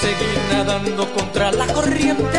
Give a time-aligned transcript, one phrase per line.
[0.00, 2.38] seguir nadando contra la corriente,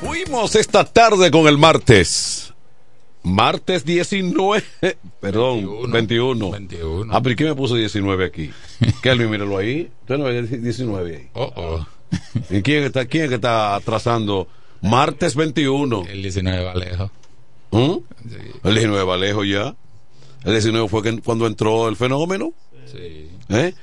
[0.00, 2.54] Fuimos esta tarde con el martes.
[3.22, 4.62] Martes 19,
[5.20, 6.50] perdón, 21.
[6.50, 7.12] 21.
[7.14, 8.50] Ah, pero ¿y ¿qué me puso 19 aquí?
[9.02, 9.90] Kelvin, míralo ahí.
[10.02, 11.28] Usted no ve 19 ahí.
[11.34, 11.86] Oh, oh.
[12.48, 14.48] ¿Y quién está, quién está atrasando?
[14.82, 16.04] Martes 21.
[16.08, 17.10] El 19 Valejo.
[17.70, 17.92] ¿Mm?
[18.28, 18.36] Sí.
[18.64, 19.74] El 19 Valejo ya.
[20.44, 22.52] El 19 fue cuando entró el fenómeno.
[22.90, 23.28] Sí.
[23.50, 23.74] ¿Eh?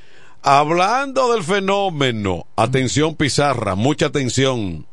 [0.42, 4.86] Hablando del fenómeno, atención Pizarra, mucha atención.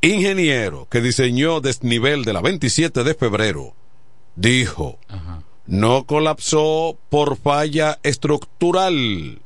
[0.00, 3.74] Ingeniero que diseñó desnivel de la 27 de febrero,
[4.36, 5.42] dijo, Ajá.
[5.66, 9.40] no colapsó por falla estructural,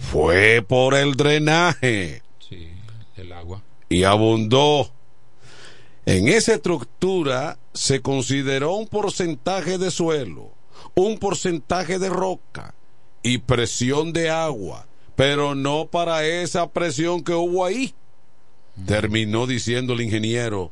[0.00, 2.68] fue por el drenaje Sí.
[3.16, 3.62] El agua.
[3.88, 4.90] y abundó.
[6.06, 10.52] En esa estructura se consideró un porcentaje de suelo,
[10.94, 12.76] un porcentaje de roca
[13.24, 14.86] y presión de agua,
[15.16, 17.92] pero no para esa presión que hubo ahí.
[18.86, 20.70] Terminó diciendo el ingeniero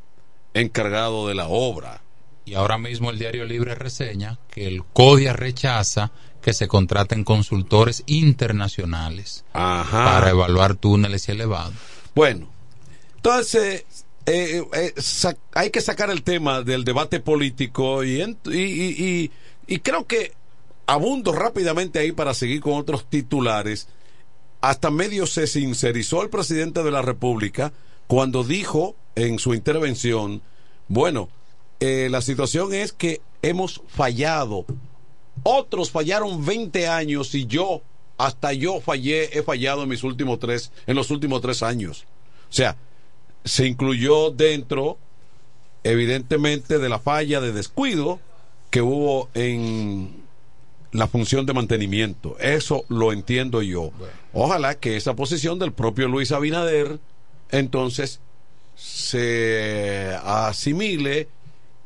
[0.54, 2.02] encargado de la obra.
[2.44, 6.12] Y ahora mismo el Diario Libre reseña que el CODIA rechaza
[6.42, 10.04] que se contraten consultores internacionales Ajá.
[10.04, 11.74] para evaluar túneles y elevados.
[12.14, 12.46] Bueno,
[13.16, 19.30] entonces eh, eh, sa- hay que sacar el tema del debate político y, y- y-
[19.66, 20.32] y creo que
[20.86, 23.88] abundo rápidamente ahí para seguir con otros titulares.
[24.60, 27.72] Hasta medio se sincerizó el presidente de la República
[28.06, 30.40] cuando dijo en su intervención,
[30.88, 31.28] bueno,
[31.80, 34.64] eh, la situación es que hemos fallado.
[35.42, 37.82] Otros fallaron 20 años y yo,
[38.16, 42.04] hasta yo fallé, he fallado en mis últimos tres, en los últimos tres años.
[42.48, 42.76] O sea,
[43.44, 44.98] se incluyó dentro,
[45.82, 48.20] evidentemente, de la falla de descuido
[48.70, 50.24] que hubo en
[50.92, 52.36] la función de mantenimiento.
[52.38, 53.90] Eso lo entiendo yo.
[54.32, 56.98] Ojalá que esa posición del propio Luis Abinader
[57.50, 58.20] entonces
[58.74, 61.28] se asimile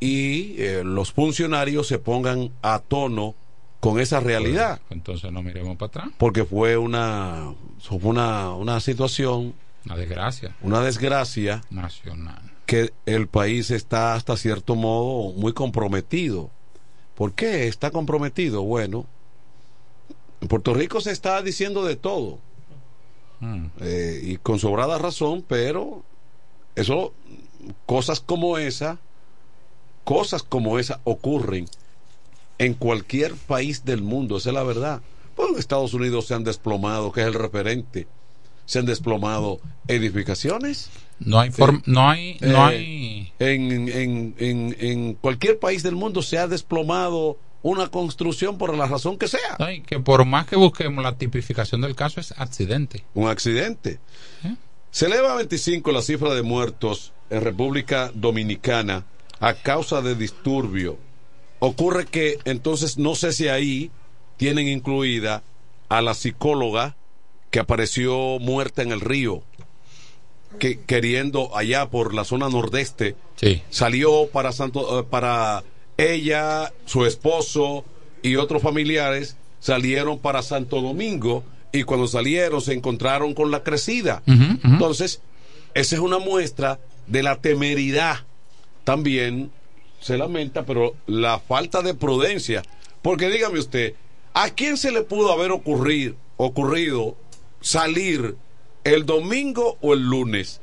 [0.00, 3.34] y eh, los funcionarios se pongan a tono
[3.80, 4.80] con esa realidad.
[4.90, 6.08] Entonces no miremos para atrás.
[6.18, 9.54] Porque fue una, fue una, una situación.
[9.84, 10.54] Una desgracia.
[10.62, 11.62] Una desgracia.
[11.70, 12.52] Nacional.
[12.66, 16.50] Que el país está hasta cierto modo muy comprometido.
[17.14, 18.62] ¿Por qué está comprometido?
[18.62, 19.06] Bueno,
[20.40, 22.38] en Puerto Rico se está diciendo de todo.
[23.40, 23.66] Mm.
[23.80, 26.04] Eh, y con sobrada razón, pero
[26.74, 27.12] eso,
[27.86, 28.98] cosas como esa,
[30.04, 31.66] cosas como esa ocurren
[32.58, 35.02] en cualquier país del mundo, esa es la verdad.
[35.38, 38.08] En Estados Unidos se han desplomado, que es el referente,
[38.68, 40.90] se han desplomado edificaciones.
[41.18, 43.32] No hay forma, no hay, no hay.
[43.38, 48.76] Eh, en, en, en, en cualquier país del mundo se ha desplomado una construcción por
[48.76, 49.56] la razón que sea.
[49.86, 53.04] que por más que busquemos la tipificación del caso es accidente.
[53.14, 54.00] Un accidente.
[54.44, 54.54] ¿Eh?
[54.90, 59.06] Se eleva a 25 la cifra de muertos en República Dominicana
[59.40, 60.98] a causa de disturbio.
[61.58, 63.90] Ocurre que entonces no sé si ahí
[64.36, 65.42] tienen incluida
[65.88, 66.96] a la psicóloga
[67.50, 69.42] que apareció muerta en el río,
[70.58, 73.16] que queriendo allá por la zona nordeste,
[73.70, 75.62] salió para Santo, eh, para
[75.96, 77.84] ella, su esposo
[78.22, 84.22] y otros familiares salieron para Santo Domingo y cuando salieron se encontraron con la crecida.
[84.26, 85.20] Entonces,
[85.74, 88.24] esa es una muestra de la temeridad.
[88.84, 89.50] También
[90.00, 92.62] se lamenta, pero la falta de prudencia.
[93.02, 93.94] Porque dígame usted,
[94.34, 97.16] ¿a quién se le pudo haber ocurrir, ocurrido
[97.60, 98.36] salir
[98.84, 100.60] el domingo o el lunes?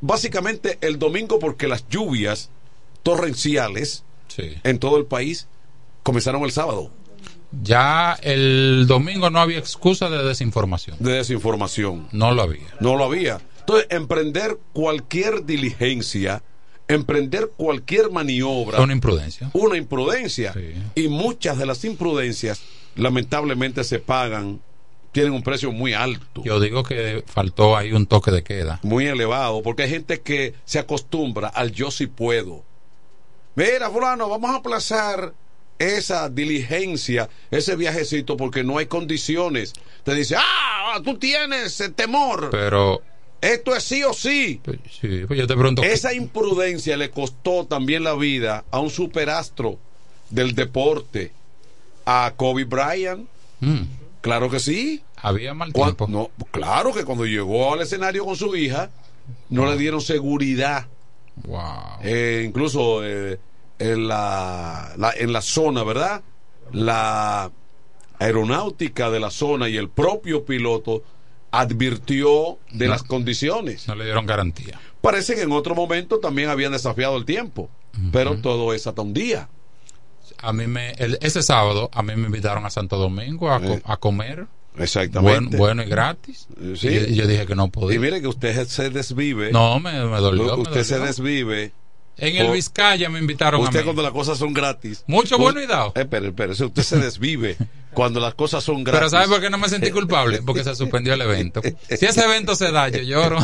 [0.00, 2.50] Básicamente el domingo porque las lluvias
[3.02, 4.04] torrenciales
[4.36, 5.46] en todo el país
[6.02, 6.90] comenzaron el sábado.
[7.62, 10.96] Ya el domingo no había excusa de desinformación.
[11.00, 12.08] De desinformación.
[12.12, 12.66] No lo había.
[12.80, 13.40] No lo había.
[13.60, 16.42] Entonces, emprender cualquier diligencia,
[16.88, 18.80] emprender cualquier maniobra.
[18.80, 19.50] Una imprudencia.
[19.52, 20.54] Una imprudencia.
[20.94, 22.62] Y muchas de las imprudencias,
[22.96, 24.60] lamentablemente, se pagan,
[25.12, 26.42] tienen un precio muy alto.
[26.44, 28.80] Yo digo que faltó ahí un toque de queda.
[28.82, 32.64] Muy elevado, porque hay gente que se acostumbra al yo si puedo
[33.54, 35.34] Mira, fulano, vamos a aplazar
[35.78, 39.74] esa diligencia, ese viajecito, porque no hay condiciones.
[40.04, 42.48] Te dice, ah, tú tienes temor.
[42.50, 43.02] Pero.
[43.42, 44.60] Esto es sí o sí.
[44.62, 45.82] Pues, sí, pues yo te pregunto.
[45.82, 49.78] Esa imprudencia le costó también la vida a un superastro
[50.30, 51.32] del deporte,
[52.06, 53.26] a Kobe Bryant.
[53.58, 53.82] Mm.
[54.22, 55.02] Claro que sí.
[55.16, 56.06] Había mal tiempo.
[56.08, 58.90] no, claro que cuando llegó al escenario con su hija,
[59.50, 60.86] no le dieron seguridad
[61.36, 61.98] Wow.
[62.02, 63.38] Eh, incluso eh,
[63.78, 66.22] en, la, en la zona, ¿verdad?
[66.72, 67.50] La
[68.18, 71.02] aeronáutica de la zona y el propio piloto
[71.50, 73.88] advirtió de las condiciones.
[73.88, 74.80] No le dieron garantía.
[75.00, 77.68] Parece que en otro momento también habían desafiado el tiempo,
[78.12, 79.48] pero todo es hasta un día.
[80.42, 83.82] A mí me, ese sábado a mí me invitaron a Santo Domingo a, eh.
[83.84, 84.46] a comer
[84.78, 85.56] Exactamente.
[85.56, 86.46] Bueno, y gratis.
[86.58, 87.96] Y, yo dije que no podía.
[87.96, 89.52] Y mire que usted se desvive.
[89.52, 90.56] No, me, dolió.
[90.56, 91.72] Usted se desvive.
[92.18, 95.02] En el Vizcaya me invitaron usted cuando las cosas son gratis.
[95.06, 95.92] Mucho bueno y dado.
[95.96, 97.56] Eh, pero, pero, usted se desvive
[97.94, 98.98] cuando las cosas son gratis.
[98.98, 100.42] Pero ¿sabe por qué no me sentí culpable?
[100.42, 101.62] Porque se suspendió el evento.
[101.62, 103.38] Si ese evento se da, yo lloro.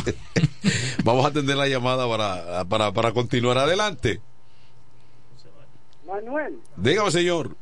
[1.04, 4.20] Vamos a atender la llamada para, para, para continuar adelante.
[6.09, 6.59] Manuel.
[6.77, 7.57] Dígame, señor.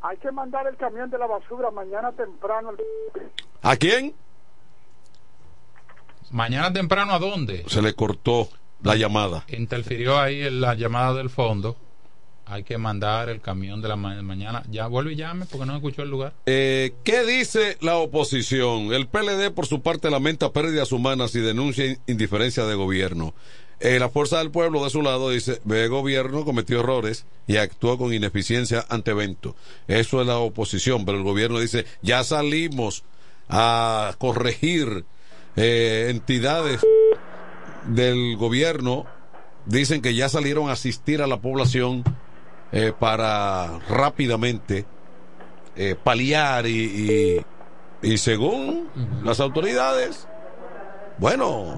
[0.00, 2.70] Hay que mandar el camión de la basura mañana temprano.
[3.62, 4.14] ¿A quién?
[6.30, 7.64] Mañana temprano, ¿a dónde?
[7.68, 8.48] Se le cortó
[8.82, 9.44] la llamada.
[9.48, 11.76] Interfirió ahí la llamada del fondo.
[12.46, 14.62] Hay que mandar el camión de la mañana.
[14.68, 16.32] Ya vuelve y llame porque no escuchó el lugar.
[16.46, 18.92] Eh, ¿Qué dice la oposición?
[18.92, 23.34] El PLD, por su parte, lamenta pérdidas humanas y denuncia indiferencia de gobierno.
[23.84, 27.98] Eh, la fuerza del pueblo de su lado dice, ve gobierno cometió errores y actuó
[27.98, 29.56] con ineficiencia ante evento.
[29.88, 33.02] Eso es la oposición, pero el gobierno dice, ya salimos
[33.48, 35.04] a corregir
[35.56, 36.80] eh, entidades
[37.88, 39.04] del gobierno,
[39.66, 42.04] dicen que ya salieron a asistir a la población
[42.70, 44.86] eh, para rápidamente
[46.04, 47.42] paliar y,
[48.02, 48.90] y, según
[49.24, 50.28] las autoridades,
[51.18, 51.74] bueno,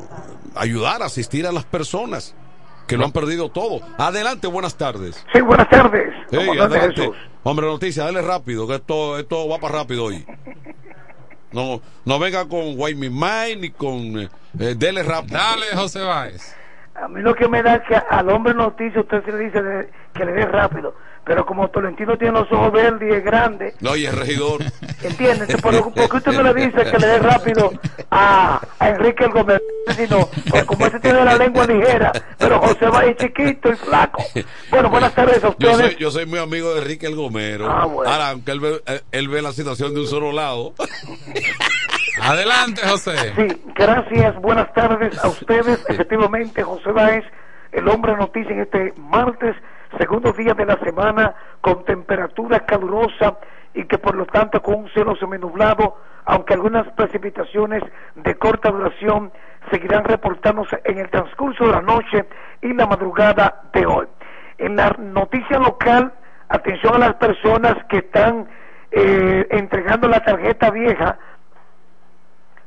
[0.55, 2.35] ayudar, asistir a las personas.
[2.87, 3.81] que lo han perdido todo.
[3.97, 5.25] Adelante, buenas tardes.
[5.33, 6.12] Sí, buenas tardes.
[6.31, 7.01] Hey, comandante adelante.
[7.01, 7.16] Jesús.
[7.42, 10.27] Hombre, noticia, dale rápido, que esto, esto va para rápido hoy.
[11.53, 15.38] No, no venga con Why Me Mine ni con eh, eh, dele rápido.
[15.38, 16.55] Dale, José Báez.
[16.94, 19.62] A mí lo que me da es que al hombre noticia usted se le dice
[19.62, 20.94] de- que le dé rápido.
[21.26, 24.60] Pero como Tolentino tiene los ojos verdes y es grande, No, y el regidor.
[25.02, 25.60] ¿entiendes?
[25.62, 27.72] ¿Por, por qué usted no le dice que le dé rápido
[28.10, 29.62] a, a Enrique el Gómez?
[29.96, 34.22] Sino, porque como ese tiene la lengua ligera, pero José va ahí chiquito y flaco.
[34.70, 35.76] Bueno, buenas tardes a Yo ustedes.
[35.78, 37.70] soy, yo soy muy amigo de Enrique el Gomero.
[37.70, 38.10] Ah, bueno.
[38.12, 40.74] Ahora, aunque él ve, eh, él ve la situación de un solo lado.
[42.22, 43.12] Adelante, José.
[43.37, 45.84] Sí, gracias, buenas tardes a ustedes.
[45.88, 47.24] Efectivamente, José Báez,
[47.72, 49.56] el hombre noticia en este martes,
[49.98, 53.38] segundo día de la semana, con temperatura calurosa
[53.74, 57.83] y que por lo tanto con un cielo seminublado, aunque algunas precipitaciones
[58.14, 59.33] de corta duración
[59.70, 62.24] seguirán reportándose en el transcurso de la noche
[62.62, 64.07] y la madrugada de hoy.
[64.59, 66.12] En la noticia local,
[66.48, 68.48] atención a las personas que están
[68.90, 71.18] eh, entregando la tarjeta vieja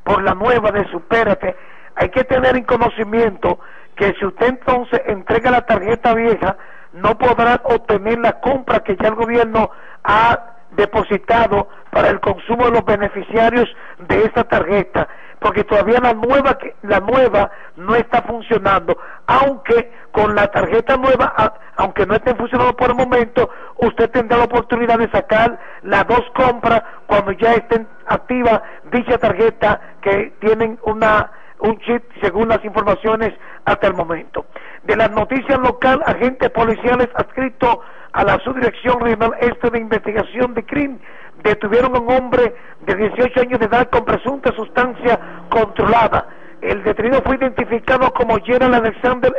[0.04, 1.56] por la nueva de Supérate,
[1.96, 3.60] hay que tener en conocimiento
[3.96, 6.58] que si usted entonces entrega la tarjeta vieja,
[7.02, 9.72] no podrá obtener la compra que ya el gobierno
[10.04, 13.68] ha depositado para el consumo de los beneficiarios
[14.08, 15.08] de esta tarjeta,
[15.40, 21.34] porque todavía la nueva la nueva no está funcionando, aunque con la tarjeta nueva,
[21.76, 26.24] aunque no esté funcionando por el momento, usted tendrá la oportunidad de sacar las dos
[26.36, 33.34] compras cuando ya estén activa dicha tarjeta que tienen una un chip según las informaciones
[33.66, 34.46] hasta el momento.
[34.88, 37.80] De las noticias local, agentes policiales adscritos
[38.14, 41.02] a la Subdirección Regional Este de Investigación de Crimen
[41.44, 45.20] detuvieron a un hombre de 18 años de edad con presunta sustancia
[45.50, 46.26] controlada.
[46.62, 49.34] El detenido fue identificado como Gerald Alexander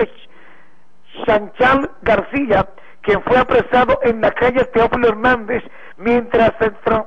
[1.27, 2.69] Sanchal García,
[3.01, 5.65] quien fue apresado en la calle Teófilo Hernández
[5.97, 6.53] mientras,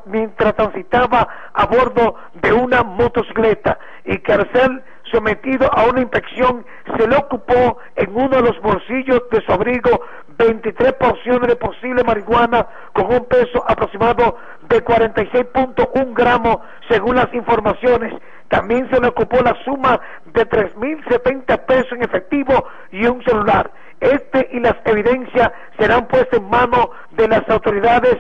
[0.06, 6.65] mientras transitaba a bordo de una motocicleta y ser sometido a una inspección
[6.97, 10.02] se le ocupó en uno de los bolsillos de su abrigo
[10.38, 14.38] 23 porciones de posible marihuana con un peso aproximado
[14.69, 16.58] de 46.1 gramos
[16.89, 18.13] según las informaciones.
[18.47, 23.71] También se le ocupó la suma de 3.070 pesos en efectivo y un celular.
[24.00, 28.17] Este y las evidencias serán puestas en manos de las autoridades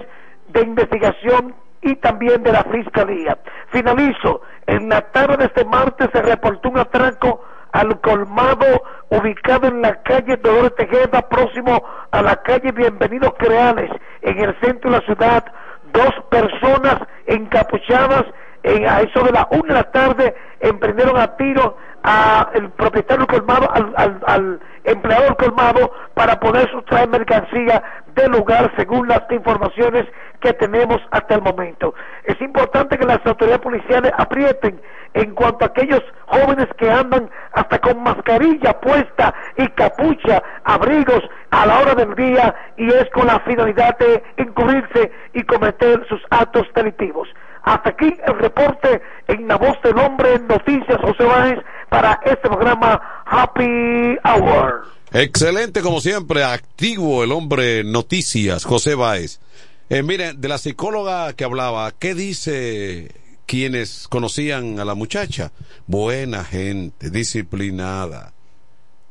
[0.49, 3.37] de investigación y también de la Fiscalía.
[3.69, 4.41] Finalizo.
[4.67, 10.01] En la tarde de este martes se reportó un atraco al colmado ubicado en la
[10.03, 13.89] calle Dolores Tejeda, próximo a la calle Bienvenidos Creales,
[14.21, 15.45] en el centro de la ciudad.
[15.93, 18.25] Dos personas encapuchadas
[18.63, 23.39] en, a eso de la una de la tarde emprendieron a tiro al propietario del
[23.39, 27.83] colmado, al, al, al empleado del colmado, para poder sustraer mercancía
[28.15, 30.05] del lugar según las informaciones
[30.39, 31.93] que tenemos hasta el momento.
[32.23, 34.81] Es importante que las autoridades policiales aprieten
[35.13, 41.65] en cuanto a aquellos jóvenes que andan hasta con mascarilla puesta y capucha, abrigos a
[41.65, 46.67] la hora del día y es con la finalidad de encubrirse y cometer sus actos
[46.73, 47.27] delictivos.
[47.63, 51.59] Hasta aquí el reporte en la voz del hombre en Noticias José Báez
[51.91, 54.85] para este programa Happy Hour.
[55.11, 59.41] Excelente, como siempre, activo el hombre noticias, José Báez.
[59.89, 63.11] Eh, miren, de la psicóloga que hablaba, ¿qué dice
[63.45, 65.51] quienes conocían a la muchacha?
[65.85, 68.31] Buena gente, disciplinada,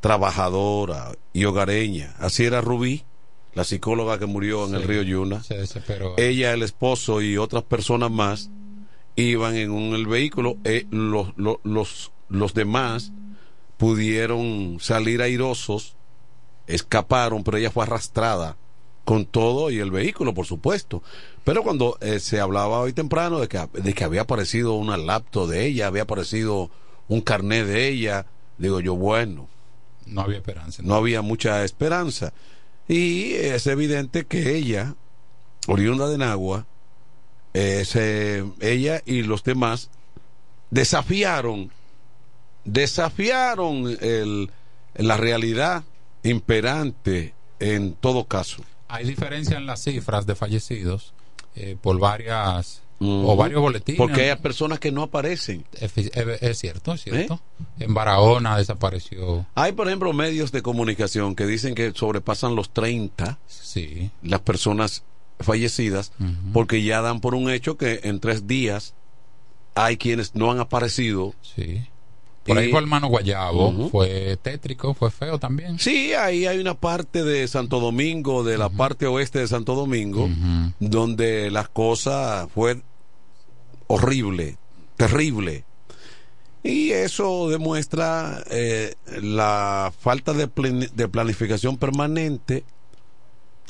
[0.00, 2.14] trabajadora y hogareña.
[2.18, 3.04] Así era Rubí,
[3.52, 5.42] la psicóloga que murió en el río Yuna.
[5.42, 6.14] Se desesperó.
[6.16, 8.48] Ella, el esposo y otras personas más
[9.16, 10.56] iban en un, el vehículo.
[10.64, 13.12] eh, los, los, los, los demás
[13.76, 15.96] pudieron salir airosos,
[16.66, 18.56] escaparon, pero ella fue arrastrada
[19.04, 21.02] con todo y el vehículo, por supuesto.
[21.44, 25.48] Pero cuando eh, se hablaba hoy temprano de que, de que había aparecido una laptop
[25.48, 26.70] de ella, había aparecido
[27.08, 28.26] un carnet de ella,
[28.58, 29.48] digo yo, bueno,
[30.06, 30.82] No había esperanza.
[30.84, 32.32] no había mucha esperanza.
[32.86, 34.94] Y es evidente que ella,
[35.66, 36.66] oriunda de Nagua,
[37.54, 39.90] eh, se- ella y los demás
[40.70, 41.70] desafiaron,
[42.64, 44.50] desafiaron el,
[44.94, 45.84] la realidad
[46.22, 48.62] imperante en todo caso.
[48.88, 51.12] Hay diferencia en las cifras de fallecidos
[51.54, 53.98] eh, por varias o varios boletines.
[53.98, 55.64] Porque hay personas que no aparecen.
[55.80, 55.92] Es,
[56.58, 57.34] cierto, es cierto.
[57.78, 57.84] ¿Eh?
[57.84, 59.46] En Barahona desapareció.
[59.54, 64.10] Hay, por ejemplo, medios de comunicación que dicen que sobrepasan los 30 Sí.
[64.22, 65.04] las personas
[65.38, 66.12] fallecidas
[66.52, 68.92] porque ya dan por un hecho que en tres días
[69.74, 71.86] hay quienes no han aparecido Sí.
[72.50, 73.88] Por ahí por hermano Guayabo Ujú.
[73.90, 75.78] fue tétrico, fue feo también.
[75.78, 80.28] Sí, ahí hay una parte de Santo Domingo, de la parte oeste de Santo Domingo,
[80.78, 82.82] donde las cosas fue
[83.86, 84.56] horrible,
[84.96, 85.64] terrible.
[86.62, 90.46] Y eso demuestra eh, la falta de,
[90.92, 92.64] de planificación permanente.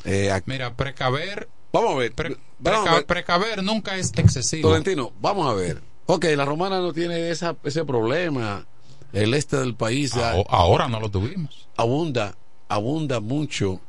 [0.03, 2.11] Eh, Mira, precaver, vamos a ver.
[2.13, 3.05] pre- vamos a ver.
[3.05, 4.69] precaver nunca es excesivo.
[4.69, 5.81] Tolentino, vamos a ver.
[6.07, 8.65] Ok, la romana no tiene esa, ese problema.
[9.13, 11.67] El este del país ah, Aho- Ahora no lo tuvimos.
[11.77, 12.35] abunda,
[12.69, 13.81] abunda mucho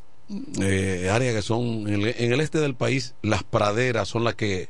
[0.61, 4.35] eh, áreas que son en el, en el este del país, las praderas son las
[4.35, 4.69] que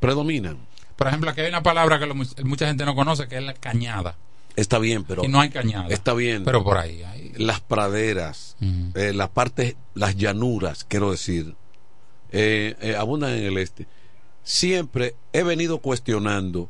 [0.00, 0.58] predominan.
[0.96, 3.54] Por ejemplo, aquí hay una palabra que lo mucha gente no conoce, que es la
[3.54, 4.16] cañada.
[4.56, 5.88] Está bien, pero y no hay cañada.
[5.88, 6.44] está bien.
[6.44, 7.32] Pero por ahí hay.
[7.36, 8.56] las praderas,
[8.94, 11.56] eh, las partes, las llanuras, quiero decir,
[12.30, 13.88] eh, abundan en el este.
[14.44, 16.68] Siempre he venido cuestionando.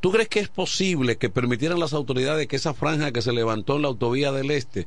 [0.00, 3.76] ¿Tú crees que es posible que permitieran las autoridades que esa franja que se levantó
[3.76, 4.86] en la autovía del este eh,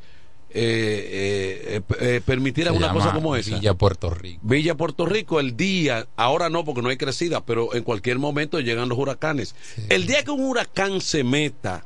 [0.51, 3.55] eh, eh, eh, permitieran Se una cosa como esa?
[3.55, 4.39] Villa Puerto Rico.
[4.43, 8.59] Villa Puerto Rico, el día, ahora no porque no hay crecida, pero en cualquier momento
[8.59, 9.55] llegan los huracanes.
[9.89, 11.85] El día que un huracán se meta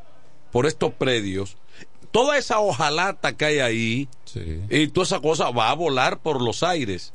[0.51, 1.57] por estos predios,
[2.11, 4.07] toda esa hojalata que hay ahí
[4.69, 7.13] y toda esa cosa va a volar por los aires.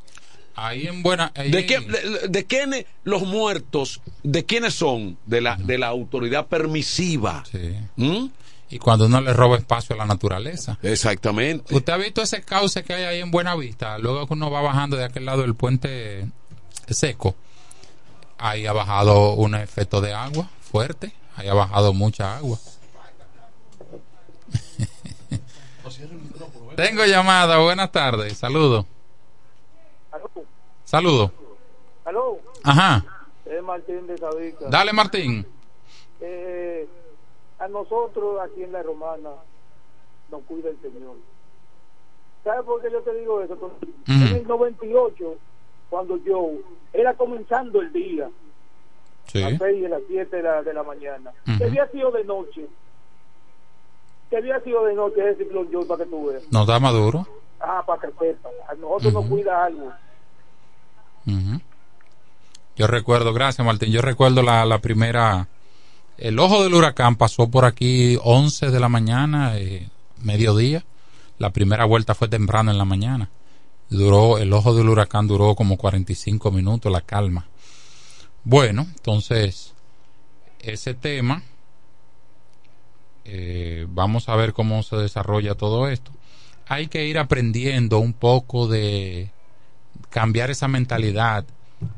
[0.61, 1.33] Ahí en buena.
[1.37, 5.19] ahí ¿De, en- qué, de, de quiénes los muertos, de quiénes son?
[5.27, 7.45] De la, de la autoridad permisiva.
[7.97, 8.27] ¿Mm?
[8.71, 10.79] Y cuando uno le roba espacio a la naturaleza.
[10.83, 11.75] Exactamente.
[11.75, 13.97] ¿Usted ha visto ese cauce que hay ahí en Buena Vista?
[13.99, 16.27] Luego que uno va bajando de aquel lado del puente
[16.89, 17.35] seco,
[18.37, 22.59] ahí ha bajado un efecto de agua fuerte, ahí ha bajado mucha agua.
[26.77, 28.87] Tengo llamada, buenas tardes, saludo.
[30.93, 31.31] Saludo.
[32.07, 33.05] Aló, Ajá,
[33.45, 34.65] es Martín de Sabica.
[34.71, 35.45] dale Martín.
[36.19, 36.89] Eh,
[37.59, 39.33] a nosotros aquí en la Romana
[40.31, 41.17] nos cuida el Señor.
[42.43, 43.55] ¿Sabes por qué yo te digo eso?
[43.57, 45.37] Porque En el 98,
[45.91, 46.53] cuando yo
[46.95, 48.31] era comenzando el día,
[49.27, 49.43] Sí.
[49.43, 51.59] a las 6 y las 7 de la, de la mañana, Ujú.
[51.59, 52.67] que había sido de noche,
[54.31, 56.51] que había sido de noche ese ciclón yo para que tú veas.
[56.51, 57.27] Nos da maduro.
[57.61, 59.93] Ah, para que sepas, a nosotros nos cuida algo.
[62.77, 65.49] Yo recuerdo, gracias Martín, yo recuerdo la, la primera,
[66.17, 69.89] el ojo del huracán pasó por aquí 11 de la mañana, eh,
[70.23, 70.85] mediodía,
[71.39, 73.31] la primera vuelta fue temprano en la mañana,
[73.91, 77.49] duró, el ojo del huracán duró como 45 minutos, la calma.
[78.45, 79.75] Bueno, entonces,
[80.61, 81.43] ese tema,
[83.25, 86.13] eh, vamos a ver cómo se desarrolla todo esto.
[86.67, 89.31] Hay que ir aprendiendo un poco de
[90.11, 91.45] cambiar esa mentalidad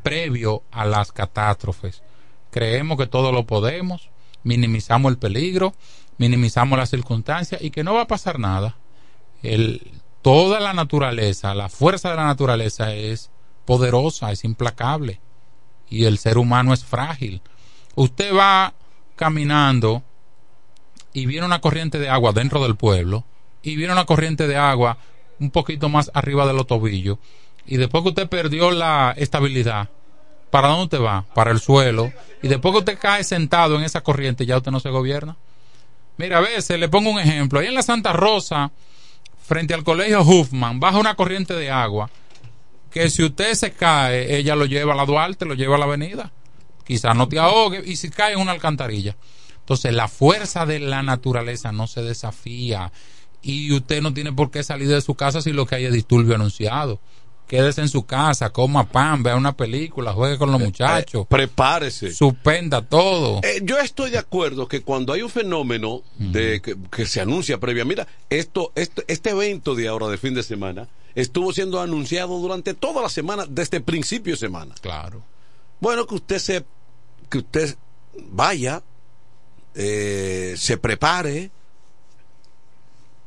[0.03, 2.03] previo a las catástrofes.
[2.51, 4.11] Creemos que todo lo podemos,
[4.43, 5.75] minimizamos el peligro,
[6.19, 8.77] minimizamos las circunstancias y que no va a pasar nada.
[9.43, 13.31] El, toda la naturaleza, la fuerza de la naturaleza es
[13.65, 15.21] poderosa, es implacable
[15.89, 17.43] y el ser humano es frágil.
[17.95, 18.75] Usted va
[19.17, 20.03] caminando
[21.13, 23.25] y viene una corriente de agua dentro del pueblo
[23.63, 24.99] y viene una corriente de agua
[25.39, 27.19] un poquito más arriba de los tobillos
[27.67, 29.89] y después que usted perdió la estabilidad,
[30.51, 31.25] ¿para dónde usted va?
[31.35, 34.81] Para el suelo y después que usted cae sentado en esa corriente ya usted no
[34.81, 35.37] se gobierna.
[36.17, 38.73] Mira, a veces le pongo un ejemplo, ahí en la Santa Rosa,
[39.47, 42.11] frente al colegio Huffman, baja una corriente de agua
[42.91, 45.85] que si usted se cae, ella lo lleva a la Duarte, lo lleva a la
[45.85, 46.33] avenida.
[46.85, 49.17] Quizás no te ahogue y si cae en una alcantarilla.
[49.61, 52.91] Entonces, la fuerza de la naturaleza no se desafía
[53.43, 55.93] y usted no tiene por qué salir de su casa si lo que hay es
[55.93, 57.01] disturbio anunciado.
[57.51, 61.27] Quédese en su casa, coma pan, vea una película, juegue con los muchachos.
[61.27, 62.13] prepárese.
[62.13, 63.41] Suspenda todo.
[63.43, 67.59] Eh, yo estoy de acuerdo que cuando hay un fenómeno de que, que se anuncia
[67.59, 70.87] previa, mira, esto, esto, este evento de ahora de fin de semana
[71.17, 74.77] estuvo siendo anunciado durante toda la semana, desde principio de semana.
[74.81, 75.25] Claro.
[75.81, 76.65] Bueno, que usted se,
[77.29, 77.77] que usted
[78.31, 78.81] vaya,
[79.75, 81.51] eh, se prepare,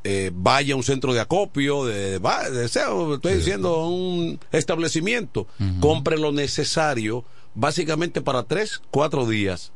[0.03, 2.19] eh, vaya a un centro de acopio, de,
[2.67, 5.47] sea, estoy diciendo un establecimiento,
[5.79, 7.23] compre lo necesario,
[7.55, 9.71] básicamente para tres, cuatro días.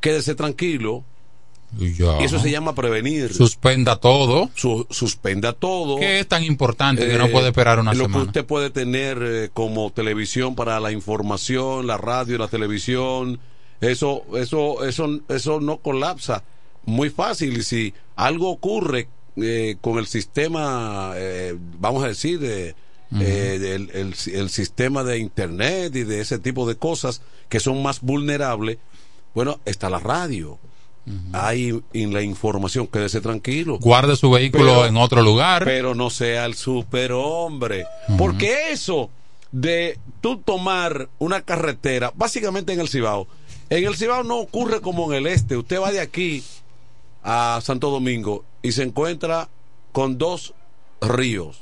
[0.00, 1.04] Quédese tranquilo.
[1.78, 2.20] Y ya.
[2.20, 3.34] Y eso se llama prevenir.
[3.34, 4.50] Suspenda todo.
[4.54, 5.96] Su- suspenda todo.
[5.98, 8.22] ¿Qué es tan importante que no Eh, puede esperar una lo semana?
[8.22, 13.40] que usted puede tener eh, como televisión para la información, la radio, la televisión,
[13.80, 16.44] eso, eso, eso, eso no colapsa.
[16.84, 17.56] Muy fácil.
[17.58, 22.74] Y si algo ocurre eh, con el sistema, eh, vamos a decir, eh,
[23.12, 28.78] el, el sistema de internet y de ese tipo de cosas que son más vulnerables,
[29.34, 30.58] bueno, está la radio.
[31.32, 33.78] hay en la información, quédese tranquilo.
[33.78, 35.64] Guarde su vehículo Pero- en otro lugar.
[35.64, 37.86] Pero no sea el superhombre.
[38.18, 39.10] Porque eso
[39.52, 43.28] de tú tomar una carretera, básicamente en el Cibao,
[43.70, 45.56] en el Cibao no ocurre como en el este.
[45.56, 46.42] Usted va de aquí
[47.22, 49.48] a Santo Domingo y se encuentra
[49.92, 50.54] con dos
[51.00, 51.58] ríos.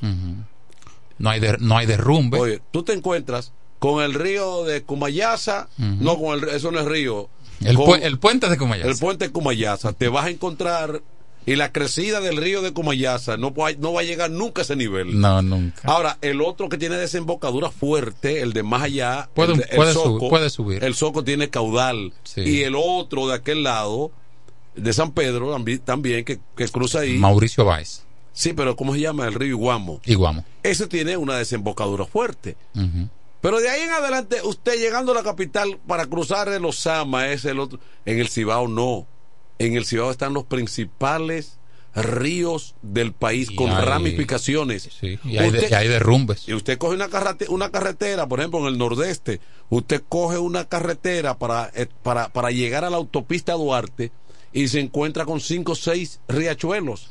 [1.19, 2.38] no hay de- no hay derrumbe.
[2.38, 6.87] Oye, tú te encuentras con el río de Cumayasa, no con el eso no es
[6.87, 7.29] río.
[7.64, 8.88] el, con- pu- el puente de Comayasa.
[8.90, 11.03] el puente de Cumayasa, te vas a encontrar
[11.47, 14.64] y la crecida del río de Cumayasa no, va- no va a llegar nunca a
[14.64, 15.21] ese nivel.
[15.21, 15.83] No, nunca.
[15.85, 19.77] Ahora, el otro que tiene desembocadura fuerte, el de más allá, Puede- el, de- el
[19.77, 20.83] puede Soco, subir- puede subir.
[20.85, 22.12] El Soco tiene caudal.
[22.25, 22.40] Sí.
[22.40, 24.11] Y el otro de aquel lado,
[24.75, 27.19] de San Pedro, tambi- también, que, que cruza ahí.
[27.19, 28.03] Mauricio Valls.
[28.33, 29.27] Sí, pero ¿cómo se llama?
[29.29, 30.01] El río Iguamo.
[30.05, 30.45] Iguamo.
[30.63, 32.57] Ese tiene una desembocadura fuerte.
[33.41, 37.45] Pero de ahí en adelante, usted llegando a la capital para cruzar el Osama, es
[37.45, 37.79] el otro.
[38.07, 39.07] En el Cibao no.
[39.59, 41.59] En el Cibao están los principales
[41.95, 44.89] ríos del país Y con hay- ramificaciones.
[45.01, 46.49] Sí, y hay, de- y hay derrumbes.
[46.49, 50.65] y usted coge una, carrete- una carretera, por ejemplo, en el nordeste, usted coge una
[50.65, 54.11] carretera para, eh, para, para llegar a la autopista Duarte
[54.55, 57.11] y se encuentra con cinco o seis riachuelos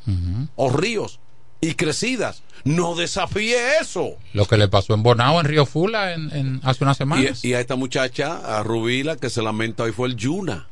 [0.56, 1.20] o ríos
[1.62, 2.42] y crecidas.
[2.64, 4.12] No desafíe eso.
[4.34, 7.44] Lo que le pasó en Bonao, en Río Fula, en, en- hace unas semanas.
[7.46, 10.68] Y, y a esta muchacha, a Rubila, que se lamenta hoy fue el Yuna.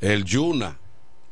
[0.00, 0.78] El Yuna.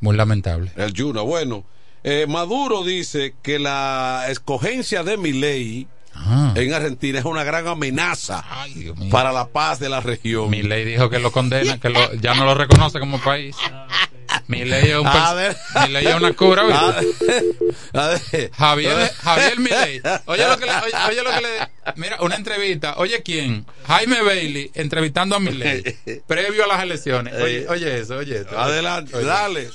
[0.01, 0.73] Muy lamentable.
[0.77, 1.21] El Yuna.
[1.23, 1.65] Bueno,
[2.03, 6.53] eh, Maduro dice que la escogencia de Milei Ah.
[6.57, 10.49] en Argentina es una gran amenaza Ay, para la paz de la región.
[10.49, 13.57] Mi ley dijo que lo condena, que lo- ya no lo reconoce como país.
[14.47, 15.57] Mi ley es, un A ver.
[15.83, 16.65] mi ley es una cura.
[17.01, 17.55] ¿viste?
[17.95, 18.51] A ver.
[18.53, 20.03] Javier, Javier Milei.
[20.27, 22.95] Oye lo que le, oye, oye lo que le, mira, una entrevista.
[22.99, 23.67] Oye, ¿quién?
[23.87, 25.83] Jaime Bailey entrevistando a Milei
[26.27, 27.35] previo a las elecciones.
[27.35, 28.59] Oye, oye eso, oye esto.
[28.59, 29.27] Adelante, Oye.
[29.27, 29.71] dale.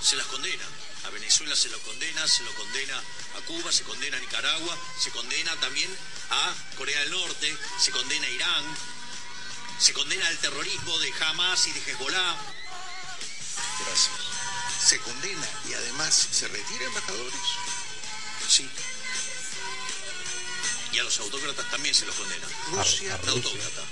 [0.00, 0.64] Se las condena.
[1.06, 5.10] A Venezuela se lo condena, se lo condena a Cuba, se condena a Nicaragua, se
[5.10, 5.88] condena también
[6.30, 8.64] a Corea del Norte, se condena a Irán,
[9.80, 12.36] se condena al terrorismo de Hamas y de Hezbollah.
[13.86, 14.10] Gracias.
[14.78, 17.34] ¿Se condena y además se retira embajadores?
[18.48, 18.68] Sí.
[20.92, 22.46] Y a los autócratas también se los condena.
[22.72, 23.82] Rusia, de autócrata.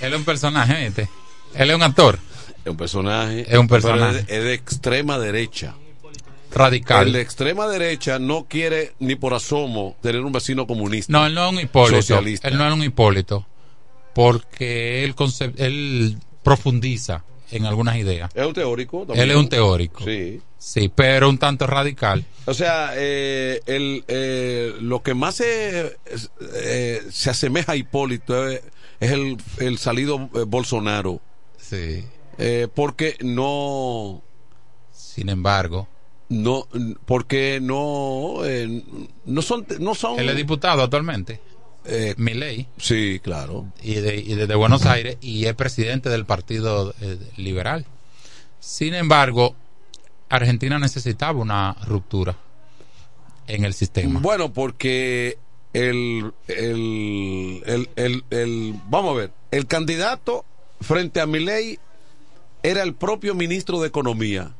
[0.00, 1.08] Él es un personaje, este.
[1.54, 2.18] Él es un actor
[2.64, 3.46] Es un personaje.
[3.48, 4.18] Es un personaje.
[4.20, 5.74] Es de, es de extrema derecha.
[6.52, 7.06] radical.
[7.06, 11.12] El de extrema derecha no quiere ni por asomo tener un vecino comunista.
[11.12, 12.02] No, él no es un Hipólito.
[12.02, 12.48] Socialista.
[12.48, 13.46] Él no es un Hipólito.
[14.14, 15.14] Porque él,
[15.56, 18.30] él profundiza en algunas ideas.
[18.34, 19.00] Es un teórico.
[19.06, 19.20] también.
[19.24, 20.04] Él es un teórico.
[20.04, 20.40] Sí.
[20.58, 22.24] Sí, pero un tanto radical.
[22.46, 25.96] O sea, eh, el, eh, lo que más se,
[26.54, 28.62] eh, se asemeja a Hipólito es,
[28.98, 31.20] es el, el salido eh, Bolsonaro.
[31.58, 32.04] Sí.
[32.38, 34.22] Eh, porque no.
[34.90, 35.86] Sin embargo,
[36.30, 36.66] No,
[37.04, 38.38] porque no.
[38.44, 38.82] eh,
[39.26, 39.66] no son.
[39.80, 41.40] No son él es diputado actualmente.
[41.86, 42.66] Eh, Milei.
[42.78, 43.66] sí, claro.
[43.82, 47.84] y, de, y desde Buenos Aires y es presidente del Partido eh, Liberal.
[48.60, 49.54] Sin embargo,
[50.28, 52.36] Argentina necesitaba una ruptura
[53.46, 54.20] en el sistema.
[54.20, 55.36] Bueno, porque
[55.74, 60.44] el, el, el, el, el- vamos a ver, el candidato
[60.80, 61.78] frente a Milei
[62.62, 64.52] era el propio ministro de Economía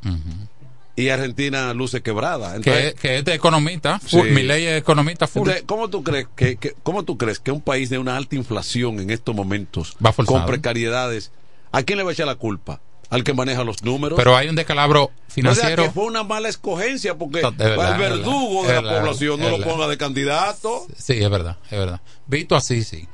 [0.96, 2.50] y Argentina luce quebrada.
[2.52, 4.16] que, Entonces, que es de economista, Sí.
[4.22, 5.40] Milei es economista full.
[5.42, 8.36] entonces, ¿cómo tú crees que, que- cómo tú crees que un país de una alta
[8.36, 11.32] inflación en estos momentos Va con precariedades,
[11.72, 12.80] ¿a quién le va a echar la culpa?
[13.10, 14.16] Al que maneja los números.
[14.16, 15.76] pero hay un descalabro O financiero.
[15.76, 19.50] sea, que fue una mala escogencia porque No, verdad, el verdugo de la población no
[19.50, 20.86] lo ponga de candidato.
[20.96, 22.00] Sí, es verdad, es verdad.
[22.26, 23.06] Visto así, sí.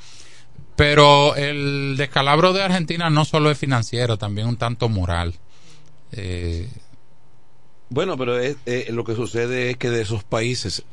[0.76, 5.35] Pero el descalabro de Argentina no solo es financiero, también un tanto moral.
[6.12, 6.68] Eh,
[7.91, 10.84] Bueno, pero es- eh, lo que sucede es que de esos países.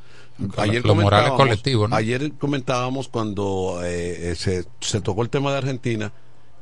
[0.58, 1.96] Ayer lo moral es comentábamos- colectivo, ¿no?
[1.96, 6.12] Ayer comentábamos cuando eh, eh, se, se tocó el tema de Argentina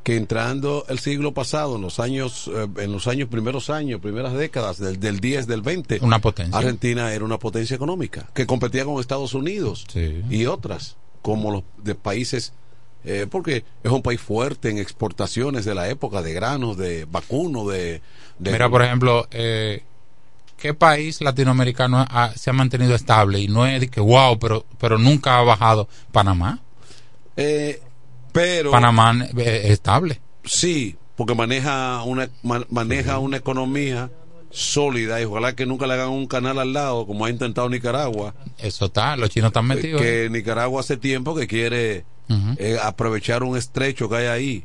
[0.04, 4.34] que entrando el siglo pasado, en los años, eh, en los años primeros años, primeras
[4.34, 6.58] décadas, del, del 10, del 20, Una potencia.
[6.58, 10.22] Argentina era una potencia económica que competía con Estados Unidos Sí.
[10.30, 12.54] y otras, como los de países,
[13.04, 17.68] eh, porque es un país fuerte en exportaciones de la época, de granos, de vacuno,
[17.68, 18.02] de...
[18.38, 19.84] de Mira, por ejemplo, eh,
[20.58, 23.40] ¿qué país latinoamericano ha- se ha mantenido estable?
[23.40, 25.88] Y no es de que, wow, pero, pero nunca ha bajado.
[26.12, 26.60] Panamá.
[27.38, 27.82] Eh,
[28.32, 28.72] pero...
[28.72, 30.22] Panamá eh, es estable.
[30.44, 34.10] Sí, porque maneja una ma- maneja una economía
[34.52, 38.34] sólida y ojalá que nunca le hagan un canal al lado como ha intentado Nicaragua.
[38.58, 40.02] Eso está, los chinos están metidos.
[40.02, 42.06] que Nicaragua hace tiempo que quiere
[42.58, 44.64] eh, aprovechar un estrecho que hay ahí.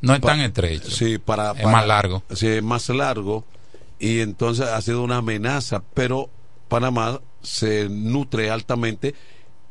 [0.00, 0.90] No es Pa- tan estrecho.
[0.90, 2.22] Sí, para, Es más largo.
[2.34, 3.44] Sí, es más largo.
[4.02, 6.28] Y entonces ha sido una amenaza, pero
[6.66, 9.14] Panamá se nutre altamente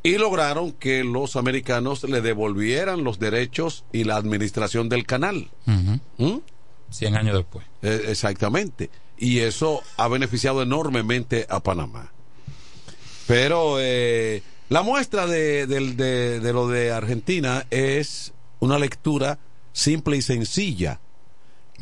[0.02, 5.50] y lograron que los americanos le devolvieran los derechos y la administración del canal.
[5.66, 6.00] Ujú.
[6.16, 6.40] ¿Mm?
[6.88, 7.66] 100 años después.
[7.82, 8.88] Eh, exactamente.
[9.18, 12.10] Y eso ha beneficiado enormemente a Panamá.
[13.26, 19.38] Pero eh, la muestra de- de lo de Argentina es una lectura
[19.74, 21.00] simple y sencilla.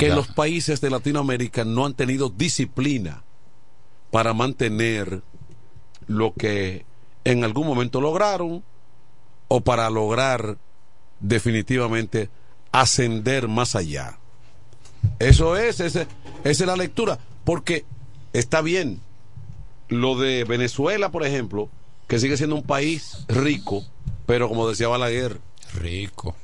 [0.01, 0.17] Que Ya.
[0.17, 3.23] los países de Latinoamérica no han tenido disciplina
[4.11, 5.23] para mantener
[6.07, 6.85] lo que
[7.25, 8.65] en algún momento lograron
[9.49, 10.59] o para lograr
[11.21, 12.31] definitivamente
[12.73, 14.19] ascender más allá.
[15.19, 16.07] Eso es, ese-
[16.45, 17.19] esa es la lectura.
[17.45, 17.85] Porque
[18.33, 19.01] está bien,
[19.89, 21.69] lo de Venezuela, por ejemplo,
[22.09, 23.85] que sigue siendo un país rico,
[24.27, 25.41] pero como decía Balaguer,
[25.75, 26.35] Rico.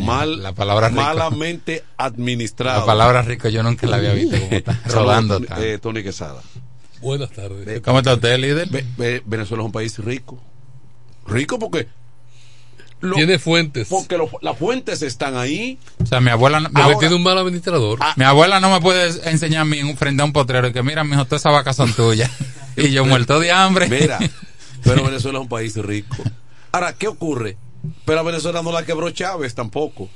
[0.00, 1.00] Mal, la palabra rico.
[1.02, 2.80] malamente administrado.
[2.80, 5.40] La palabra rico yo nunca la había visto como está rodando.
[5.58, 6.40] Eh, Tony Quesada.
[7.00, 7.80] Buenas tardes.
[7.82, 8.68] ¿Cómo está usted, líder?
[8.70, 10.38] Ve- ve- Venezuela es un país rico.
[11.26, 11.86] Rico porque...
[13.00, 13.88] lo- Tiene fuentes.
[13.88, 15.78] Porque lo- las fuentes están ahí.
[16.02, 17.98] O sea, mi abuela, no- abuela, tiene un mal administrador.
[18.16, 21.04] mi abuela no me puede enseñar a mí en- frente a un potrero que mira,
[21.04, 22.30] mijo, todas esas vacas son tuyas.
[22.76, 23.88] y yo muerto de hambre.
[23.88, 24.18] Mira,
[24.82, 26.16] pero Venezuela es un país rico.
[26.72, 27.56] Ahora, ¿qué ocurre?
[28.04, 30.08] Pero a Venezuela no la quebró Chávez tampoco.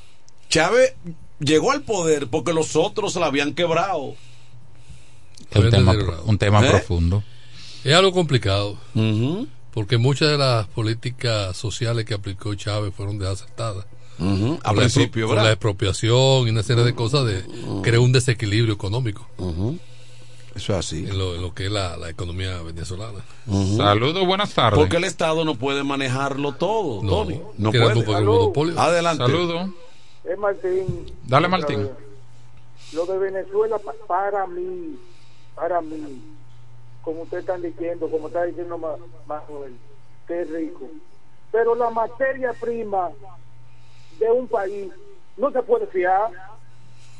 [0.48, 0.94] Chávez
[1.38, 4.14] llegó al poder porque los otros la habían quebrado.
[5.50, 5.94] Es un tema,
[6.24, 6.70] un tema ¿Eh?
[6.70, 7.22] profundo.
[7.84, 8.78] Es algo complicado.
[9.72, 13.86] Porque muchas de las políticas sociales que aplicó Chávez fueron desacertadas.
[14.18, 15.52] A Por la por la ¿verdad?
[15.52, 17.44] expropiación y una serie de cosas de
[17.82, 19.28] creó un desequilibrio económico.
[20.58, 21.06] Eso es así.
[21.06, 23.20] en lo, en lo que es la, la economía venezolana.
[23.76, 24.78] Saludos, buenas tardes.
[24.78, 27.40] Porque el Estado no puede manejarlo todo, No, Tony.
[27.56, 28.78] No puede.
[28.78, 29.24] Adelante.
[29.24, 29.70] Saludos.
[30.24, 31.06] Es Martín.
[31.24, 31.88] Dale, Martín.
[32.92, 34.98] Lo de Venezuela, pa- para mí,
[35.54, 36.20] para mí,
[37.02, 38.96] como ustedes están diciendo, como está diciendo Ma-
[39.26, 39.76] Manuel,
[40.26, 40.88] que es rico.
[41.52, 43.10] Pero la materia prima
[44.18, 44.90] de un país
[45.36, 46.47] no se puede fiar.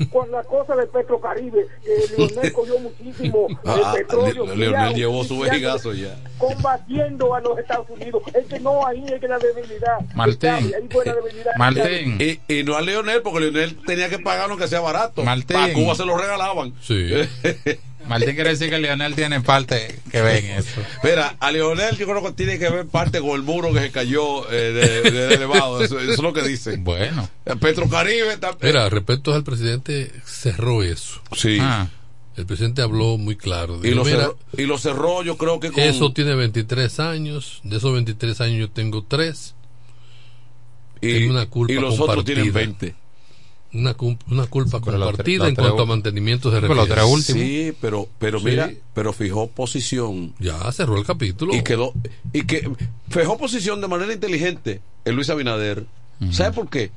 [0.07, 4.47] Con la cosa del Petrocaribe, que Leonel cogió muchísimo Ah, el ah, petróleo.
[4.47, 6.15] Le- Leonel llevó su vejigazo ya.
[6.39, 8.23] Combatiendo a los Estados Unidos.
[8.33, 9.99] Es que no, ahí es que la debilidad.
[10.15, 10.51] Martín.
[10.51, 11.53] Ahí fue la debilidad.
[11.57, 12.19] Martín.
[12.21, 15.25] Y, y no a Leonel, porque Leonel tenía que pagar aunque sea barato.
[15.25, 15.57] Martín.
[15.57, 16.75] Para Cuba se lo regalaban.
[16.81, 17.11] Sí.
[18.09, 20.81] Martín quiere decir que Leonel tiene parte que ve en eso.
[21.05, 23.91] Mira, a Leonel yo creo que tiene que ver parte con el muro que se
[23.91, 25.83] cayó eh, de, de- de elevado.
[25.83, 26.83] Eso, eso es lo que dicen.
[26.85, 27.29] Bueno.
[27.61, 31.21] Petrocaribe está- Mira, respecto al presidente, cerró eso.
[31.37, 31.59] Sí.
[31.61, 31.89] Ah,
[32.37, 33.81] El presidente habló muy claro.
[33.85, 35.83] y, lo mira, cerró, y lo cerró yo creo que con...
[35.83, 37.61] eso tiene 23 años.
[37.65, 39.55] De esos 23 años yo tengo 3.
[41.01, 42.77] y, tiene una culpa y los otros tienen compartida.
[42.91, 42.95] 20.
[43.75, 43.95] Una,
[44.31, 47.23] una culpa Pero compartida tres- en cuanto a mantenimiento se los refiere.
[47.23, 48.47] Sí, pero, pero Sí.
[48.47, 50.33] mira, pero fijó posición.
[50.39, 51.55] Ya cerró el capítulo.
[51.55, 51.93] Y quedó...
[52.33, 52.69] Y que
[53.11, 55.85] fijó posición de manera inteligente el Luis Abinader.
[56.31, 56.91] ¿Sabe por qué?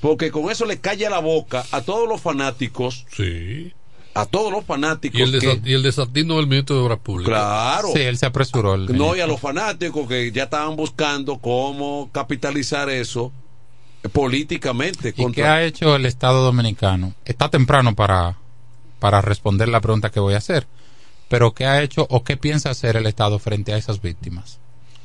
[0.00, 3.72] Porque con eso le calla la boca a todos los fanáticos, Sí.
[4.14, 5.60] a todos los fanáticos Y el, que...
[5.64, 7.32] y el desatino del ministro de Obras Públicas.
[7.34, 7.88] Claro.
[7.94, 8.74] sí, él se apresuró.
[8.74, 9.16] el No, ministro.
[9.16, 13.32] y a los fanáticos que ya estaban buscando cómo capitalizar eso
[14.10, 15.10] políticamente.
[15.10, 17.14] ¿Y qué contra- ha hecho el Estado Dominicano?
[17.24, 18.36] Está temprano para,
[18.98, 20.66] para responder la pregunta que voy a hacer.
[21.28, 24.58] Pero ¿qué ha hecho o qué piensa hacer el Estado frente a esas víctimas?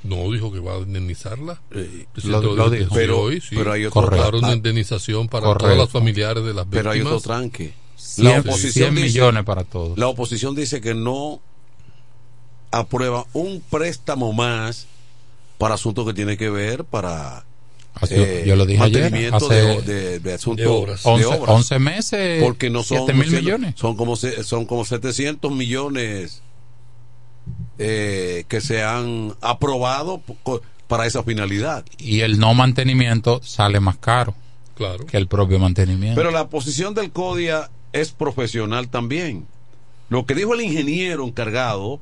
[0.03, 1.59] No dijo que va a indemnizarla.
[1.71, 2.93] Eh, lo- lo dijo.
[2.93, 3.55] Pero- hoy, sí.
[3.55, 5.65] pero hay otro- una indemnización para Correcto.
[5.67, 6.71] todos los familiares de las víctimas.
[6.83, 7.73] Pero hay otro tranque.
[7.95, 9.97] 100, oposición 100 dice- millones para todos.
[9.97, 11.39] La oposición dice que no
[12.71, 14.85] aprueba un préstamo más
[15.57, 17.45] para asuntos que tiene que ver para
[18.01, 19.01] Así, eh, yo lo dije ayer.
[19.03, 21.03] mantenimiento Hace de, de- de asuntos de obras.
[21.03, 21.55] de 11, obras.
[21.55, 23.73] 11 meses, porque no son 7 mil millones.
[23.77, 26.41] son como se- son como 700 millones
[27.79, 30.21] eh, que se han aprobado
[30.87, 34.35] para esa finalidad Y el no mantenimiento sale más caro
[34.75, 35.05] Claro.
[35.05, 36.15] que el propio mantenimiento.
[36.19, 39.45] pero la posición del CODIA es profesional también
[40.09, 41.99] lo que dijo el ingeniero encargado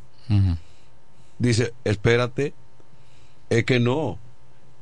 [1.39, 2.53] dice espérate
[3.49, 4.17] es que no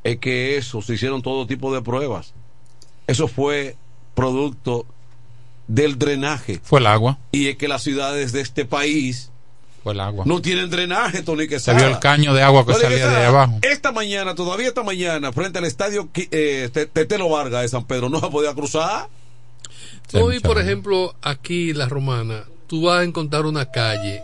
[0.04, 2.34] es que eso se hicieron todo tipo de pruebas
[3.08, 3.76] eso fue
[4.16, 4.86] producto
[5.68, 9.30] del drenaje Fue el agua, y es que las ciudades de este país
[9.84, 10.24] fue el agua.
[10.26, 11.78] no tienen drenaje, Tony Se Quesada.
[11.78, 13.60] vio el caño de agua que Tony salía de Quesada, abajo.
[13.62, 18.08] Esta mañana, todavía esta mañana, frente al estadio eh, Te- Tetelo Vargas de San Pedro,
[18.10, 19.08] no se podía cruzar.
[20.08, 20.64] Sí, Hoy, por agua.
[20.64, 24.22] ejemplo, aquí en La Romana, tú vas a encontrar una calle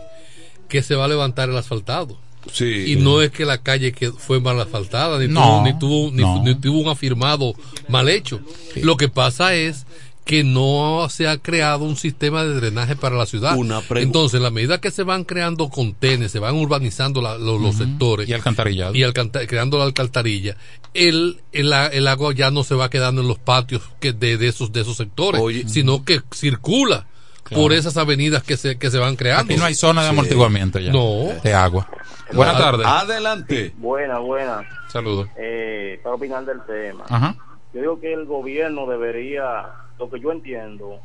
[0.68, 2.16] que se va a levantar el asfaltado.
[2.52, 2.92] Sí.
[2.92, 6.10] Y no es que la calle que fue mal asfaltada, ni, No, tuvo, ni, tuvo,
[6.12, 6.42] ni, no.
[6.42, 7.54] ni tuvo un afirmado
[7.88, 8.40] mal hecho.
[8.76, 9.86] Lo que pasa es
[10.24, 13.56] que no se ha creado un sistema de drenaje para la ciudad.
[13.56, 17.58] Una Entonces, en la medida que se van creando contenes, se van urbanizando la- lo-
[17.58, 18.94] los sectores Y alcantarillado.
[18.94, 20.56] y alcanta- creando la alcantarilla,
[20.94, 24.48] el, el, el agua ya no se va quedando en los patios que de, de
[24.48, 27.06] esos de esos sectores, sino que circula
[27.42, 27.62] Claro.
[27.64, 29.52] por esas avenidas que se, que se van creando.
[29.52, 30.12] Aquí no hay zona de Sí.
[30.12, 30.92] amortiguamiento ya.
[30.92, 31.28] No.
[31.42, 31.88] De agua.
[32.32, 32.86] Buenas tardes.
[32.86, 33.72] Adelante.
[33.76, 34.62] Buena, buena.
[34.88, 35.28] Saludos.
[35.36, 37.04] Eh, para opinar del tema.
[37.08, 37.36] Ajá.
[37.72, 39.66] Yo digo que el gobierno debería,
[39.98, 41.00] lo que yo entiendo,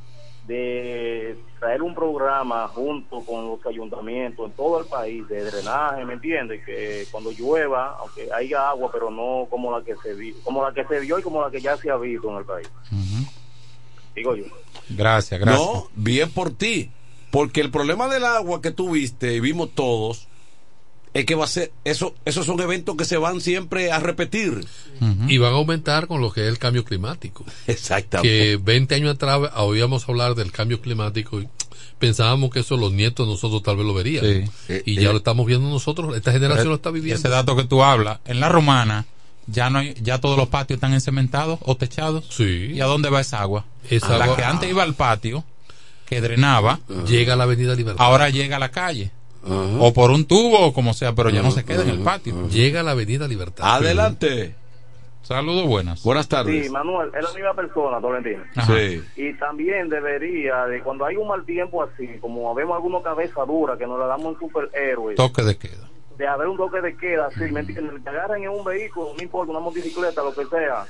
[0.48, 6.14] de traer un programa junto con los ayuntamientos en todo el país de drenaje, ¿me
[6.14, 6.64] entiendes?
[6.66, 10.74] Que cuando llueva, aunque haya agua, pero no como la que se vio, como la
[10.74, 12.70] que se vio y como la que ya se ha visto en el país.
[14.16, 14.46] Digo yo.
[14.90, 15.68] Gracias, gracias.
[15.68, 16.92] No, bien por ti.
[17.32, 20.28] Porque el problema del agua que tú viste y vimos todos
[21.16, 24.68] es que va a ser, eso, esos son eventos que se van siempre a repetir.
[25.28, 27.44] Y van a aumentar con lo que es el cambio climático.
[27.68, 28.30] Exactamente.
[28.30, 31.48] Que 20 años atrás oíamos hablar del cambio climático y
[32.00, 34.26] pensábamos que eso los nietos nosotros tal vez lo verían.
[34.68, 34.84] Sí.
[34.86, 35.14] Y Eh, ya eh.
[35.14, 37.18] lo estamos viendo nosotros, esta generación lo está viviendo.
[37.20, 39.06] Ese dato que tú hablas, en la romana,
[39.48, 42.26] ya no hay, ya todos los patios están encementados o techados.
[42.30, 42.72] Sí.
[42.74, 43.64] ¿Y a dónde va esa agua?
[43.90, 45.46] Esa la agua- que antes iba al patio,
[46.08, 48.04] que drenaba, Llega a la Avenida Libertad.
[48.06, 49.12] ahora llega a la calle.
[49.48, 52.48] O por un tubo o como sea, pero ya no se queda en el patio.
[52.50, 53.76] Llega a la Avenida Libertad.
[53.76, 54.56] Adelante.
[55.26, 56.04] Saludos, buenas.
[56.04, 58.44] Buenas Sí, Manuel, es la misma persona, Tolentino.
[58.68, 59.02] Sí.
[59.16, 63.76] Y también debería, de cuando hay un mal tiempo así, como vemos algunos cabeza dura
[63.76, 65.90] que nos la damos en superhéroes, Toque de queda.
[66.20, 68.04] de haber un toque de queda, así, ¿me entiendes?
[68.04, 70.86] Que agarren en un vehículo, no importa, una motocicleta, lo que sea,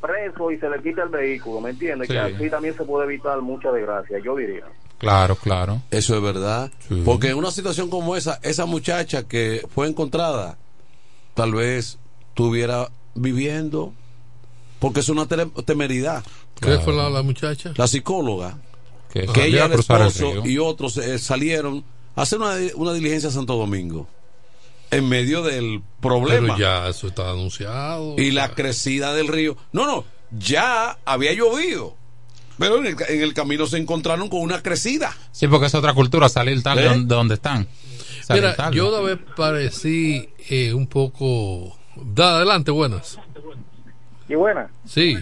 [0.00, 2.08] preso y se le quita el vehículo, ¿me entiendes?
[2.08, 2.14] Sí.
[2.14, 4.64] Que así también se puede evitar mucha desgracia, yo diría.
[4.98, 5.82] Claro, claro.
[5.90, 6.70] Eso es verdad.
[7.04, 10.56] Porque en una situación como esa, esa muchacha que fue encontrada,
[11.34, 13.92] tal vez estuviera viviendo,
[14.78, 16.24] porque es una temeridad.
[16.60, 17.72] ¿Qué fue la, la muchacha?
[17.76, 18.58] La psicóloga,
[19.12, 21.84] Que, que ella, el esposo y otros eh, salieron
[22.14, 24.08] a hacer una, una diligencia a Santo Domingo,
[24.90, 26.54] en medio del problema.
[26.54, 28.14] Pero ya eso está anunciado.
[28.18, 29.56] y la crecida del río.
[29.72, 31.96] No, no, ya había llovido.
[32.58, 35.12] Pero en el, en el camino se encontraron con una crecida.
[35.32, 36.84] Sí, porque es otra cultura, salir tarde ¿Eh?
[36.84, 37.66] de donde- de donde están.
[38.22, 38.76] Salir Mira, tarde.
[38.76, 41.76] yo una vez parecí eh, un poco...
[41.96, 43.18] Da, adelante, buenas.
[44.28, 44.68] Y buena.
[44.86, 45.16] Sí.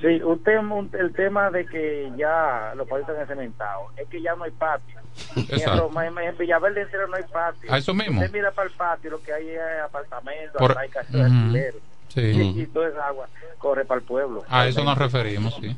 [0.00, 4.34] Sí, usted, un- el tema de que ya los patios están cementados, es que ya
[4.34, 4.96] no hay patio.
[5.36, 5.90] Exacto.
[6.00, 7.72] En, en Villaverde entero no hay patio.
[7.72, 8.20] A eso mismo.
[8.20, 11.78] Usted mira para el patio, lo que hay es apartamentos, Por- hay casas de Ujú.
[12.14, 12.20] Sí.
[12.20, 14.42] Y, y toda esa agua corre para el pueblo.
[14.48, 15.68] A eso nos referimos, sí.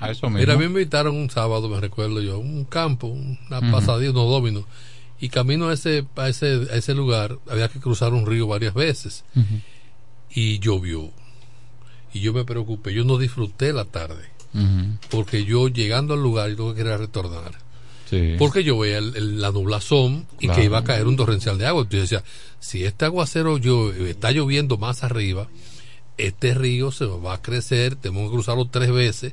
[0.00, 0.38] A eso mismo.
[0.38, 3.70] Mira, a mí me invitaron un sábado, me recuerdo yo, a un campo, una Ujú.
[3.70, 4.64] pasadilla, unos dominos.
[5.20, 8.74] Y camino a ese, a ese, a ese lugar, había que cruzar un río varias
[8.74, 9.24] veces.
[10.30, 11.10] Y llovió.
[12.12, 14.24] Y yo me preocupé, yo no disfruté la tarde.
[15.10, 17.52] Porque yo llegando al lugar, yo tuve que querer retornar.
[18.08, 18.34] Sí.
[18.38, 20.60] Porque yo veía el- el- la nublazón y Claro.
[20.60, 21.82] que iba a caer un torrencial de agua.
[21.82, 22.30] Entonces yo decía,
[22.60, 25.48] si este aguacero yo, está lloviendo más arriba,
[26.18, 29.32] este río se va a crecer, tenemos que cruzarlo tres veces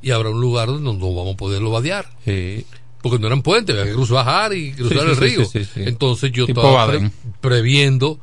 [0.00, 2.08] y habrá un lugar donde no, vamos a poderlo vadear.
[2.24, 2.64] Sí.
[3.02, 5.44] Porque no eran puentes, había que cruzar bajar y cruzar Sí, el río.
[5.44, 5.80] sí, sí, sí.
[5.86, 7.10] Entonces yo Tipo estaba pre-
[7.40, 8.18] previendo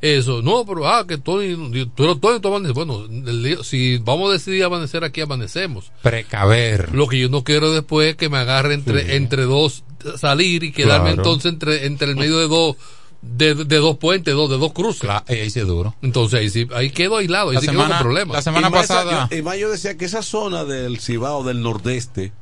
[0.00, 0.42] eso.
[0.42, 2.74] No, pero ah, que eres Tony, tú amaneces.
[2.74, 5.92] Bueno, el si vamos a decidir amanecer aquí, amanecemos.
[6.02, 6.92] Precaver.
[6.94, 9.84] Lo que yo no quiero después es que me agarre entre, entre dos,
[10.18, 11.22] salir y quedarme Claro.
[11.22, 12.76] entonces entre, entre el medio de dos,
[13.36, 15.00] de, de dos puentes, dos, de dos cruces.
[15.00, 15.94] Claro, ahí sí es duro.
[16.02, 18.34] Entonces ahí sí, ahí quedo aislado, ahí La sí semana- problemas.
[18.36, 21.62] la semana Y pasada- yo- y más yo decía que esa zona del Cibao, del
[21.62, 22.32] Nordeste,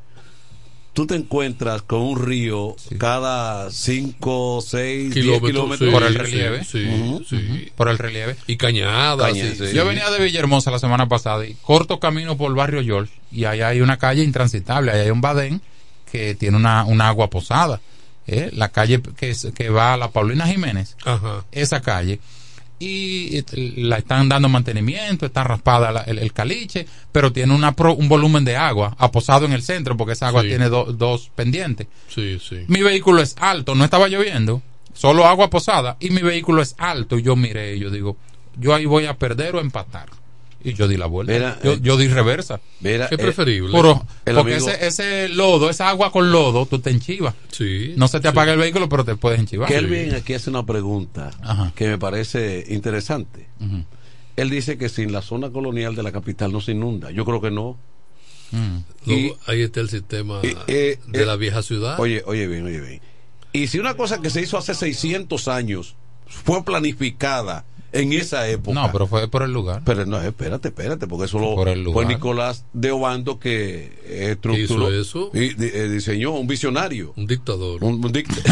[0.93, 5.89] tú te encuentras con un río cada 5, 6, 10 Kilómetros, kilómetros.
[5.89, 6.64] sí, por el sí, relieve.
[6.64, 7.72] sí, sí.
[7.74, 8.37] Por el relieve.
[8.47, 9.16] Y cañadas.
[9.33, 9.74] Caña, sí, sí.
[9.74, 13.45] Yo venía de Villahermosa la semana pasada y corto camino por el barrio George y
[13.47, 15.62] ahí hay una calle intransitable, ahí hay un badén
[16.11, 17.80] que tiene una, una agua posada.
[18.27, 18.51] ¿Eh?
[18.53, 21.45] La calle que, que va a la Paulina Jiménez, Ajá.
[21.53, 22.20] esa calle.
[22.79, 23.45] Y eh,
[23.77, 28.09] la están dando mantenimiento, está raspada la- el, el caliche, pero tiene una pro- un
[28.09, 30.49] volumen de agua aposado en el centro porque esa agua Sí.
[30.49, 31.87] tiene do- dos pendientes.
[32.09, 32.64] Sí, sí.
[32.66, 34.62] Mi vehículo es alto, no estaba lloviendo,
[34.95, 38.16] solo agua posada y mi vehículo es alto y yo miré y yo digo,
[38.57, 40.09] yo ahí voy a perder o empatar.
[40.64, 41.32] Y yo di la vuelta.
[41.32, 42.60] Mira, yo, eh, yo di reversa.
[42.80, 43.72] Mira, ¿Qué eh, preferible?
[43.72, 47.34] Porque amigo- ese, ese lodo, esa agua con lodo, tú te enchivas.
[47.50, 47.94] Sí.
[47.96, 49.68] No se te apaga el vehículo, pero te puedes enchivar.
[49.68, 51.72] Kelvin aquí hace una pregunta Ajá.
[51.74, 53.48] que me parece interesante.
[54.36, 57.10] Él dice que sin la zona colonial de la capital no se inunda.
[57.10, 57.78] Yo creo que no.
[58.52, 58.78] Mm.
[59.10, 61.98] Y- ahí está el sistema Eh, eh, de eh, la vieja ciudad.
[61.98, 63.00] Oye, oye bien, oye bien.
[63.52, 65.96] Y si una cosa que se hizo hace 600 años
[66.26, 68.74] fue planificada en esa época.
[68.74, 69.82] No, pero fue por el lugar.
[69.84, 74.90] Pero no, espérate, espérate, porque eso lo el fue Nicolás de Obando que eh, estructuró
[74.90, 75.30] ¿Hizo eso?
[75.34, 77.12] y eh, diseñó un visionario.
[77.16, 77.84] Un dictador.
[77.84, 78.32] Un, un dict-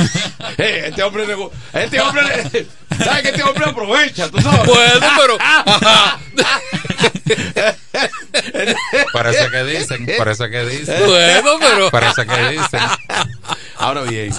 [0.59, 1.25] Eh, este hombre
[1.73, 2.23] este hombre
[2.99, 4.29] ¿sabes que este hombre aprovecha?
[4.31, 4.67] ¿tú sabes?
[4.67, 5.39] Bueno, pero
[9.13, 11.03] Parece que dicen, parece que dicen.
[11.07, 12.81] Bueno, pero- Parece que dicen.
[13.77, 14.33] Ahora bien,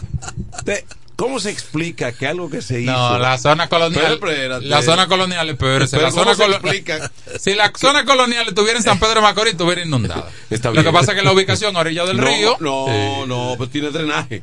[0.65, 0.85] te-
[1.21, 2.91] ¿cómo se explica que algo que se hizo?
[2.91, 4.17] No, la zona colonial.
[4.19, 5.87] Pero la zona colonial es peor.
[5.87, 7.11] Pero la ¿cómo zona se colo- explica?
[7.39, 10.27] Si la zona colonial estuviera en San Pedro de Macorís, estuviera inundada.
[10.49, 12.57] Está Lo que pasa es que la ubicación a orilla del no, río.
[12.59, 14.41] No, no, pues tiene drenaje.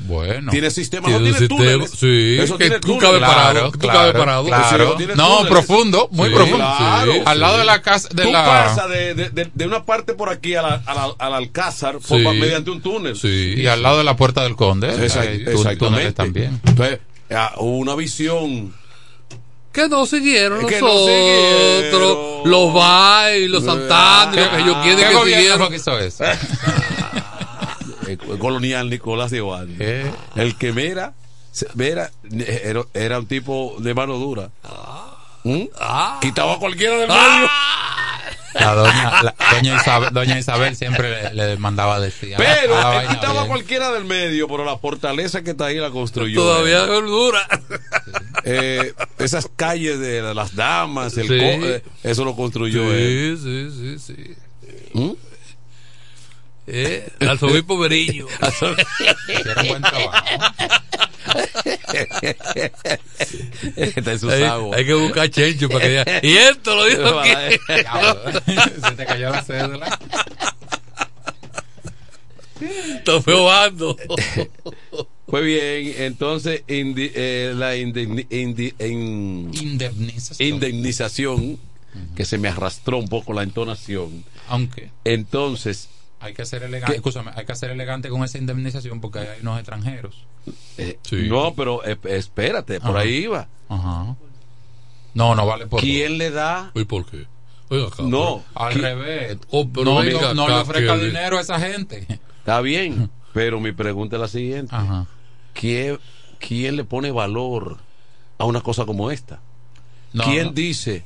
[0.00, 0.50] Bueno.
[0.52, 1.90] Tiene sistema, Tiene no tiene sistema, túneles.
[1.90, 3.08] sí, Eso que tiene tú túneles.
[3.08, 4.44] cabes parado, que tú cabes parado.
[4.44, 4.94] claro.
[4.98, 5.50] Sí, no, túneles.
[5.50, 6.56] profundo, muy Sí, profundo.
[6.76, 7.12] claro.
[7.24, 8.44] Al lado de la casa de Tú la.
[8.44, 11.98] pasas de, de, de, de una parte por aquí a la, a la- al Alcázar
[11.98, 13.16] por- mediante un túnel.
[13.24, 14.88] y al lado de la puerta del conde.
[14.88, 15.76] Exact- hay exactamente.
[15.76, 16.60] túneles también.
[16.66, 18.74] Entonces, ah, hubo una visión.
[19.72, 22.50] que no siguieron Que no nosotros, siguieron.
[22.50, 25.58] los Bay, los Santana, lo que ellos quieren ¿Qué que siguieron.
[25.58, 26.24] fue que hizo eso?
[28.08, 29.82] eh, colonial Nicolás de Obando.
[30.36, 31.14] El que mira,
[31.52, 32.10] se- mira,
[32.62, 34.50] era, era un tipo de mano dura.
[35.44, 35.64] ¿Mm?
[36.20, 37.48] Quitaba a cualquiera del medio.
[38.54, 42.34] La doña, la- doña, Isabel, doña Isabel siempre le, le mandaba decir.
[42.38, 43.48] Pero a la él vaina quitaba a bien.
[43.48, 46.40] cualquiera del medio, pero la fortaleza que está ahí la construyó.
[46.40, 47.46] Todavía es dura.
[48.44, 51.36] Eh, esas calles de las damas, el Sí.
[51.38, 53.38] co- eh, eso lo construyó él.
[53.42, 54.36] Sí, sí, sí, sí.
[54.94, 55.10] ¿Mm?
[56.68, 58.26] Eh, arzobispo Beriño.
[58.48, 58.76] Hicieron
[59.68, 60.54] buen trabajo.
[63.76, 64.78] Está en sus hay, aguas.
[64.78, 66.04] hay que buscar chencho para que diga.
[66.22, 67.56] Y esto lo dijo aquí.
[68.88, 69.98] Se te cayó la cédula.
[72.60, 73.96] Está probando.
[75.26, 80.48] Pues bien, entonces indi- eh, la indemni- indi- en- Indemnización.
[80.48, 81.58] indemnización,
[82.14, 84.24] que se me arrastró un poco la entonación.
[84.48, 85.88] Aunque Entonces,
[86.20, 87.00] hay que ser elegante,
[87.34, 90.24] hay que ser elegante con esa indemnización porque hay unos extranjeros.
[90.78, 90.98] eh,
[91.28, 93.48] no, pero eh, espérate, por ahí iba.
[93.68, 94.16] Ajá.
[95.14, 96.70] No, no vale por ¿Quién le da?
[96.74, 97.26] ¿Y por qué?
[97.68, 99.38] Oiga, acá, No, Al ¿qui- revés.
[99.50, 102.06] Oh, no, no, no le ofrezca dinero a esa gente.
[102.38, 104.74] Está bien, pero mi pregunta es la siguiente.
[104.74, 105.06] Ajá.
[105.52, 105.98] ¿Quién,
[106.38, 107.78] quién le pone valor
[108.38, 109.40] a una cosa como esta?
[110.12, 110.52] No, ¿Quién no.
[110.52, 111.04] dice,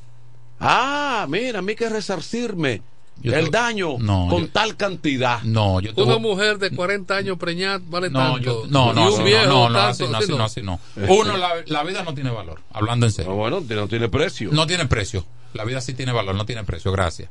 [0.58, 2.82] ah, mira, a mí hay que resarcirme
[3.22, 5.42] Yo el te- daño No, con yo- tal cantidad?
[5.42, 8.38] No, yo te Una mujer de 40 años preñada vale No, tanto.
[8.40, 10.62] yo, no, no, y un viejo no, no, tanto, así no, así así no, así
[10.62, 10.80] no.
[11.14, 13.32] Uno, la, la vida no tiene valor, hablando en serio.
[13.32, 14.50] Ah, bueno, no tiene precio.
[14.52, 15.26] No tiene precio.
[15.52, 17.28] La vida sí tiene valor, no tiene precio, gracias.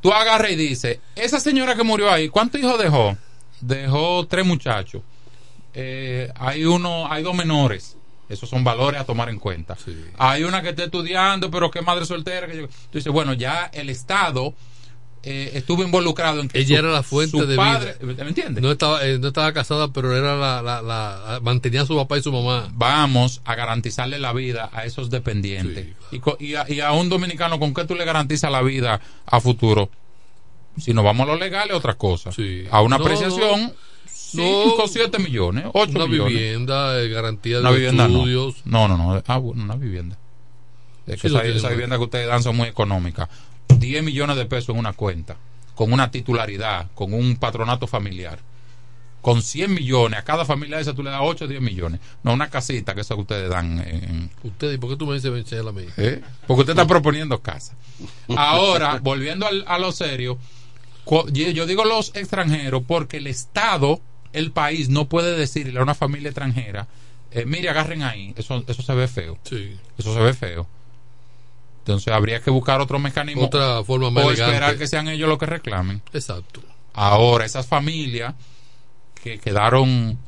[0.00, 3.16] Tú agarras y dices, esa señora que murió ahí, ¿cuántos hijos dejó?
[3.60, 5.02] Dejó tres muchachos.
[5.74, 7.96] Eh, hay uno, hay dos menores.
[8.28, 9.76] Esos son valores a tomar en cuenta.
[10.18, 12.46] Hay una que está estudiando, pero que madre soltera.
[12.46, 12.66] Que yo...
[12.68, 14.54] Tú dices, bueno, ya el Estado
[15.24, 18.22] eh, estuvo involucrado en que Ella su- era la fuente su de padre, vida.
[18.24, 18.62] ¿Me entiendes?
[18.62, 22.18] No estaba, eh, no estaba casada, pero era la, la, la- mantenía a su papá
[22.18, 22.68] y su mamá.
[22.74, 25.86] Vamos a garantizarle la vida a esos dependientes.
[26.10, 29.00] y, co- y, a, y a un dominicano, ¿con qué tú le garantizas la vida
[29.26, 29.90] a futuro?
[30.78, 32.30] Si nos vamos a lo legal, es otra cosa.
[32.70, 33.72] A una No, apreciación,
[34.06, 34.88] 5, No.
[34.88, 36.32] 7 millones, 8 Una millones.
[36.34, 38.14] vivienda, eh, garantía de Una vivienda no.
[38.18, 38.54] estudios.
[38.64, 39.22] No, no, no.
[39.26, 40.16] Ah, bueno, una vivienda.
[41.06, 43.28] Es que Sí, esa, vivienda que ustedes dan son muy económicas.
[43.78, 45.36] 10 millones de pesos en una cuenta,
[45.74, 48.38] con una titularidad, con un patronato familiar.
[49.20, 52.00] Con 100 millones, a cada familia esa tú le das 8 o 10 millones.
[52.24, 55.06] No una casita que eso que ustedes dan en- en, Usted, ¿y por qué tú
[55.06, 55.84] me dices vencer a mí?
[55.96, 56.20] ¿Eh?
[56.48, 57.74] Porque usted está proponiendo casa.
[58.36, 60.38] Ahora, volviendo al- a lo serio,
[61.32, 64.00] yo digo los extranjeros porque el Estado,
[64.32, 66.88] el país, no puede decirle a una familia extranjera,
[67.30, 69.38] eh, mire, agarren ahí, eso, eso se ve feo.
[69.44, 69.76] Sí.
[69.98, 70.66] Eso se ve feo.
[71.82, 73.44] Entonces habría que buscar otro mecanismo.
[73.44, 74.54] Otra forma más O elegante.
[74.54, 76.00] esperar que sean ellos los que reclamen.
[76.12, 76.60] Exacto.
[76.94, 78.34] Ahora, esas familias
[79.22, 80.18] que quedaron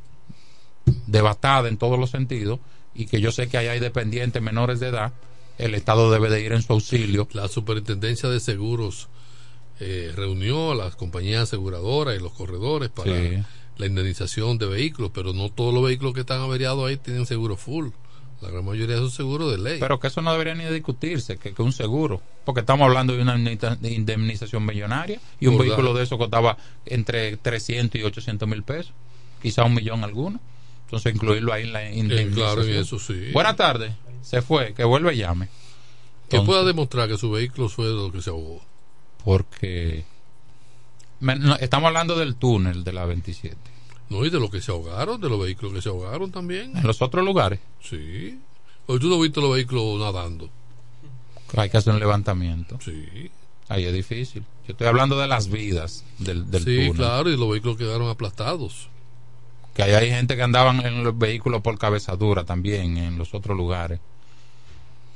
[1.07, 2.61] devastadas en todos los sentidos
[2.95, 5.13] y que yo sé que ahí hay dependientes menores de edad,
[5.59, 7.29] el Estado debe de ir en su auxilio.
[7.33, 9.09] La Superintendencia de Seguros
[9.81, 13.43] eh, reunió a las compañías aseguradoras y los corredores para Sí.
[13.77, 17.57] la indemnización de vehículos, pero no todos los vehículos que están averiados ahí tienen seguro
[17.57, 17.89] full.
[18.45, 19.81] La gran mayoría son seguros de ley.
[19.81, 22.21] Pero que eso no debería ni discutirse, que, que un seguro.
[22.45, 23.37] Porque estamos hablando de una
[23.89, 28.93] indemnización millonaria y un vehículo de eso costaba entre 300 y 800 mil pesos,
[29.43, 30.41] quizá un millón alguno.
[30.85, 32.35] Entonces incluirlo ahí en la indemnización.
[32.35, 33.31] claro, en eso sí.
[33.33, 33.93] Buenas tardes,
[34.23, 35.49] se fue, que vuelve y llame.
[36.29, 38.63] que pueda demostrar que su vehículo fue lo que se ahogó.
[39.25, 40.05] Porque
[41.21, 43.57] me- no, estamos hablando del túnel de la 27.
[44.11, 46.77] No, y de los que se ahogaron, de los vehículos que se ahogaron también.
[46.77, 47.61] En los otros lugares.
[47.83, 48.39] Sí.
[48.87, 50.51] Hoy tú no viste los vehículos nadando.
[51.57, 52.79] Hay que hacer un levantamiento.
[52.85, 53.31] Sí.
[53.69, 54.43] Ahí es difícil.
[54.67, 56.93] Yo estoy hablando de las vidas del, del Sí, túnel.
[56.95, 58.89] claro, y los vehículos quedaron aplastados.
[59.75, 63.57] Que ahí hay gente que andaban en los vehículos por cabezadura también en los otros
[63.57, 64.01] lugares.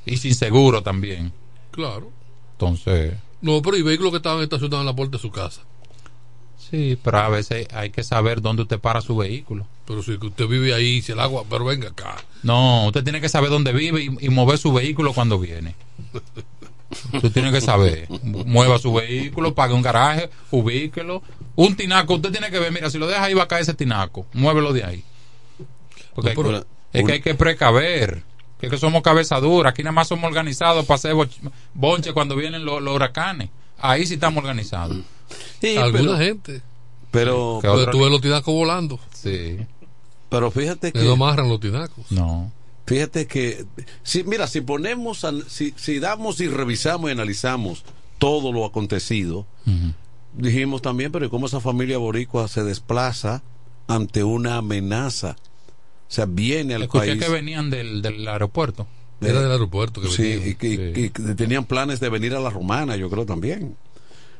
[0.06, 1.32] Y sin seguro también.
[1.70, 2.10] Claro.
[2.52, 5.62] Entonces, No, pero hay vehículos que estaban estacionados en la puerta de su casa.
[6.70, 9.66] Sí, pero a veces hay que saber dónde usted para su vehículo.
[9.86, 12.16] Pero si usted vive ahí, si el agua, pero venga acá.
[12.42, 15.74] No, usted tiene que saber dónde vive y, y mover su vehículo cuando viene.
[17.12, 18.08] Usted tiene que saber.
[18.22, 21.22] Mueva su vehículo, pague un garaje, ubíquelo.
[21.54, 23.74] Un tinaco, usted tiene que ver, mira, si lo deja ahí va a caer ese
[23.74, 24.26] tinaco.
[24.32, 25.04] Muévelo de ahí.
[26.14, 28.22] Porque No, hay es que hay que precaver.
[28.58, 29.70] Que es que somos cabezaduras.
[29.70, 31.14] Aquí nada más somos organizados para hacer
[31.74, 33.50] bonche cuando vienen los, los huracanes.
[33.78, 34.96] Ahí sí estamos organizados.
[35.78, 36.62] Alguna gente.
[37.10, 39.00] Pero, Pero otro- tú ves los tinacos volando.
[39.12, 39.56] Sí.
[40.28, 42.10] pero fíjate que no amarran los tinacos.
[42.10, 42.52] No.
[42.86, 43.64] Fíjate que,
[44.02, 47.84] si, mira, si ponemos, si, si damos y revisamos y analizamos
[48.18, 49.46] todo lo acontecido,
[50.34, 53.42] dijimos también, pero ¿y ¿cómo esa familia boricua se desplaza
[53.86, 55.36] ante una amenaza?
[56.08, 57.22] O sea, viene al Escuché país.
[57.24, 58.86] que venían del, del aeropuerto.
[59.20, 62.50] Era del aeropuerto que Sí, y que, y- y tenían planes de venir a la
[62.50, 63.76] romana, yo creo también.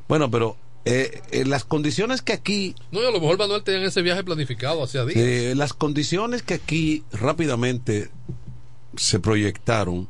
[0.09, 4.03] Bueno, pero eh, eh, las condiciones que aquí No, a lo mejor Manuel tenía ese
[4.03, 5.19] viaje planificado hacia días.
[5.19, 8.11] Eh, las condiciones que aquí rápidamente
[8.97, 10.09] se proyectaron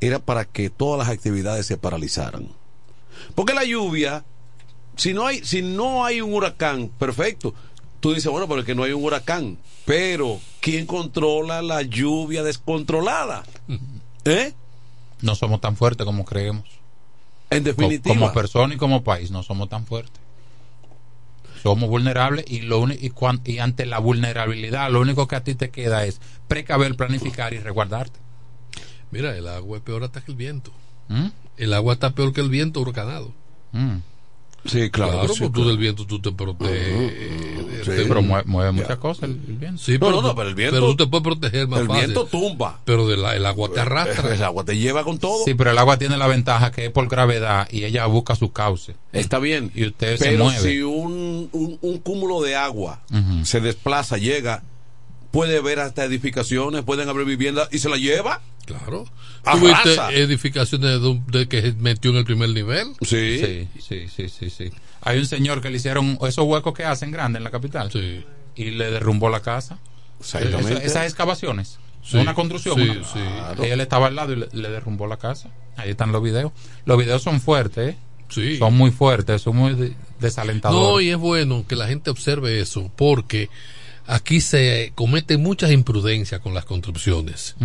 [0.00, 2.48] era para que todas las actividades se paralizaran.
[3.34, 4.24] Porque la lluvia,
[4.96, 7.54] si no hay, si no hay un huracán, perfecto.
[8.00, 9.58] Tú dices, bueno, pero es que no hay un huracán.
[9.84, 13.44] Pero, ¿quién controla la lluvia descontrolada?
[14.26, 14.54] ¿Eh?
[15.22, 16.64] No somos tan fuertes como creemos.
[17.50, 18.14] En definitiva.
[18.14, 20.20] Como persona y como país, no somos tan fuertes.
[21.62, 25.54] Somos vulnerables y, lo y, cuan- y ante la vulnerabilidad, lo único que a ti
[25.54, 28.18] te queda es precaver, planificar y resguardarte.
[29.10, 30.70] Mira, el agua es peor hasta que el viento.
[31.08, 31.28] ¿Mm?
[31.56, 33.32] El agua está peor que el viento huracanado.
[33.72, 33.96] Mm.
[34.68, 35.12] Sí, claro.
[35.12, 35.68] Claro, sí, pues tú claro.
[35.68, 37.12] del viento tú te proteges.
[37.84, 37.90] Sí.
[38.08, 39.80] Pero mueve, mueve muchas cosas el, el viento.
[39.82, 42.02] Sí, pero, no, no, pero el viento- pero tú te puedes proteger más El fácil.
[42.04, 42.80] viento tumba.
[42.84, 44.34] Pero de la- el agua te arrastra.
[44.34, 45.44] El agua te lleva con todo.
[45.44, 48.50] Sí, pero el agua tiene la ventaja que es por gravedad y ella busca su
[48.52, 48.96] cauce.
[49.12, 49.70] Está bien.
[49.74, 50.60] Y usted se Pero mueve.
[50.60, 53.00] si un, un, un cúmulo de agua
[53.44, 54.62] se desplaza, llega,
[55.30, 58.40] puede ver hasta edificaciones, pueden haber viviendas y se la lleva.
[58.66, 59.06] Claro.
[59.44, 59.82] Arrasa.
[59.82, 62.88] ¿Tuviste edificaciones de, que se metió en el primer nivel?
[63.02, 63.38] Sí.
[63.38, 64.70] Sí, sí, sí, sí, sí.
[65.02, 68.24] Hay un señor que le hicieron esos huecos que hacen grandes en la capital Sí.
[68.56, 69.78] y le derrumbó la casa.
[70.20, 70.72] Exactamente.
[70.74, 71.78] Esa- esas excavaciones.
[72.02, 72.76] Sí, Una construcción.
[72.76, 73.04] sí, una-
[73.56, 73.62] sí.
[73.64, 75.50] Él estaba al lado y le, le derrumbó la casa.
[75.76, 76.52] Ahí están los videos.
[76.84, 77.96] Los videos son fuertes, ¿eh?
[78.28, 78.58] Sí.
[78.58, 80.88] Son muy fuertes, son muy de- desalentadores.
[80.88, 83.48] No, y es bueno que la gente observe eso, porque
[84.06, 87.56] aquí se cometen muchas imprudencias con las construcciones.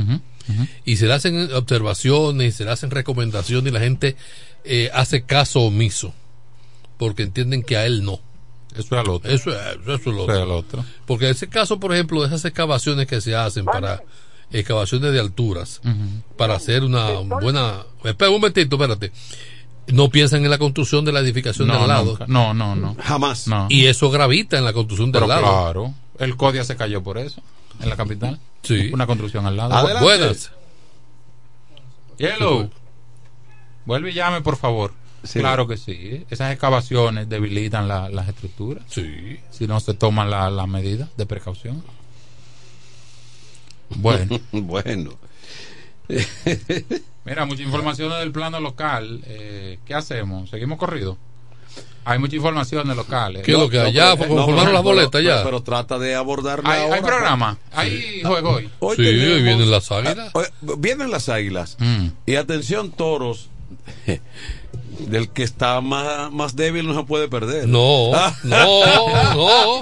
[0.86, 4.16] Y se le hacen observaciones, y se le hacen recomendaciones y la gente
[4.66, 6.14] eh, hace caso omiso,
[6.98, 8.20] porque entienden que a él no.
[8.74, 9.30] Eso es al otro.
[9.32, 10.34] Eso es, eso es lo Eso otro.
[10.36, 10.86] es al otro.
[11.06, 14.02] Porque ese caso, por ejemplo, de esas excavaciones que se hacen para
[14.52, 15.82] excavaciones de alturas,
[16.38, 17.84] para hacer una buena...
[18.04, 19.12] Espera un momentito, espérate.
[19.88, 22.06] No piensan en la construcción de la edificación de No, al lado.
[22.12, 22.26] nunca.
[22.28, 22.96] no, no, no.
[23.02, 23.48] Jamás.
[23.48, 23.68] No.
[23.70, 25.42] Y eso gravita en la construcción del Pero lado.
[25.42, 27.42] claro, el Codia se cayó por eso,
[27.82, 28.40] en la capital.
[28.64, 28.90] Sí.
[28.94, 29.74] Una construcción al lado.
[29.74, 30.04] Adelante.
[30.04, 30.52] Buenas.
[32.18, 32.70] Yellow.
[33.86, 34.94] Vuelve y llame, por favor.
[35.24, 35.40] Sí.
[35.40, 36.26] Claro que sí.
[36.30, 38.84] Esas excavaciones debilitan la- las estructuras.
[38.88, 39.40] Sí.
[39.52, 41.84] Si no se toman las la medidas de precaución.
[43.96, 45.12] Bueno, bueno.
[47.26, 49.22] mira, mucha información del plano local.
[49.26, 50.50] Eh, ¿Qué hacemos?
[50.50, 51.18] ¿Seguimos corrido?
[52.04, 53.44] Hay mucha información de locales.
[53.44, 53.94] ¿Qué es lo que hay?
[53.94, 55.44] Ya, pero- formaron pero- las boletas ya.
[55.44, 57.58] Pero, trata de abordarla ¿Hay, hay programa?
[57.74, 58.70] ¿Hay juego hoy?
[58.80, 60.18] Hoy Sí, tenemos- hoy vienen las águilas.
[60.20, 61.78] Ah, hoy- vienen las águilas.
[61.80, 62.08] Mm.
[62.26, 63.50] Y atención, toros.
[65.00, 67.68] Del que está más, más débil no se puede perder.
[67.68, 68.12] No,
[68.44, 68.44] no,
[69.36, 69.80] no.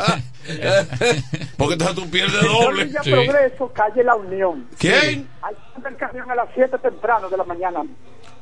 [1.57, 2.89] Porque entonces tú pierdes doble.
[3.03, 3.11] Sí.
[3.11, 4.67] Progreso, calle La Unión.
[4.77, 5.27] ¿Quién?
[5.41, 5.53] Ahí
[5.87, 7.81] el camión a las 7 temprano de la mañana.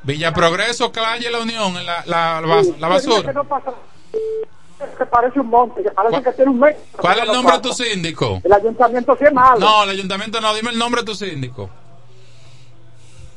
[0.03, 3.33] Villa Progreso, calle La Unión, la, la, la, Sí, la basura.
[3.33, 3.73] no pasa-
[4.97, 6.75] que parece un monte, que parece ¿Cuál- que tiene un mes.
[6.93, 8.41] ¿Cuál es el No nombre de tu síndico?
[8.43, 9.59] El ayuntamiento sí es malo.
[9.59, 11.69] No, el ayuntamiento no, dime el nombre de tu síndico.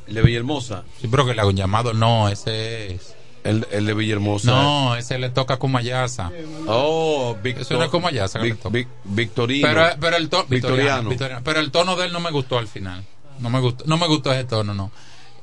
[0.06, 0.84] El de Villahermosa.
[1.00, 3.14] Sí, pero que le hago un llamado, no, ese es.
[3.42, 4.50] El, el de Villahermosa.
[4.50, 6.30] No, ese le toca como Mayasa.
[6.66, 8.74] Oh, Victor, Eso no es como Mayasa que le Vic- toca.
[8.76, 9.66] Vic- Victorino.
[9.66, 11.10] Pero, pero el tono Victoriano.
[11.42, 13.02] Pero el tono de él no me gustó al final.
[13.38, 14.90] No me gustó, no me gustó ese tono, no.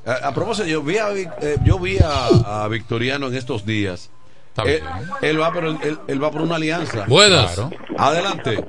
[0.08, 3.66] A, a propósito, yo vi a, Vic- eh, yo vi a, a Victoriano en estos
[3.66, 4.10] días.
[4.50, 5.10] Está Él, bien.
[5.22, 7.06] él va por él, él va por una alianza.
[7.08, 7.54] Buenas.
[7.54, 7.72] Claro.
[7.98, 8.66] Adelante.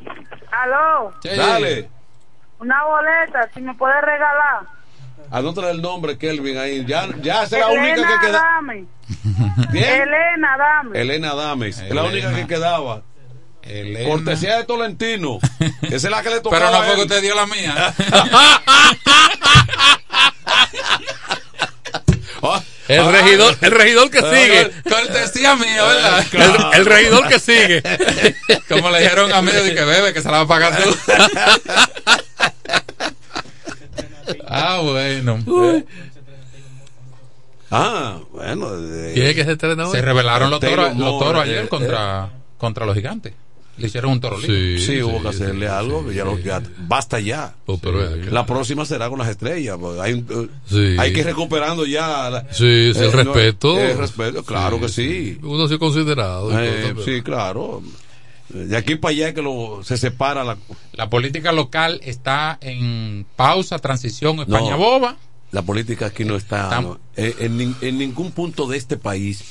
[0.50, 1.28] Aló, Sí.
[1.36, 1.88] Dale.
[2.58, 4.66] una boleta, si me puede regalar.
[5.30, 6.84] Anótale el nombre, Kelvin, ahí.
[6.86, 8.40] Ya, ya esa es la única que queda.
[8.42, 8.84] Dame.
[9.70, 9.84] ¿Quién?
[9.84, 11.00] Elena, dame.
[11.00, 11.78] Elena Dames.
[11.80, 13.02] Es la única que quedaba.
[13.62, 14.08] Elena.
[14.08, 15.38] Cortesía de Tolentino.
[15.82, 16.66] Esa es la que le tocaba.
[16.66, 17.94] Pero no fue que usted dio la mía.
[22.88, 24.70] El regidor, el regidor que sigue.
[24.88, 26.24] Cortesía mía, ¿verdad?
[26.32, 27.82] El, el regidor que sigue.
[28.68, 30.96] Como le dijeron a mí, de que bebe, que se la va a pagar tú.
[34.48, 35.38] ah, bueno.
[37.70, 38.70] Ah, bueno.
[39.12, 39.56] ¿Quién es que se?
[39.56, 41.68] Se revelaron los toros, los toros eh, ayer eh.
[41.68, 43.34] contra, contra los gigantes.
[43.78, 44.78] Le hicieron un toro libre.
[44.78, 46.10] Sí, hubo que hacerle algo.
[46.12, 47.54] ya lo- ya- basta ya.
[47.66, 49.76] Oh, pero es que- La próxima será con las estrellas.
[49.80, 50.96] porque Hay, eh, Sí.
[50.98, 52.30] hay que ir recuperando ya.
[52.30, 53.78] la- Sí, sí, el eh, no, respeto.
[53.78, 55.38] el respeto, claro que sí.
[55.42, 56.50] Uno sí considerado.
[56.60, 57.82] Eh, todo, sí, claro.
[58.48, 60.56] De aquí para allá es que lo, se separa la,
[60.92, 64.78] La política local está en pausa, transición, España No.
[64.78, 65.16] boba.
[65.50, 66.70] La política aquí no está.
[66.70, 67.00] Tam- no.
[67.16, 69.42] Eh, en, en ningún punto de este país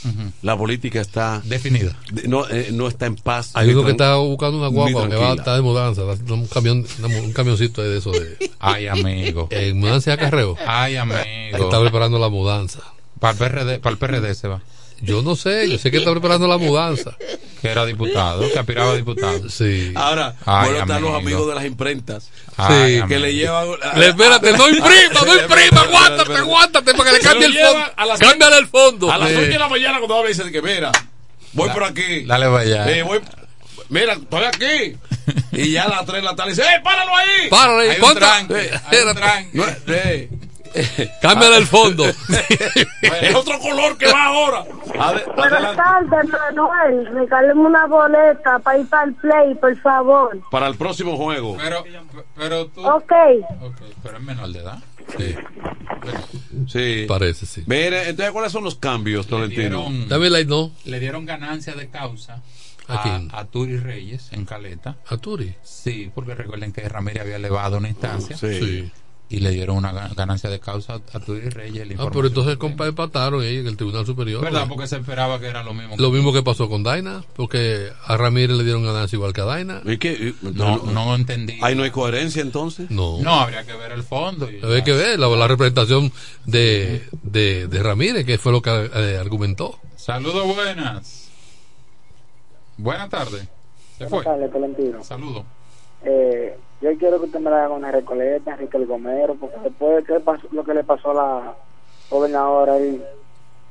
[0.42, 1.42] la política está.
[1.44, 1.96] Definida.
[2.12, 3.52] de- no, eh, no está en paz.
[3.56, 6.86] Hay uno que está buscando una guagua que va a estar de mudanza, un camión,
[7.04, 9.48] un camioncito de eso de Ay, amigo.
[9.52, 10.56] en mudanza de acarreo.
[10.66, 11.18] Ay, amigo.
[11.54, 12.80] Está preparando la mudanza.
[13.20, 14.62] Para el PRD, para el PRD se va.
[15.02, 17.16] Yo no sé, yo sé que está preparando la mudanza.
[17.62, 19.50] Que era diputado, que aspiraba a diputado.
[19.50, 19.92] Sí.
[19.96, 21.16] Ahora, Ay, bueno, están los amigo.
[21.18, 22.30] amigos de las imprentas.
[22.56, 23.08] Ay, Sí, amigo.
[23.08, 23.68] que le llevan.
[23.96, 27.70] Le, espérate, no imprima, no imprima, aguántate, aguántate para que le cambie el fondo.
[27.74, 29.12] lleva a las- Cámbiale el fondo.
[29.12, 29.36] A las Sí.
[29.38, 30.92] 8 de la mañana cuando habla dice que mira,
[31.54, 32.22] voy por aquí.
[32.26, 32.92] Dale para allá.
[32.92, 33.20] Eh, voy,
[33.90, 34.98] mira, estoy aquí.
[35.52, 37.90] Y ya a las 3 de la tarde dice, ¡eh, páralo ahí!
[37.90, 39.14] Hay un tranque, eh, hay un espérate.
[39.20, 39.50] tranque.
[39.54, 40.30] No, eh,
[41.22, 42.06] Cámbiale el fondo.
[43.02, 44.66] es otro color que va ahora.
[45.36, 47.06] Buenas tardes, Manuel.
[47.14, 50.40] Regáleme una boleta para ir para el play, por favor.
[50.52, 51.58] Para el próximo juego.
[51.58, 51.84] Pero,
[52.36, 52.86] pero tú.
[52.88, 53.12] Ok.
[53.62, 54.80] Ok, pero es menor de edad.
[55.18, 55.36] Sí,
[56.68, 57.06] Sí.
[57.08, 57.64] parece, sí.
[57.66, 59.90] Mire, entonces, ¿cuáles son los cambios, Tolentino?
[59.90, 60.72] la no.
[60.86, 62.42] Le dieron ganancia de causa
[62.88, 64.98] ¿A a, Turi Reyes en Caleta.
[65.08, 65.54] A Turi.
[65.64, 68.60] Sí, porque recuerden que Ramírez había elevado una instancia Sí.
[68.60, 68.92] Sí.
[69.30, 71.86] Y le dieron una ga- ganancia de causa a Turi Reyes.
[72.00, 74.42] Ah, pero entonces empataron ellos en el Tribunal Superior.
[74.42, 74.68] ¿Verdad?
[74.70, 75.96] Porque se esperaba que era lo mismo.
[75.98, 79.46] Lo mismo que pasó con Daina, porque a Ramírez le dieron ganancia igual que a
[79.46, 79.82] Daina.
[79.86, 80.34] ¿Y qué?
[80.42, 81.60] No, no entendí.
[81.62, 82.90] Ahí no hay coherencia entonces.
[82.90, 83.20] No.
[83.22, 84.50] No, habría que ver el fondo.
[84.50, 86.12] y- Hay que ver la, la representación
[86.46, 89.78] de, de, de Ramírez, que fue lo que eh, argumentó.
[89.98, 91.30] Saludos buenas.
[92.78, 93.48] Buenas tardes.
[93.98, 94.24] Se fue.
[94.24, 94.52] Tardes.
[95.06, 95.44] Saludos.
[96.06, 100.06] Eh, yo quiero que usted me le haga una recoleta, Enrique el Gomero, porque después
[100.08, 100.22] de
[100.52, 101.56] lo que le pasó a la
[102.10, 103.02] gobernadora ahí,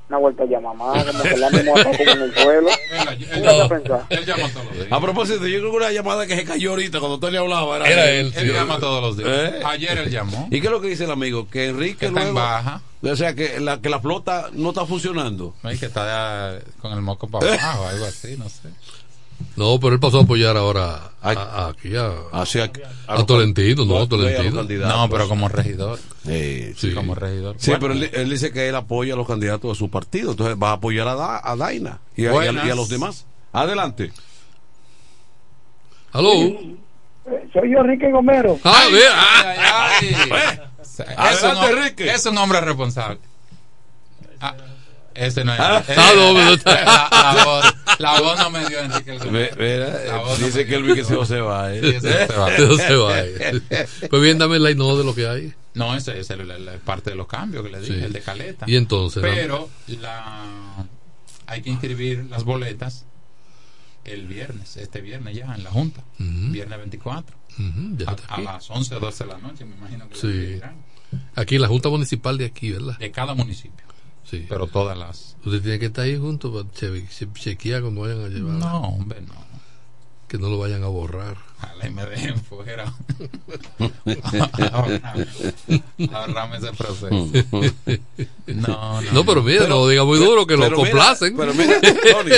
[0.08, 2.68] una vuelta a llamar más, como que la misma en el suelo.
[2.68, 4.06] Él, ¿Qué vas a pensar?
[4.08, 4.88] él llama todos los días.
[4.90, 7.88] A propósito, yo creo que una llamada que se cayó ahorita cuando Tony hablaba era,
[7.88, 9.28] Era él, Él llama todos los días.
[9.32, 9.62] ¿Eh?
[9.64, 10.46] Ayer él llamó.
[10.50, 11.48] ¿Y qué es lo que dice el amigo?
[11.48, 12.82] Que Enrique Que está en baja.
[13.02, 15.54] O sea, que la, que la flota no está funcionando.
[15.62, 18.68] No, y que está eh, con el moco para abajo, algo así, no sé.
[19.56, 22.70] No, pero él pasó a apoyar ahora a, a- aquí a, Hacia,
[23.06, 24.62] a Tolentino, no, a Tolentino.
[24.86, 25.98] No, pero como regidor.
[26.26, 26.92] Eh, Sí.
[26.92, 27.56] Como regidor.
[27.58, 30.32] Sí, Bueno, pero él, él dice que él apoya a los candidatos de su partido.
[30.32, 32.66] Entonces va a apoyar a, Da- a Daina y a, y a- Buenas.
[32.66, 33.26] y a los demás.
[33.52, 34.12] Adelante.
[36.12, 36.30] ¿Aló?
[37.52, 38.58] Soy yo, Enrique Gomero.
[38.64, 39.08] Ah, mira.
[39.12, 39.42] ah,
[40.00, 40.58] ay, ay, ay.
[40.80, 41.18] Es un
[41.50, 42.10] Adelante, Enrique.
[42.10, 43.18] Es un hombre responsable.
[44.40, 44.54] Ah,
[45.16, 45.60] ese no es.
[45.60, 50.36] Ah, eh, no, la, la voz, la voz no me dio Enrique el eh, no
[50.36, 50.78] dice que dio.
[50.78, 51.74] Elvis que se va.
[51.74, 51.80] eh.
[51.82, 52.52] Sí, ese se va.
[52.56, 53.20] Eso se va.
[53.20, 53.60] eh.
[54.10, 55.54] Pues bien, dame la no de lo que hay.
[55.74, 58.04] No, ese es el- el- el parte de los cambios que le dije, Sí.
[58.04, 58.64] el de caleta.
[58.68, 59.22] Y entonces.
[59.22, 59.68] Pero
[60.00, 60.44] la,
[61.46, 63.04] hay que inscribir las boletas
[64.04, 66.02] el viernes, este viernes ya, en la Junta.
[66.18, 67.36] Viernes 24.
[67.58, 70.60] Ujú, ya A, las 11 o 12 de la noche, me imagino que Sí.
[71.34, 72.98] Aquí la Junta Municipal de aquí, ¿verdad?
[72.98, 73.84] De cada municipio.
[74.30, 74.44] Sí.
[74.48, 75.36] Pero todas las.
[75.44, 78.52] Usted tiene que estar ahí junto para che- che- chequear cuando vayan a llevar.
[78.54, 79.46] No, hombre, no.
[80.28, 81.36] Que no lo vayan a borrar.
[81.58, 82.92] Ojalá me dejen fuera.
[84.72, 85.26] ahorrame,
[86.12, 87.08] ahorrame ese proceso.
[88.46, 89.12] No, no.
[89.12, 91.36] No, pero mira, no lo diga muy duro, que lo mira, complacen.
[91.36, 92.30] pero mira, Tony,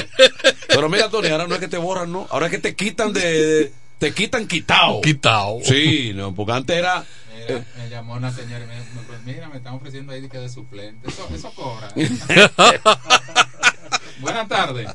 [0.68, 2.26] pero mira, Tony, ahora no es que te borran, no.
[2.30, 3.20] Ahora es que te quitan de.
[3.22, 5.00] de- te quitan quitado.
[5.00, 5.58] Quitado.
[5.64, 7.04] Sí, no, porque antes era.
[7.54, 10.28] Mira, me llamó una señora y me dijo, pues mira, me están ofreciendo ahí de
[10.28, 11.08] que de suplente.
[11.08, 11.88] Eso, eso cobra.
[14.20, 14.88] Buenas tardes.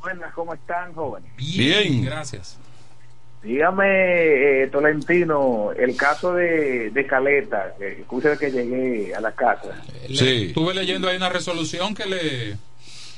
[0.00, 1.30] Buenas, ¿cómo están, jóvenes?
[1.36, 2.04] Bien.
[2.04, 2.58] Gracias.
[3.42, 9.82] Dígame, eh, Tolentino, el caso de, de Caleta, que escucha que llegué a la casa.
[10.08, 10.44] Le- Sí.
[10.48, 12.56] Estuve leyendo ahí una resolución que le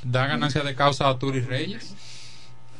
[0.03, 1.95] da ganancia de causa a Turis Reyes.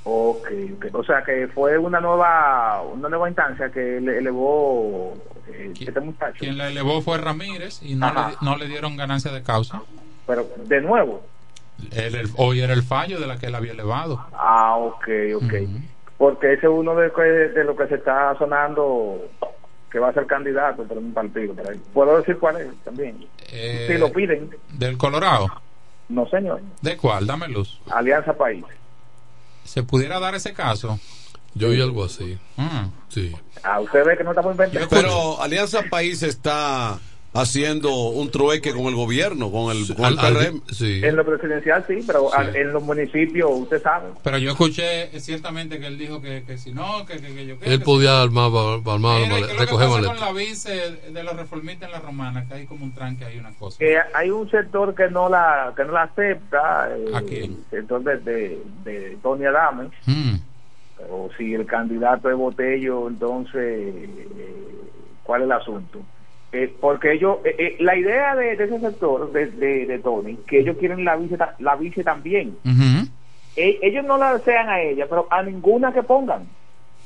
[0.10, 0.48] Ok,
[0.78, 0.86] ok.
[0.96, 5.14] o sea que fue una nueva una nueva instancia que le elevó
[5.52, 6.38] eh, este muchacho.
[6.40, 9.82] Quien la elevó fue Ramírez y no, le, no le dieron ganancia de causa.
[10.26, 11.22] Pero, de nuevo.
[11.92, 14.26] Él- él- hoy era el fallo de la que él había elevado.
[14.34, 15.54] Ah, ok, ok.
[16.18, 19.22] Porque ese es uno de, de lo que se está sonando
[19.92, 21.54] que va a ser candidato por un partido.
[21.54, 21.80] por ahí.
[21.94, 23.26] ¿Puedo decir cuál es también?
[23.52, 24.50] Eh, si lo piden.
[24.74, 25.48] ¿Del Colorado?
[26.10, 26.62] No, señor.
[26.82, 27.28] ¿De cuál?
[27.28, 27.80] Dame luz.
[27.92, 28.64] Alianza País.
[29.68, 31.00] ¿Se pudiera dar ese caso?
[31.54, 32.38] Yo vi algo así.
[32.56, 32.86] Mm.
[33.10, 33.36] Sí.
[33.64, 34.88] Ah, usted ve que no estamos inventando.
[34.90, 37.00] Pero Alianza País está
[37.38, 40.62] haciendo un trueque con el gobierno, con el, con el al- PRM.
[41.04, 44.10] En lo presidencial sí, pero al- en los municipios usted sabe.
[44.24, 47.46] Pero yo escuché eh, ciertamente que él dijo que, que si no, que, que, que
[47.46, 48.52] yo que Él que podía armar,
[48.86, 50.18] armar Mira, male- ¿qué es lo que recoger pasa maletas.
[50.18, 52.48] con la vice de los reformistas en la romana?
[52.48, 53.78] Que hay como un tranque ahí, una cosa.
[53.80, 57.58] Que hay un sector que no la que no la acepta, eh, ¿A quién?
[57.72, 59.90] el sector de, de, de Tony Adame.
[60.06, 60.36] Mm.
[61.12, 64.76] O si el candidato es Botello, entonces, eh,
[65.24, 66.00] ¿cuál es el asunto?
[66.54, 70.38] Eh, porque ellos, eh, eh, la idea de, de ese sector, de, de, de Tony,
[70.48, 72.56] que ellos quieren la vice, la vice también.
[73.56, 76.44] Eh, ellos no la desean a ella, pero a ninguna que pongan.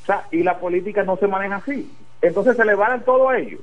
[0.04, 1.90] O sea, y la política no se maneja así.
[2.22, 3.62] Entonces se le van todo a ellos.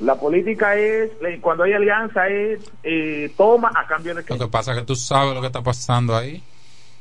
[0.00, 4.34] La política es, eh, cuando hay alianza, es eh, toma a cambio de qué.
[4.34, 6.40] Lo que pasa es que tú sabes lo que está pasando ahí.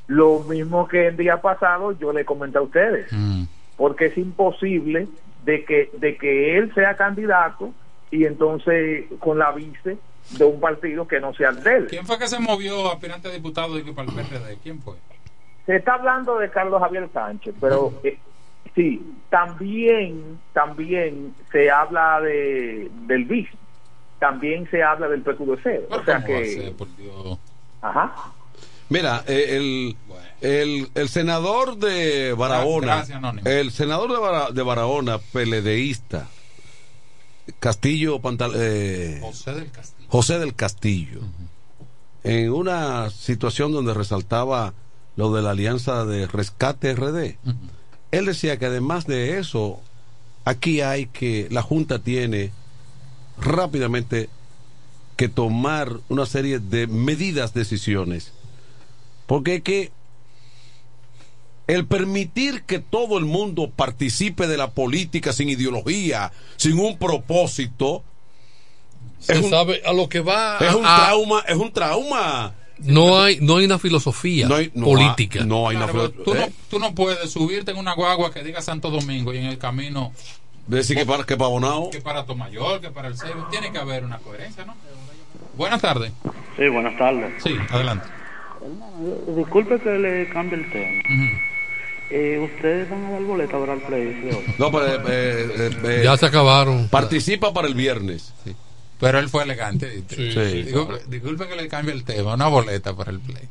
[0.08, 3.44] Lo mismo que el día pasado yo le comenté a ustedes, Mm.
[3.76, 5.08] porque es imposible
[5.48, 7.72] de que de que él sea candidato
[8.12, 9.98] y entonces con la vice
[10.32, 11.88] de un partido que no sea el de él.
[11.88, 14.58] ¿Quién fue que se movió aspirante a diputado de que para el PRD?
[14.62, 14.96] ¿Quién fue?
[15.66, 18.18] Se está hablando de Carlos Javier Sánchez, pero eh,
[18.76, 23.56] sí, también también se habla de del vice,
[24.20, 27.40] también se habla del PQDC, o sea ¿Cómo va a que por Dios?
[27.82, 28.34] ajá.
[28.90, 29.98] Mira, eh, el,
[30.42, 36.28] el, el senador de Barahona, Gracias, el senador de, Bara- de Barahona, peledeísta,
[37.60, 40.08] Castillo Pantal, eh, José del Castillo.
[40.10, 41.20] José del Castillo,
[42.24, 44.74] en una situación donde resaltaba
[45.16, 47.38] lo de la alianza de rescate RD,
[48.12, 49.82] él decía que además de eso,
[50.46, 52.52] aquí hay que, la Junta tiene
[53.40, 54.30] rápidamente
[55.16, 58.32] que tomar una serie de medidas, decisiones,
[59.28, 59.92] porque es que
[61.68, 68.04] el permitir que todo el mundo participe de la política sin ideología, sin un propósito,
[69.20, 70.58] Se un- sabe a lo que va.
[70.60, 72.54] es un a- trauma, es un trauma.
[72.80, 75.40] No hay, no hay una filosofía No hay- no política.
[75.42, 76.40] hay- no hay Claro, una pero tú, ¿eh?
[76.40, 79.58] no, tú no puedes subirte en una guagua que diga Santo Domingo y en el
[79.58, 80.14] camino
[80.68, 81.90] Decir que para que para Bonao.
[81.90, 83.48] que para Tomayor, que para el Ceibo.
[83.50, 84.76] Tiene que haber una coherencia, ¿no?
[85.58, 86.12] Buenas tardes.
[86.58, 87.42] Sí, buenas tardes.
[87.44, 88.06] Sí, adelante.
[89.36, 91.04] Disculpe que le cambie el tema.
[92.10, 93.82] Eh, ¿Ustedes van a dar boleta para el
[94.34, 94.44] hoy?
[94.58, 96.88] No, pero, eh, eh, eh, Ya se acabaron.
[96.90, 98.34] Participa para el viernes.
[99.00, 100.04] Pero él fue elegante.
[100.10, 100.32] Sí.
[100.32, 100.64] Sí.
[100.64, 103.48] Disculpe, disculpe que le cambie el tema, una boleta para el play.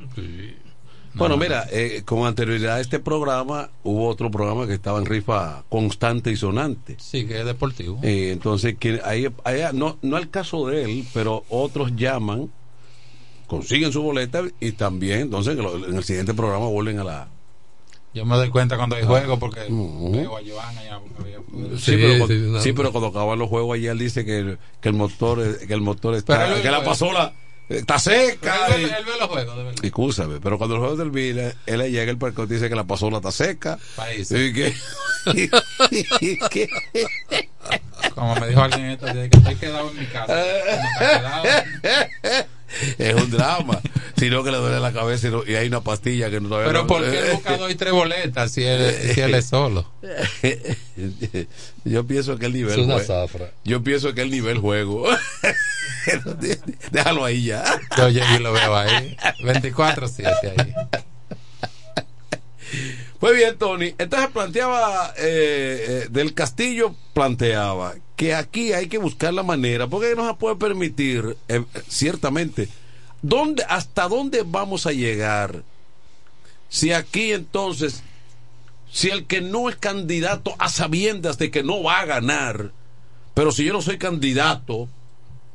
[1.14, 5.64] Bueno, mira, eh, con anterioridad a este programa hubo otro programa que estaba en rifa
[5.70, 6.96] constante y sonante.
[6.98, 7.98] Sí, que es deportivo.
[8.02, 12.50] Eh, entonces, que ahí, ahí- no, no el caso de él, pero otros llaman,
[13.46, 17.28] consiguen su boleta y también, entonces, en el siguiente programa vuelven a la...
[18.14, 19.06] Yo me doy cuenta cuando hay Ah.
[19.06, 23.38] juego porque veo a Joana y a- a- Sí, pero, cuando, sí, pero cuando acaban
[23.38, 26.56] los juegos allá él dice que, el- que el motor que el motor está Pero
[26.56, 27.32] él- que la pasola
[27.68, 29.84] está seca él, y- ve- él ve los juegos, de verdad.
[29.84, 32.84] Excúsame, pero cuando el juego termina, él le llega el parque y dice que la
[32.84, 33.78] pasola está seca.
[33.96, 34.30] País.
[34.30, 34.74] Y que,
[36.20, 36.68] y que-
[38.14, 40.26] Como me dijo alguien días, que estoy quedado en mi casa.
[40.26, 42.46] Como está quedado.
[42.98, 43.80] es un drama.
[44.16, 46.68] Sino que le duele la cabeza y, no- y hay una pastilla que no todavía
[46.72, 49.86] Pero ¿por qué el buscador y tres boletas si él, si él es solo?
[51.84, 53.50] Yo pienso que el nivel Es una zafra.
[53.64, 55.06] Yo pienso que el nivel juego.
[56.92, 57.64] Déjalo ahí ya.
[57.96, 59.16] Yo llego y lo veo ahí.
[59.42, 60.74] 24-7 ahí.
[63.18, 63.94] Pues bien, Tony.
[63.98, 70.14] Entonces planteaba, eh, eh, del Castillo planteaba que aquí hay que buscar la manera, porque
[70.14, 72.68] no se puede permitir, eh, ciertamente,
[73.22, 75.62] ¿dónde, ¿hasta dónde vamos a llegar?
[76.68, 78.02] Si aquí entonces,
[78.90, 82.72] si el que no es candidato a sabiendas de que no va a ganar,
[83.34, 84.88] pero si yo no soy candidato,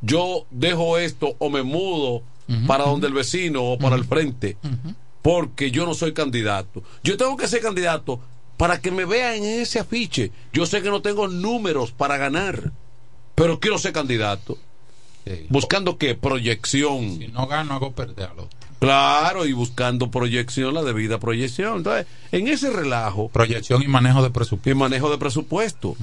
[0.02, 2.24] yo dejo esto o me mudo
[2.68, 4.58] para donde el vecino o para el frente
[5.22, 6.84] porque yo no soy candidato.
[7.04, 8.20] Yo tengo que ser candidato
[8.58, 10.32] para que me vean en ese afiche.
[10.54, 12.72] Yo sé que no tengo números para ganar,
[13.36, 14.58] pero quiero ser candidato.
[15.50, 16.16] Buscando qué?
[16.16, 17.18] Proyección.
[17.18, 18.60] Si no gano, hago perder al otro.
[18.80, 21.78] Claro, y buscando proyección, la debida proyección.
[21.78, 23.30] Entonces, en ese relajo.
[23.30, 24.70] Proyección y manejo de presupuesto.
[24.72, 25.96] Y manejo de presupuesto.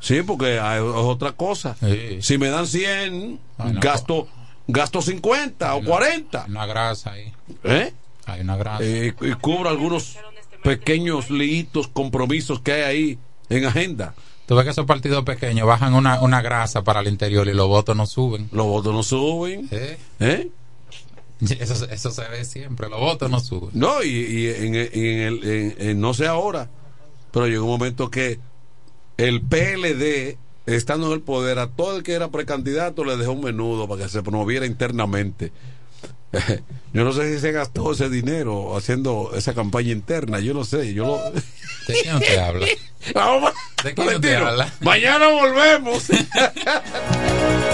[0.00, 1.76] Sí, porque hay, es otra cosa.
[2.20, 3.38] Si me dan 100,
[3.80, 4.26] gasto,
[4.66, 6.46] gasto 50 o 40.
[6.48, 7.32] Una grasa ahí.
[7.62, 7.92] ¿Eh?
[8.26, 8.58] Hay una.
[8.80, 10.16] Eh, y cubro algunos
[10.62, 13.18] pequeños liitos, compromisos que hay ahí
[13.50, 14.14] en agenda.
[14.46, 17.66] Tú ves que esos partidos pequeños bajan una, una grasa para el interior y los
[17.68, 18.48] votos no suben.
[18.52, 19.68] Los votos no suben.
[19.70, 19.98] ¿Eh?
[20.20, 20.48] ¿Eh?
[21.60, 23.70] Eso, eso se ve siempre, los votos no suben.
[23.74, 26.70] No, y, y en, en el, en- en- no sé ahora,
[27.32, 28.38] pero llegó un momento que
[29.18, 33.42] el PLD, estando en el poder, a todo el que era precandidato le dejó un
[33.42, 35.52] menudo para que se promoviera internamente.
[36.92, 40.94] Yo no sé si se gastó ese dinero haciendo esa campaña interna, yo no sé,
[40.94, 41.18] yo lo...
[41.88, 42.66] ¿De quién te habla?
[43.82, 44.72] ¿De quién te habla?
[44.80, 46.04] Mañana volvemos.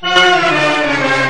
[0.00, 1.25] Thank you.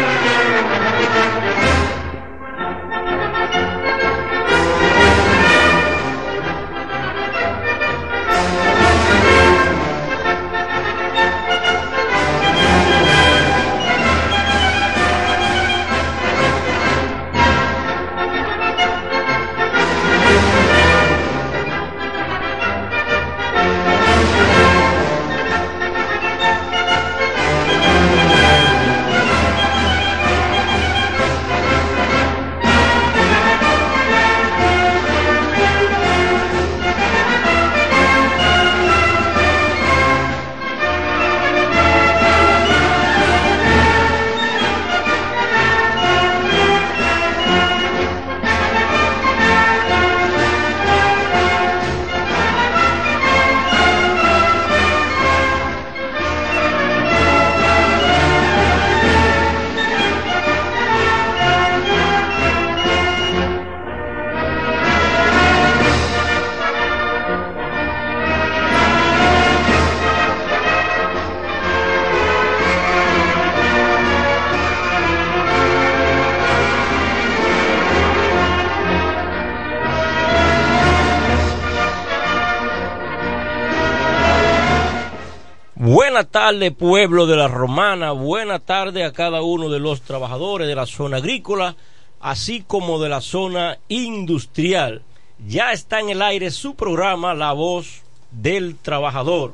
[86.17, 88.13] Buena tarde, pueblo de la Romana.
[88.13, 91.77] Buena tarde a cada uno de los trabajadores de la zona agrícola,
[92.21, 95.03] así como de la zona industrial.
[95.47, 99.53] Ya está en el aire su programa La Voz del Trabajador.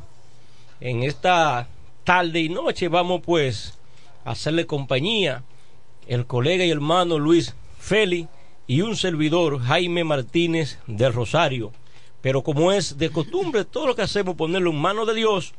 [0.80, 1.66] En esta
[2.04, 3.76] tarde y noche vamos pues
[4.24, 5.42] a hacerle compañía
[6.06, 8.28] el colega y hermano Luis Feli
[8.68, 11.72] y un servidor Jaime Martínez del Rosario.
[12.20, 15.54] Pero como es de costumbre, todo lo que hacemos ponerlo en manos de Dios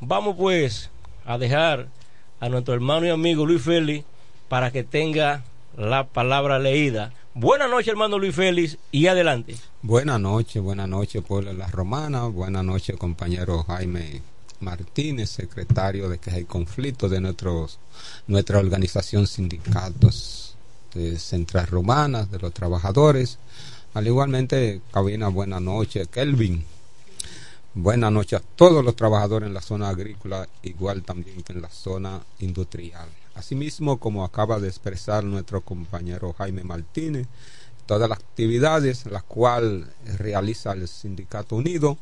[0.00, 0.90] Vamos pues
[1.24, 1.88] a dejar
[2.38, 4.04] a nuestro hermano y amigo Luis Félix
[4.48, 5.42] para que tenga
[5.76, 7.12] la palabra leída.
[7.32, 9.56] Buenas noches, hermano Luis Félix, y adelante.
[9.82, 12.24] Buenas noches, buenas noches, pueblo de la Romana.
[12.24, 14.20] Buenas noches, compañero Jaime
[14.60, 17.78] Martínez, secretario de Queja y Conflicto de nuestros,
[18.26, 20.56] nuestra organización Sindicatos
[20.94, 23.38] de Central Romanas, de los Trabajadores.
[23.94, 26.75] Al igualmente, cabina, buenas noches, Kelvin.
[27.78, 31.68] Buenas noches a todos los trabajadores en la zona agrícola, igual también que en la
[31.68, 33.06] zona industrial.
[33.34, 37.26] Asimismo, como acaba de expresar nuestro compañero Jaime Martínez,
[37.84, 41.98] todas las actividades las cuales realiza el Sindicato Unido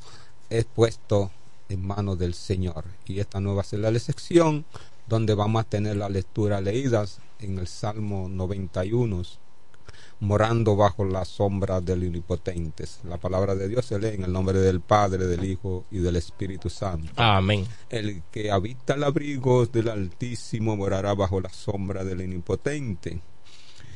[0.48, 1.32] es puesto
[1.68, 2.84] en manos del Señor.
[3.06, 4.64] Y esta no va a ser la sección
[5.08, 9.22] donde vamos a tener la lectura leídas en el Salmo 91,
[10.24, 12.84] morando bajo la sombra del Omnipotente.
[13.04, 16.16] La palabra de Dios se lee en el nombre del Padre, del Hijo y del
[16.16, 17.12] Espíritu Santo.
[17.16, 17.66] Amén.
[17.90, 23.20] El que habita el abrigo del Altísimo morará bajo la sombra del Omnipotente.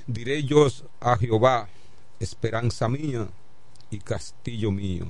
[0.07, 0.69] Diré yo
[1.01, 1.69] a Jehová,
[2.21, 3.29] esperanza mía
[3.91, 5.07] y castillo mío,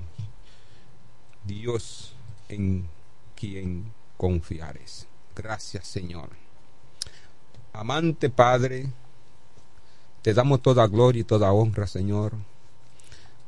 [1.44, 2.14] Dios
[2.48, 2.88] en
[3.34, 5.06] quien confiares.
[5.34, 6.30] Gracias, Señor.
[7.72, 8.88] Amante Padre,
[10.28, 12.34] te damos toda gloria y toda honra, Señor.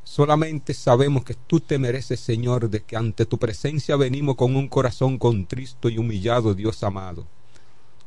[0.03, 4.67] Solamente sabemos que tú te mereces, Señor, de que ante tu presencia venimos con un
[4.67, 7.27] corazón contristo y humillado, Dios amado,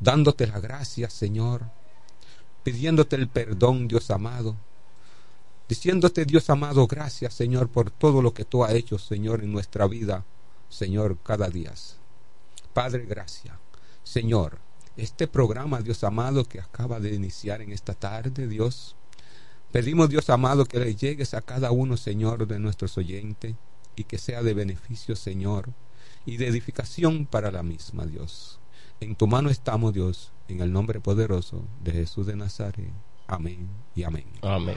[0.00, 1.70] dándote las gracias, Señor,
[2.64, 4.56] pidiéndote el perdón, Dios amado,
[5.68, 9.86] diciéndote, Dios amado, gracias, Señor, por todo lo que tú has hecho, Señor, en nuestra
[9.86, 10.24] vida,
[10.68, 11.72] Señor, cada día.
[12.72, 13.54] Padre, gracias.
[14.02, 14.58] Señor,
[14.96, 18.96] este programa, Dios amado, que acaba de iniciar en esta tarde, Dios.
[19.72, 23.54] Pedimos, Dios amado, que le llegues a cada uno, Señor, de nuestros oyentes
[23.96, 25.70] y que sea de beneficio, Señor,
[26.24, 28.60] y de edificación para la misma, Dios.
[29.00, 32.92] En tu mano estamos, Dios, en el nombre poderoso de Jesús de Nazaret.
[33.26, 34.26] Amén y amén.
[34.42, 34.76] Amén.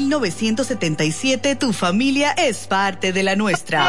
[1.55, 3.87] tu familia es parte de la nuestra.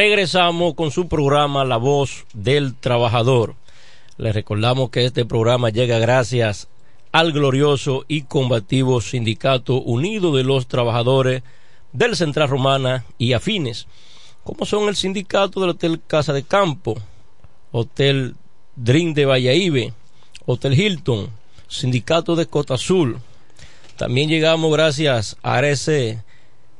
[0.00, 3.56] Regresamos con su programa La Voz del Trabajador.
[4.16, 6.68] Les recordamos que este programa llega gracias
[7.10, 11.42] al glorioso y combativo Sindicato Unido de los Trabajadores
[11.92, 13.88] del Central Romana y afines,
[14.44, 16.96] como son el sindicato del Hotel Casa de Campo,
[17.72, 18.36] Hotel
[18.76, 19.90] Dream de Valladolid,
[20.46, 21.28] Hotel Hilton,
[21.66, 23.18] Sindicato de Cota Azul.
[23.96, 26.22] También llegamos gracias a ese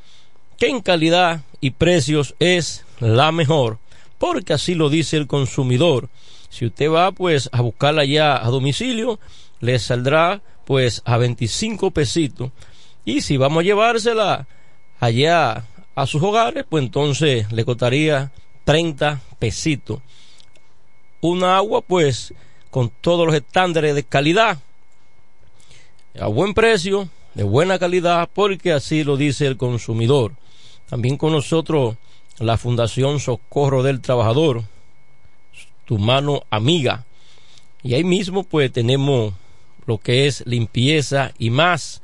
[0.56, 3.78] que en calidad y precios es la mejor,
[4.18, 6.08] porque así lo dice el consumidor.
[6.50, 9.18] Si usted va pues a buscarla ya a domicilio,
[9.60, 12.50] le saldrá pues a 25 pesitos.
[13.04, 14.46] Y si vamos a llevársela
[15.00, 15.64] allá
[15.94, 18.32] a sus hogares, pues entonces le costaría
[18.64, 20.00] 30 pesitos.
[21.20, 22.34] Una agua pues
[22.70, 24.58] con todos los estándares de calidad,
[26.20, 30.32] a buen precio, de buena calidad, porque así lo dice el consumidor.
[30.88, 31.96] También con nosotros
[32.38, 34.64] la Fundación Socorro del Trabajador,
[35.84, 37.04] tu mano amiga.
[37.82, 39.34] Y ahí mismo pues tenemos
[39.86, 42.02] lo que es limpieza y más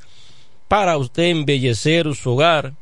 [0.67, 2.73] para usted embellecer su hogar,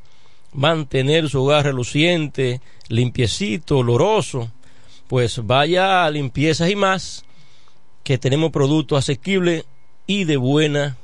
[0.53, 4.51] mantener su hogar reluciente, limpiecito, oloroso.
[5.07, 7.25] Pues vaya a limpieza y más,
[8.03, 9.65] que tenemos productos asequibles
[10.07, 10.97] y de buena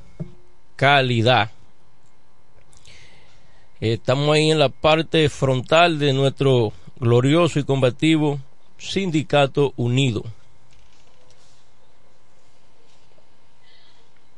[0.76, 1.52] calidad.
[3.82, 8.40] Estamos ahí en la parte frontal de nuestro glorioso y combativo
[8.78, 10.24] Sindicato Unido.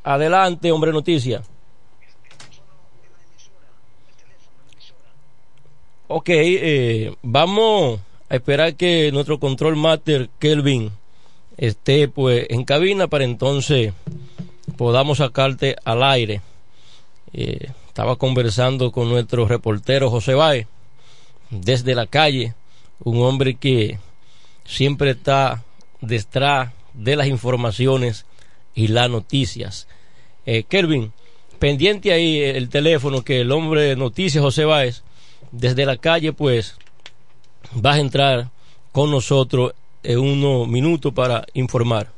[0.03, 1.41] Adelante, hombre noticia.
[6.07, 7.99] Ok, eh, vamos
[8.30, 10.91] a esperar que nuestro control master Kelvin
[11.57, 13.93] esté pues en cabina para entonces
[14.77, 16.41] podamos sacarte al aire.
[17.34, 20.65] Eh, estaba conversando con nuestro reportero José Báez
[21.49, 22.55] desde la calle,
[23.03, 23.99] un hombre que
[24.63, 25.61] siempre está
[25.99, 28.26] detrás de las informaciones
[28.73, 29.89] y las noticias.
[30.45, 31.11] Eh, Kelvin,
[31.59, 35.03] pendiente ahí el teléfono que el hombre de noticias José Báez
[35.51, 36.77] desde la calle pues
[37.73, 38.51] vas a entrar
[38.93, 42.09] con nosotros en unos minutos para informar.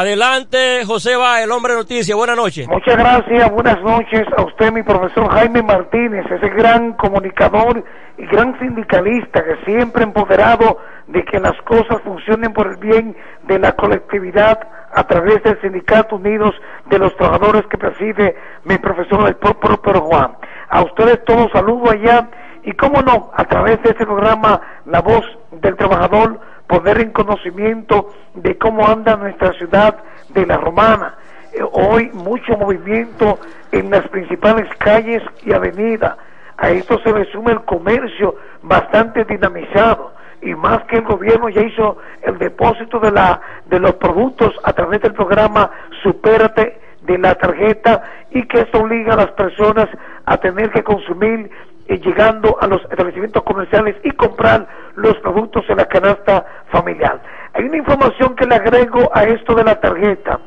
[0.00, 2.16] Adelante, José Va, el hombre de noticias.
[2.16, 2.66] Buenas noches.
[2.66, 3.50] Muchas gracias.
[3.50, 7.84] Buenas noches a usted, mi profesor Jaime Martínez, ese gran comunicador
[8.16, 10.78] y gran sindicalista que siempre empoderado
[11.08, 14.60] de que las cosas funcionen por el bien de la colectividad
[14.94, 16.54] a través del Sindicato Unidos
[16.86, 20.38] de los Trabajadores que preside mi profesor el propio Juan.
[20.70, 22.30] A ustedes todos saludo allá
[22.64, 28.12] y cómo no, a través de este programa La Voz del Trabajador, poner en conocimiento
[28.34, 29.96] de cómo anda nuestra ciudad
[30.30, 31.14] de la Romana.
[31.52, 33.38] Eh, hoy mucho movimiento
[33.72, 36.16] en las principales calles y avenidas.
[36.56, 41.98] A esto se resume el comercio bastante dinamizado y más que el gobierno ya hizo
[42.22, 45.70] el depósito de la de los productos a través del programa
[46.02, 49.88] Supérate de la tarjeta y que esto obliga a las personas
[50.24, 51.50] a tener que consumir
[51.98, 57.20] llegando a los establecimientos comerciales y comprar los productos en la canasta familiar.
[57.54, 60.40] Hay una información que le agrego a esto de la tarjeta.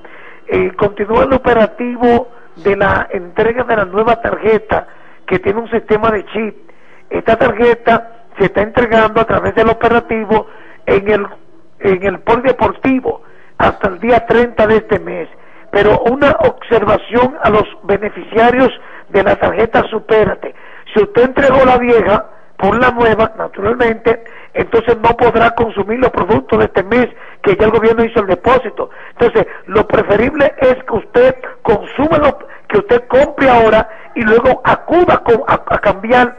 [0.77, 4.87] Continúa el operativo de la entrega de la nueva tarjeta
[5.25, 6.55] que tiene un sistema de chip.
[7.09, 10.47] Esta tarjeta se está entregando a través del operativo
[10.85, 11.27] en el,
[11.79, 13.21] en el polideportivo
[13.57, 15.29] hasta el día 30 de este mes.
[15.71, 18.69] Pero una observación a los beneficiarios
[19.09, 20.53] de la tarjeta Supérate.
[20.95, 22.25] Si usted entregó la vieja
[22.57, 24.23] por la nueva, naturalmente,
[24.53, 27.07] entonces no podrá consumir los productos de este mes
[27.43, 28.89] que ya el gobierno hizo el depósito.
[29.11, 32.39] Entonces, lo preferible es que usted consuma lo
[32.69, 36.37] que usted compre ahora y luego acuda a, cambiar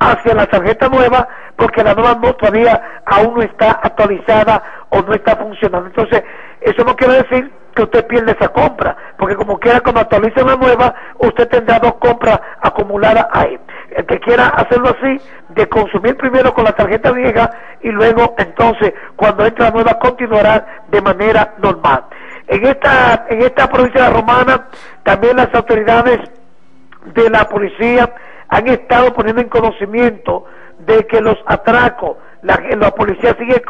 [0.00, 5.12] hacia la tarjeta nueva porque la nueva no todavía aún no está actualizada o no
[5.12, 5.88] está funcionando.
[5.88, 6.24] Entonces,
[6.64, 10.56] eso no quiere decir que usted pierde esa compra, porque como quiera cuando actualice una
[10.56, 13.58] nueva, usted tendrá dos compras acumuladas ahí.
[13.90, 15.20] El que quiera hacerlo así,
[15.50, 20.84] de consumir primero con la tarjeta vieja y luego entonces cuando entre la nueva continuará
[20.88, 22.04] de manera normal.
[22.46, 24.68] En esta, en esta provincia romana
[25.02, 26.20] también las autoridades
[27.14, 28.14] de la policía
[28.48, 30.44] han estado poniendo en conocimiento
[30.80, 33.62] de que los atracos la, policía sigue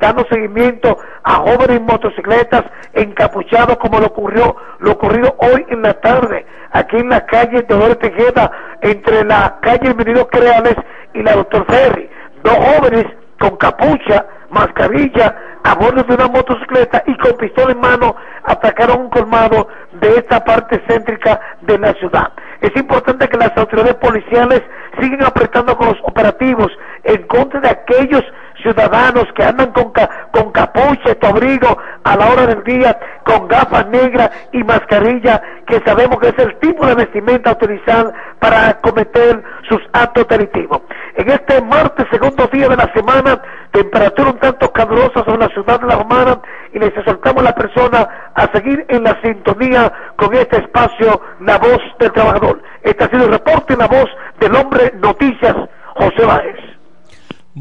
[0.00, 5.94] dando seguimiento a jóvenes en motocicletas encapuchados como lo ocurrió lo ocurrido hoy en la
[5.94, 8.50] tarde aquí en la calle Teodoro Tejeda
[8.82, 10.76] entre la calle Venido Creales
[11.12, 12.08] y la Doctor Ferry
[12.42, 13.06] dos jóvenes
[13.38, 19.10] con capucha mascarilla a bordo de una motocicleta y con pistola en mano atacaron un
[19.10, 22.32] colmado de esta parte céntrica de la ciudad.
[22.60, 24.62] Es importante que las autoridades policiales
[25.00, 26.68] sigan apretando con los operativos
[27.04, 28.22] en contra de aquellos
[28.62, 29.92] ciudadanos que andan con,
[30.32, 35.80] con capucha, tu abrigo a la hora del día, con gafas negras y mascarilla, que
[35.84, 40.80] sabemos que es el tipo de vestimenta utilizada para cometer sus actos delictivos.
[41.16, 43.40] En este martes, segundo día de la semana,
[43.72, 46.40] temperatura un tanto calurosa sobre la ciudad de La Romana
[46.72, 51.58] y les exhortamos a la persona a seguir en la sintonía con este espacio, La
[51.58, 52.62] Voz del Trabajador.
[52.82, 54.08] Este ha sido el reporte, La Voz
[54.38, 55.54] del Hombre Noticias,
[55.94, 56.79] José Báez.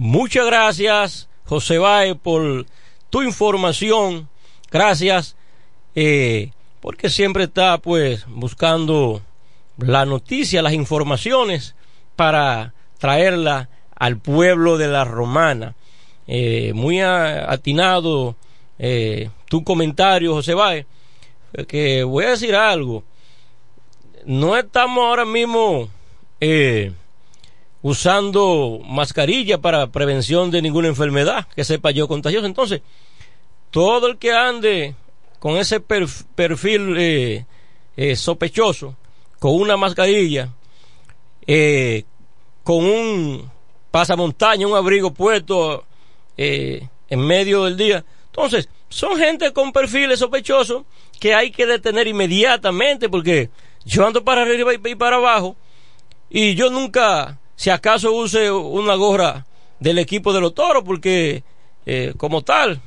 [0.01, 2.65] Muchas gracias, José Báez, por
[3.09, 4.29] tu información.
[4.71, 5.35] Gracias,
[5.93, 9.21] eh, porque siempre está pues buscando
[9.77, 11.75] la noticia, las informaciones
[12.15, 15.75] para traerla al pueblo de la Romana.
[16.27, 18.37] Eh, muy atinado
[18.77, 20.85] eh, tu comentario, José Báez,
[21.67, 23.03] que voy a decir algo.
[24.23, 25.89] No estamos ahora mismo
[26.39, 26.93] eh,
[27.81, 32.45] usando mascarilla para prevención de ninguna enfermedad que sepa yo contagioso.
[32.45, 32.81] Entonces,
[33.71, 34.95] todo el que ande
[35.39, 37.45] con ese perfil eh,
[37.95, 38.95] eh, sospechoso,
[39.39, 40.49] con una mascarilla,
[41.47, 42.03] eh,
[42.63, 43.49] con un
[43.91, 45.85] pasamontaña, un abrigo puesto
[46.37, 48.05] en medio del día.
[48.27, 50.83] Entonces, son gente con perfiles sospechosos
[51.19, 53.49] que hay que detener inmediatamente porque
[53.85, 55.55] yo ando para arriba y para abajo
[56.29, 59.45] y yo nunca si acaso use una gorra
[59.81, 61.43] del equipo de los toros, porque
[61.85, 62.79] eh, como tal,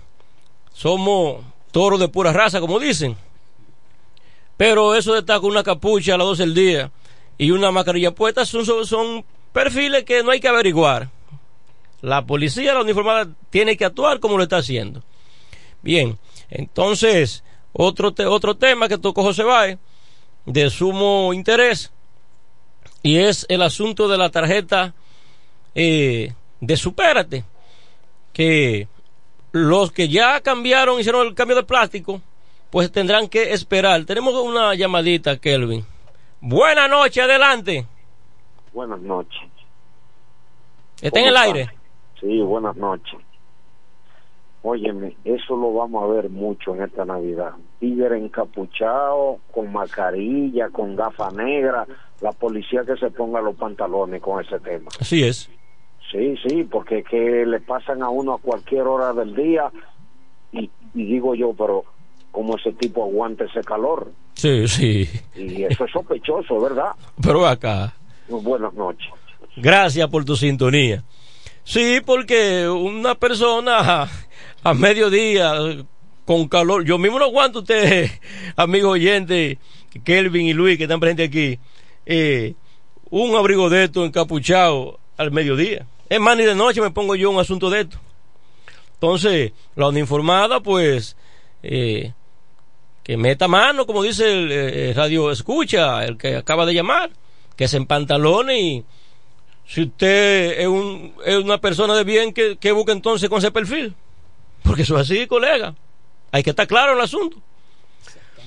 [0.73, 3.15] somos toros de pura raza, como dicen.
[4.57, 6.91] Pero eso de estar con una capucha a las 12 del día
[7.37, 11.11] y una mascarilla puesta son, son, perfiles que no hay que averiguar.
[12.01, 15.03] La policía, la uniformada, tiene que actuar como lo está haciendo.
[15.83, 16.19] Bien,
[16.49, 17.45] entonces,
[17.75, 19.79] otro, otro tema que tocó José Báez,
[20.47, 21.92] de sumo interés,
[23.03, 24.95] y es el asunto de la tarjeta
[25.75, 27.45] eh, de Supérate,
[28.33, 28.89] que
[29.53, 32.21] los que ya cambiaron, hicieron el cambio de plástico,
[32.71, 34.05] pues tendrán que esperar.
[34.05, 35.85] Tenemos una llamadita, Kelvin.
[36.41, 37.87] Buenas noches, adelante.
[38.73, 39.43] Buenas noches.
[41.01, 41.71] Está en el ¿Cómo aire.
[42.21, 43.21] Sí, buenas noches.
[44.65, 47.53] Óyeme, eso lo vamos a ver mucho en esta Navidad.
[47.81, 51.89] Tigre encapuchado, con mascarilla, con gafas negras,
[52.21, 54.91] la policía que se ponga los pantalones con ese tema.
[55.01, 55.51] Así es.
[56.13, 59.73] Sí, sí, porque que le pasan a uno a cualquier hora del día
[60.53, 61.85] y, y digo yo, pero
[62.31, 64.13] ¿cómo ese tipo aguanta ese calor?
[64.35, 65.09] Sí, sí.
[65.35, 66.93] Y eso es sospechoso, ¿verdad?
[67.21, 67.95] Pero acá.
[68.29, 69.11] Buenas noches.
[69.57, 71.03] Gracias por tu sintonía.
[71.65, 74.11] Sí, porque una persona
[74.63, 75.55] a, mediodía
[76.25, 78.11] con calor, yo mismo no aguanto usted,
[78.57, 79.59] amigo oyente,
[80.05, 81.59] Kelvin y Luis que están presentes aquí,
[82.07, 82.55] eh,
[83.11, 85.87] un abrigo de esto encapuchado al mediodía.
[86.09, 87.99] Es más, ni de noche me pongo yo un asunto de esto.
[88.95, 91.17] Entonces, la uniformada, pues,
[91.63, 92.13] eh,
[93.03, 97.11] que meta mano, como dice el eh, radio escucha, el que acaba de llamar,
[97.57, 98.85] que se empantalones y
[99.67, 103.51] si usted es, un, es una persona de bien, que, que busque entonces con ese
[103.51, 103.95] perfil?
[104.63, 105.75] Porque eso es así, colega.
[106.31, 107.39] Hay que estar claro en el asunto.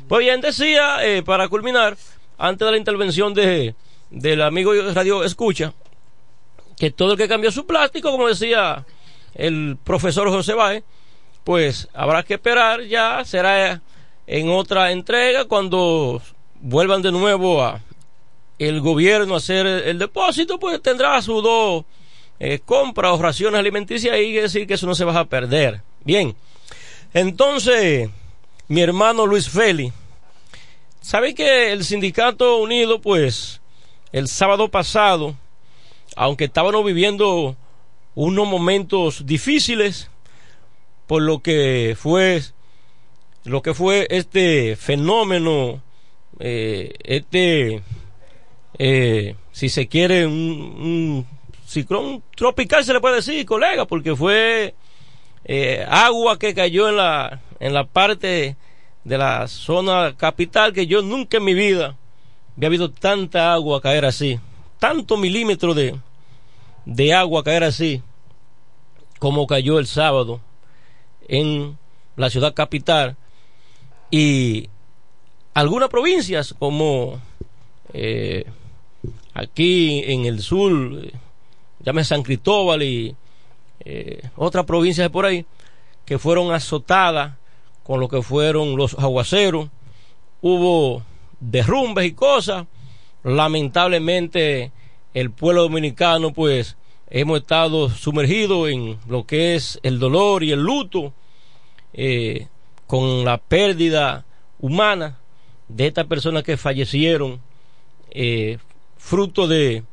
[0.08, 1.98] Pues bien, decía, eh, para culminar,
[2.38, 3.76] antes de la intervención de,
[4.10, 5.74] del amigo Radio Escucha,
[6.78, 8.86] que todo el que cambió su plástico, como decía
[9.34, 10.84] el profesor José Báez,
[11.44, 13.82] pues habrá que esperar, ya será
[14.28, 16.22] en otra entrega cuando
[16.62, 17.82] vuelvan de nuevo a
[18.60, 21.86] el gobierno hacer el, depósito, pues tendrá sus dos
[22.40, 25.82] eh, compras o raciones alimenticias y decir que eso no se va a perder.
[26.03, 26.36] Bien,
[27.14, 28.10] entonces,
[28.68, 29.91] mi hermano Luis Feli,
[31.02, 33.61] ¿sabe que el Sindicato Unido, pues,
[34.11, 35.36] el sábado pasado,
[36.15, 37.56] aunque estábamos viviendo
[38.15, 40.10] unos momentos difíciles
[41.06, 42.41] por lo que fue
[43.44, 45.82] lo que fue este fenómeno
[46.40, 47.84] eh, este
[48.77, 51.27] eh, si se quiere un, un
[51.65, 54.76] ciclón tropical se le puede decir colega porque fue
[55.45, 58.56] eh, agua que cayó en la en la parte
[59.03, 61.95] de la zona capital que yo nunca en mi vida
[62.56, 64.39] había habido tanta agua caer así
[64.80, 65.95] tanto milímetro de
[66.85, 68.02] de agua caer así
[69.19, 70.41] como cayó el sábado
[71.27, 71.77] en
[72.15, 73.15] la ciudad capital.
[74.11, 74.69] Y
[75.53, 77.19] algunas provincias como
[77.93, 78.45] eh,
[79.34, 81.02] aquí en el sur,
[81.80, 83.15] llámese San Cristóbal y
[83.82, 85.45] eh, otras provincias por ahí,
[86.06, 87.36] que fueron azotadas
[87.84, 89.69] con lo que fueron los aguaceros,
[90.41, 91.03] hubo
[91.40, 92.65] derrumbes y cosas,
[93.23, 94.72] lamentablemente
[95.14, 96.77] el pueblo dominicano pues
[97.10, 101.14] hemos estado sumergidos en lo que es el dolor y el luto
[101.94, 102.48] eh,
[102.88, 104.26] con la pérdida
[104.60, 105.18] humana
[105.68, 107.40] de estas personas que fallecieron
[108.11, 108.57] eh,
[109.06, 109.84] fruto de,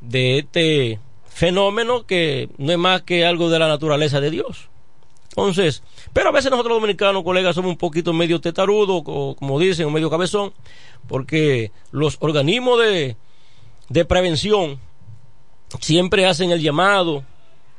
[0.00, 0.98] de este
[1.28, 4.68] fenómeno que no es más que algo de la naturaleza de Dios.
[5.28, 9.90] Entonces, pero a veces nosotros dominicanos, colegas, somos un poquito medio tetarudos, como dicen, o
[9.90, 10.52] medio cabezón,
[11.06, 13.16] porque los organismos de,
[13.88, 14.80] de prevención
[15.78, 17.22] siempre hacen el llamado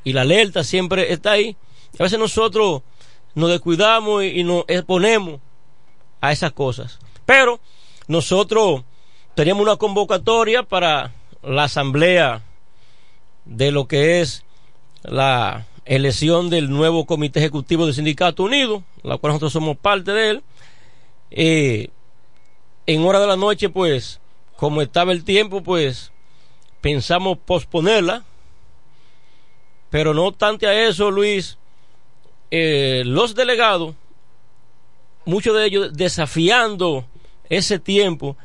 [0.02, 1.58] y la alerta siempre está ahí.
[1.98, 2.80] A veces nosotros
[3.34, 5.40] nos descuidamos y, y nos exponemos
[6.22, 6.98] a esas cosas.
[7.26, 7.60] Pero
[8.08, 8.84] nosotros
[9.40, 12.42] teníamos una convocatoria para la asamblea
[13.46, 14.44] de lo que es
[15.02, 20.28] la elección del nuevo comité ejecutivo del Sindicato Unido, la cual nosotros somos parte de
[20.28, 20.42] él.
[21.30, 21.88] Eh,
[22.84, 24.20] en hora de la noche, pues,
[24.56, 26.12] como estaba el tiempo, pues,
[26.82, 28.24] pensamos posponerla.
[29.88, 31.56] Pero no obstante a eso, Luis,
[32.50, 33.94] eh, los delegados,
[35.24, 37.06] muchos de ellos desafiando
[37.48, 38.36] ese tiempo,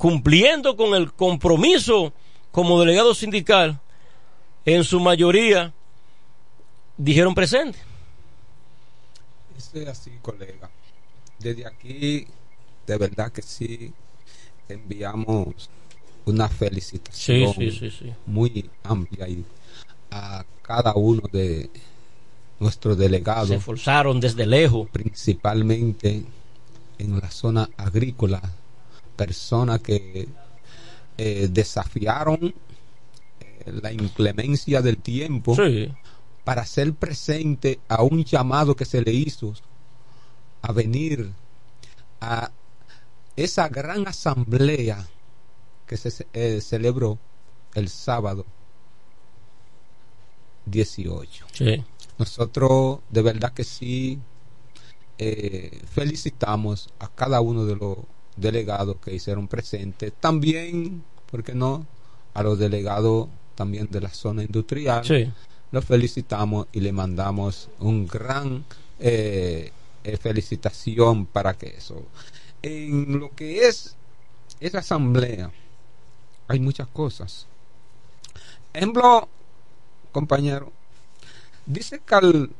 [0.00, 2.14] cumpliendo con el compromiso
[2.50, 3.78] como delegado sindical,
[4.64, 5.74] en su mayoría
[6.96, 7.78] dijeron presente.
[9.58, 10.70] Eso es así, colega.
[11.38, 12.26] Desde aquí,
[12.86, 13.92] de verdad que sí,
[14.70, 15.68] enviamos
[16.24, 18.12] una felicitación Sí, sí, sí, sí.
[18.24, 19.44] muy amplia y
[20.10, 21.68] a cada uno de
[22.58, 23.48] nuestros delegados.
[23.48, 24.88] Se esforzaron desde lejos.
[24.90, 26.24] Principalmente
[26.96, 28.40] en la zona agrícola,
[29.24, 30.28] personas que
[31.18, 32.40] eh, desafiaron
[33.40, 35.92] eh, la inclemencia del tiempo Sí.
[36.44, 39.52] para ser presente a un llamado que se le hizo
[40.62, 41.30] a venir
[42.22, 42.50] a
[43.36, 45.06] esa gran asamblea
[45.86, 47.18] que se eh, celebró
[47.74, 48.46] el sábado
[50.64, 51.46] 18.
[51.52, 51.84] Sí.
[52.18, 54.18] Nosotros de verdad que sí
[55.18, 57.96] eh, felicitamos a cada uno de los
[58.40, 60.10] delegados que hicieron presente.
[60.10, 61.86] También, ¿por qué no?
[62.34, 65.04] A los delegados también de la zona industrial.
[65.04, 65.30] Sí.
[65.72, 68.64] Los felicitamos y le mandamos un gran
[68.98, 69.72] eh,
[70.02, 72.02] eh, felicitación para que eso.
[72.62, 73.96] En lo que es
[74.60, 75.50] esa asamblea,
[76.48, 77.46] hay muchas cosas.
[78.72, 79.28] Ejemplo,
[80.12, 80.72] compañero,
[81.66, 82.50] dice Carl,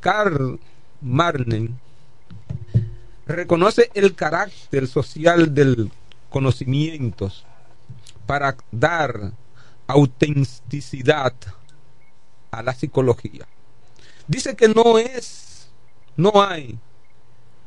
[0.00, 0.58] Karl
[1.00, 1.78] Marnen,
[3.30, 5.90] reconoce el carácter social del
[6.28, 7.32] conocimiento
[8.26, 9.32] para dar
[9.86, 11.32] autenticidad
[12.50, 13.46] a la psicología.
[14.26, 15.70] Dice que no es,
[16.16, 16.78] no hay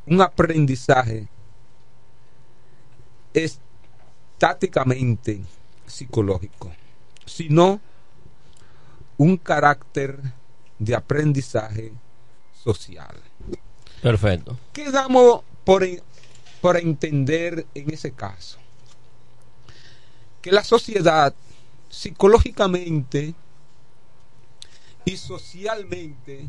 [0.06, 1.28] un aprendizaje
[3.34, 5.42] estáticamente
[5.86, 6.72] psicológico,
[7.26, 7.80] sino
[9.18, 10.20] un carácter
[10.80, 11.94] de aprendizaje
[12.64, 13.16] social.
[14.02, 14.58] Perfecto.
[14.72, 15.86] ¿Qué damos por,
[16.62, 18.60] por entender en ese caso?
[20.42, 21.34] Que la sociedad
[21.90, 23.34] psicológicamente
[25.06, 26.48] y socialmente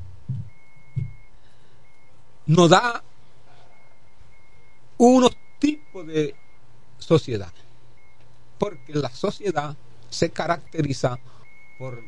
[2.46, 3.02] nos da
[4.96, 6.34] unos tipos de
[6.98, 7.52] sociedad.
[8.58, 9.76] Porque la sociedad
[10.10, 11.18] se caracteriza
[11.78, 12.02] por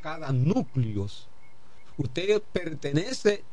[0.00, 1.08] cada núcleo.
[1.96, 3.44] Usted pertenece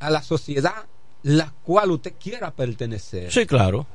[0.00, 0.86] a la sociedad
[1.24, 3.30] la cual usted quiera pertenecer.
[3.32, 3.80] Sí, claro.
[3.80, 3.86] O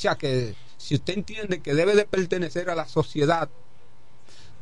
[0.00, 3.48] sea que si usted entiende que debe de pertenecer a la sociedad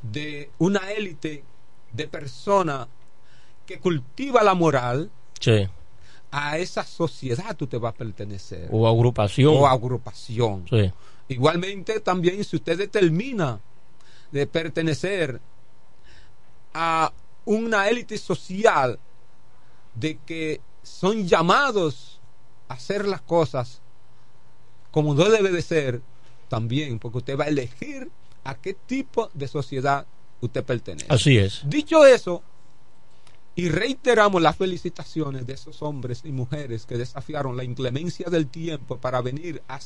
[0.03, 1.45] de una élite
[1.93, 2.87] de personas
[3.67, 5.11] que cultiva la moral,
[5.41, 5.67] Sí.
[6.31, 8.69] a esa sociedad tú te vas a pertenecer.
[8.71, 9.55] O agrupación.
[9.57, 10.67] O agrupación.
[10.69, 10.93] Sí.
[11.29, 13.59] Igualmente también si usted determina
[14.31, 15.41] de pertenecer
[16.75, 17.13] a
[17.45, 18.99] una élite social
[19.95, 22.21] de que son llamados
[22.69, 23.81] a hacer las cosas
[24.93, 26.01] como no debe de ser,
[26.49, 28.11] también, porque usted va a elegir
[28.45, 30.07] a qué tipo de sociedad
[30.41, 31.07] usted pertenece.
[31.11, 31.63] Así es.
[31.67, 32.43] Dicho eso,
[33.57, 38.99] y reiteramos las felicitaciones de esos hombres y mujeres que desafiaron la inclemencia del tiempo
[38.99, 39.81] para venir a,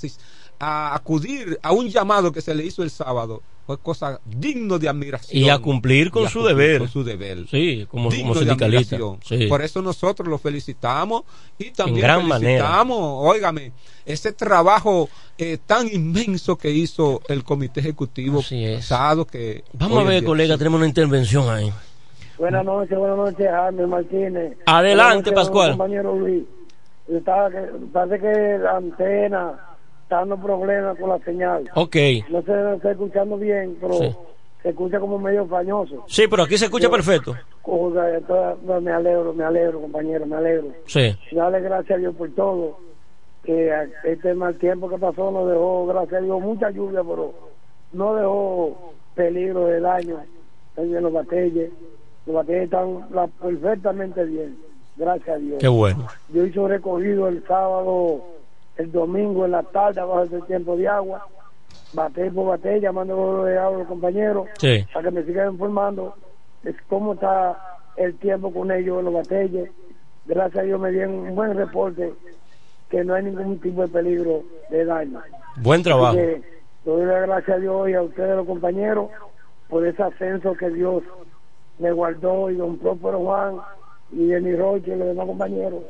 [0.58, 3.42] a acudir a un llamado que se le hizo el sábado.
[3.66, 5.40] Fue cosa digno de admiración.
[5.40, 6.78] Y a cumplir con a su cumplir deber.
[6.80, 7.46] con su deber.
[7.48, 8.96] Sí, como, Digno como de sindicalista.
[8.96, 9.38] admiración.
[9.40, 9.46] Sí.
[9.46, 11.22] Por eso nosotros lo felicitamos
[11.56, 12.64] y también gran manera.
[12.64, 13.70] felicitamos, óigame,
[14.04, 18.42] ese trabajo eh, tan inmenso que hizo el comité ejecutivo
[18.76, 21.72] pasado que Vamos a ver, colega, tenemos una intervención ahí.
[22.40, 24.56] Buenas noches, buenas noches, Jaime Martínez.
[24.64, 25.70] Adelante, noches, Pascual.
[25.72, 26.44] compañero Luis.
[27.06, 27.20] Que,
[27.92, 29.52] parece que la antena
[30.04, 31.68] está dando problemas con la señal.
[31.74, 31.96] Ok.
[32.30, 34.16] No se no está escuchando bien, pero Sí.
[34.62, 36.04] se escucha como medio fañoso.
[36.08, 37.34] Sí, pero aquí se escucha Yo- perfecto.
[37.64, 40.68] Oiga, entonces, no, me alegro, me alegro, compañero, me alegro.
[40.86, 41.14] Sí.
[41.32, 42.78] Dale gracias a Dios por todo.
[43.44, 43.70] Que
[44.04, 47.34] este mal tiempo que pasó nos dejó, gracias a Dios, mucha lluvia, pero
[47.92, 50.16] no dejó peligro de daño
[50.76, 51.70] en los batalles.
[52.30, 54.56] Los batalles están la- perfectamente bien,
[54.96, 55.58] gracias a Dios.
[55.58, 56.06] Qué bueno.
[56.28, 58.24] Yo hice un recogido el sábado,
[58.76, 61.26] el domingo en la tarde, abajo del tiempo de agua.
[61.92, 64.86] Batalla por batalla, llamando a los compañeros Sí.
[64.94, 66.14] para que me sigan informando
[66.62, 67.58] de cómo está
[67.96, 69.70] el tiempo con ellos en los batalles.
[70.26, 72.12] Gracias a Dios me dieron un buen reporte
[72.90, 75.20] que no hay ningún tipo de peligro de daño.
[75.56, 76.16] Buen trabajo.
[76.84, 79.10] Doy las gracias a Dios y a ustedes los compañeros
[79.68, 81.02] por ese ascenso que Dios
[81.80, 83.56] me guardó y don Próspero Juan
[84.12, 85.82] y Denis Roche y los demás compañeros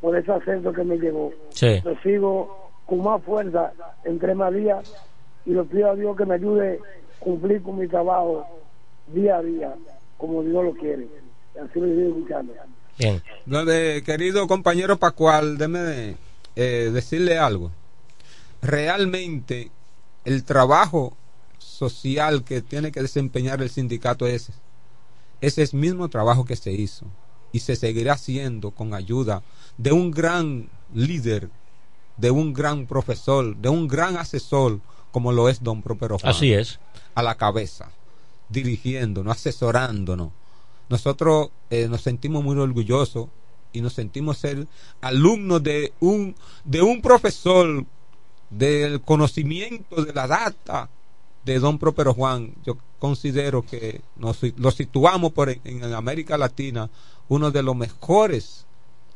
[0.00, 1.32] por ese ascenso que me llegó.
[1.50, 1.80] Sí.
[1.84, 3.72] Lo sigo con más fuerza
[4.04, 4.92] entre más días
[5.44, 8.46] y le pido a Dios que me ayude a cumplir con mi trabajo
[9.08, 9.74] día a día
[10.18, 11.06] como Dios lo quiere.
[11.54, 12.52] Así lo estoy escuchando.
[12.98, 13.22] Bien.
[14.04, 16.16] Querido compañero Pascual, déme
[16.56, 17.70] eh, decirle algo.
[18.62, 19.70] Realmente
[20.24, 21.16] el trabajo
[21.58, 24.50] social que tiene que desempeñar el sindicato es
[25.40, 27.06] ese es mismo trabajo que se hizo
[27.52, 29.42] y se seguirá haciendo con ayuda
[29.78, 31.50] de un gran líder,
[32.16, 34.80] de un gran profesor, de un gran asesor
[35.10, 36.30] como lo es don Propero Juan.
[36.30, 36.80] Así es.
[37.14, 37.90] A la cabeza,
[38.48, 40.32] dirigiéndonos, asesorándonos.
[40.88, 43.28] Nosotros eh, nos sentimos muy orgullosos
[43.72, 44.66] y nos sentimos ser
[45.00, 46.34] alumnos de un,
[46.64, 47.84] de un profesor
[48.50, 50.88] del conocimiento de la data
[51.46, 52.52] de don Propero Juan.
[52.66, 56.90] Yo considero que nos, lo situamos por en, en América Latina
[57.28, 58.66] uno de los mejores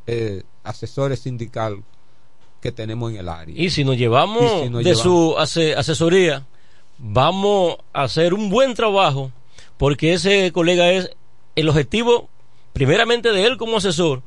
[0.07, 1.83] eh, asesores sindical
[2.63, 3.55] que tenemos en el área.
[3.59, 6.47] Y si nos llevamos Y si nos de llevamos- su ase- asesoría,
[6.99, 9.31] vamos a hacer un buen trabajo,
[9.77, 11.11] porque ese colega es
[11.57, 12.29] el objetivo,
[12.73, 14.23] primeramente de él como asesor,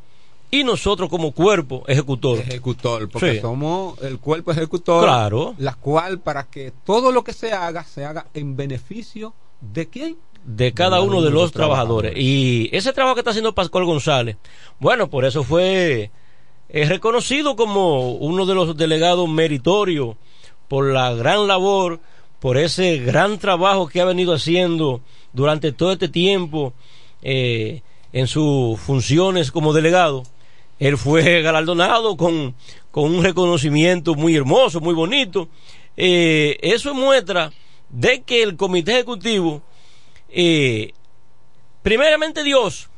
[0.53, 2.37] y nosotros como cuerpo ejecutor.
[2.39, 3.39] Ejecutor, porque Sí.
[3.41, 5.03] somos el cuerpo ejecutor.
[5.03, 5.55] Claro.
[5.57, 10.15] La cual, para que todo lo que se haga, se haga en beneficio de quién?
[10.45, 12.13] de cada uno de los trabajadores.
[12.17, 14.35] Y ese trabajo que está haciendo Pascual González,
[14.77, 16.11] bueno, por eso fue
[16.67, 20.17] eh, reconocido como uno de los delegados meritorios
[20.67, 22.01] por la gran labor,
[22.41, 24.99] por ese gran trabajo que ha venido haciendo
[25.31, 26.73] durante todo este tiempo
[27.21, 27.81] eh,
[28.11, 30.23] en sus funciones como delegado.
[30.83, 32.55] Él fue galardonado con,
[32.91, 35.47] con un reconocimiento muy hermoso, muy bonito.
[35.95, 37.53] Eh, eso muestra
[37.89, 39.61] de que el comité ejecutivo
[40.27, 40.91] eh,
[41.83, 42.89] primeramente Dios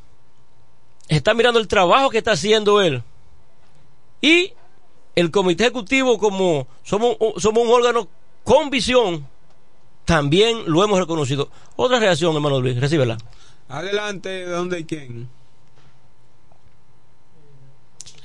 [1.10, 3.04] está mirando el trabajo que está haciendo él
[4.22, 4.54] y
[5.14, 8.08] el comité ejecutivo como somos, somos un órgano
[8.46, 9.28] con visión
[10.06, 13.18] también lo hemos reconocido otra reacción hermano Luis recíbela
[13.68, 15.28] Adelante, ¿de dónde y quién?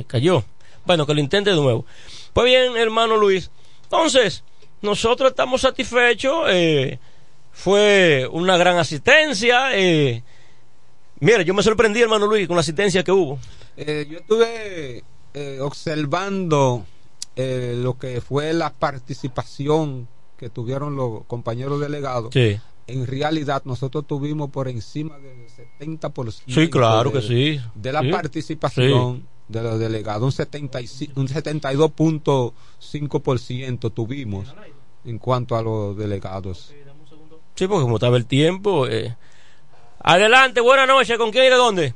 [0.00, 0.44] Se cayó
[0.86, 1.84] bueno que lo intente de nuevo
[2.32, 3.50] pues bien hermano Luis
[3.84, 4.42] entonces
[4.82, 6.98] nosotros estamos satisfechos eh,
[7.52, 10.22] fue una gran asistencia eh,
[11.20, 13.38] mira yo me sorprendí hermano Luis con la asistencia que hubo
[13.76, 15.04] Eh, yo estuve
[15.34, 16.84] eh, observando
[17.36, 22.30] eh, lo que fue la participación que tuvieron los compañeros delegados.
[22.34, 22.58] Sí.
[22.88, 25.46] En realidad, nosotros tuvimos por encima del
[25.80, 27.60] 70% Sí, claro de, que sí.
[27.74, 28.10] de la Sí.
[28.10, 30.22] participación de los delegados.
[30.22, 34.54] Un, 75 un 72.5% tuvimos
[35.04, 36.74] en cuanto a los delegados.
[37.54, 38.86] Sí, porque como estaba el tiempo.
[38.86, 39.16] eh.
[40.02, 41.18] Adelante, buenas noches.
[41.18, 41.94] ¿Con quién y de dónde?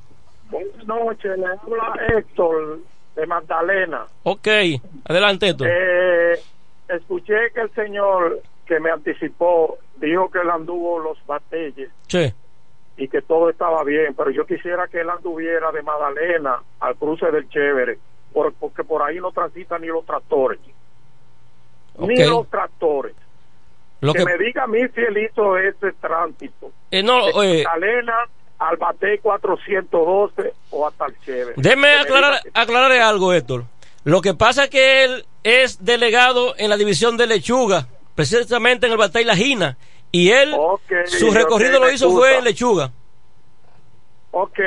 [0.51, 2.81] Buenas noches, le habla Héctor
[3.17, 4.07] de Magdalena.
[4.25, 4.49] Ok,
[5.05, 5.69] adelante, Héctor.
[5.71, 6.39] Eh,
[6.89, 12.33] escuché que el señor que me anticipó dijo que él anduvo los batalles Sí.
[12.97, 17.31] Y que todo estaba bien, pero yo quisiera que él anduviera de Magdalena al cruce
[17.31, 17.99] del Chévere,
[18.33, 20.61] por- porque por ahí no transitan ni los tractores.
[21.99, 23.15] Ni los tractores.
[24.01, 26.71] Lo que, que- me diga a mí si él hizo ese tránsito.
[26.91, 28.15] Eh, no, de eh, Magdalena
[28.59, 31.53] al Bate 412 o hasta el Chévere.
[31.57, 33.65] Déjeme Que aclarar, diga aclararle algo, Héctor.
[34.05, 38.93] Lo que pasa es que él es delegado en la división de lechuga, precisamente en
[38.93, 39.77] el Batalla La Gina.
[40.15, 40.55] Y él,
[41.07, 42.93] su recorrido lo hizo fue en lechuga.
[44.31, 44.61] Ok,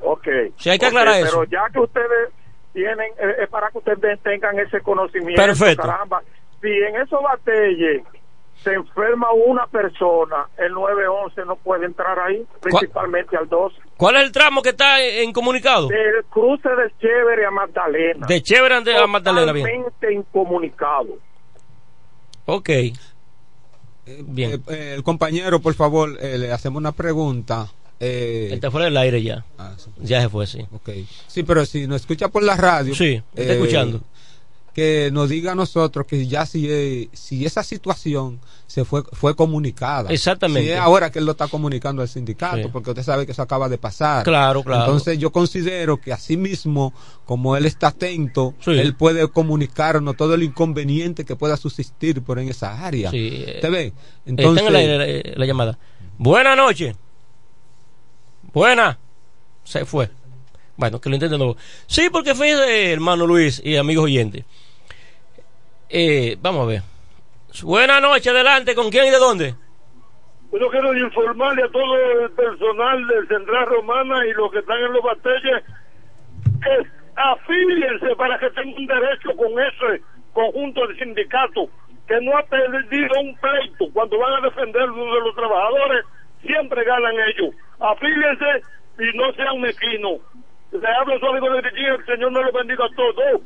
[0.00, 0.28] ok.
[0.56, 1.40] Sí, hay que aclarar eso.
[1.40, 2.30] Pero ya que ustedes
[2.72, 5.42] tienen, eh, es para que ustedes tengan ese conocimiento.
[5.42, 5.82] Perfecto.
[5.82, 6.22] Caramba,
[6.60, 8.04] si en esos batalles
[8.62, 13.72] se enferma una persona, el 911 no puede entrar ahí, principalmente al 2.
[13.96, 15.88] ¿Cuál es el tramo que está en, en comunicado?
[15.88, 18.24] Del cruce del Chévere a Magdalena.
[18.28, 19.66] De Chévere a Magdalena, bien.
[19.66, 21.18] Totalmente incomunicado.
[22.46, 22.70] Ok.
[24.06, 27.70] Eh, eh, el compañero, por favor, eh, le hacemos una pregunta.
[28.00, 29.44] Eh, Está fuera del aire ya.
[29.58, 29.88] Ah, sí.
[30.00, 30.58] Ya se fue, sí.
[30.72, 30.90] Ok.
[31.28, 32.94] Sí, pero si nos escucha por la radio.
[32.96, 34.02] Sí, está escuchando.
[34.74, 39.36] Que nos diga a nosotros que ya si, eh, si esa situación se fue, fue
[39.36, 40.10] comunicada.
[40.10, 40.62] Exactamente.
[40.62, 42.68] Si es ahora que él lo está comunicando al sindicato, Sí.
[42.72, 44.24] porque usted sabe que eso acaba de pasar.
[44.24, 44.84] Claro, claro.
[44.84, 46.94] Entonces yo considero que así mismo,
[47.26, 52.48] como él está atento, él puede comunicarnos todo el inconveniente que pueda subsistir por en
[52.48, 53.10] esa área.
[53.10, 53.92] Sí, ¿Te ve?
[54.24, 55.78] Está en el aire la, la llamada.
[56.16, 56.96] Buenas noches.
[58.52, 58.98] Buena.
[59.64, 60.10] Se fue.
[60.76, 61.54] Bueno, que lo intenten.
[61.86, 64.44] Sí, porque fíjese, hermano Luis y amigos oyentes.
[65.94, 66.80] Eh, vamos a ver.
[67.62, 68.74] Buenas noches, adelante.
[68.74, 69.54] ¿Con quién y de dónde?
[70.50, 74.92] Yo quiero informarle a todo el personal de Central Romana y los que están en
[74.92, 75.62] los batalles
[76.62, 80.02] que afíliense para que tengan derecho con ese
[80.32, 81.68] conjunto de sindicatos
[82.08, 86.06] que no ha perdido un pleito cuando van a defender de los trabajadores
[86.40, 88.62] siempre ganan ellos afíliense
[88.98, 90.20] y no sean mezquinos
[90.72, 93.42] le hablo su amigo de Virginia el Señor me lo bendiga a todos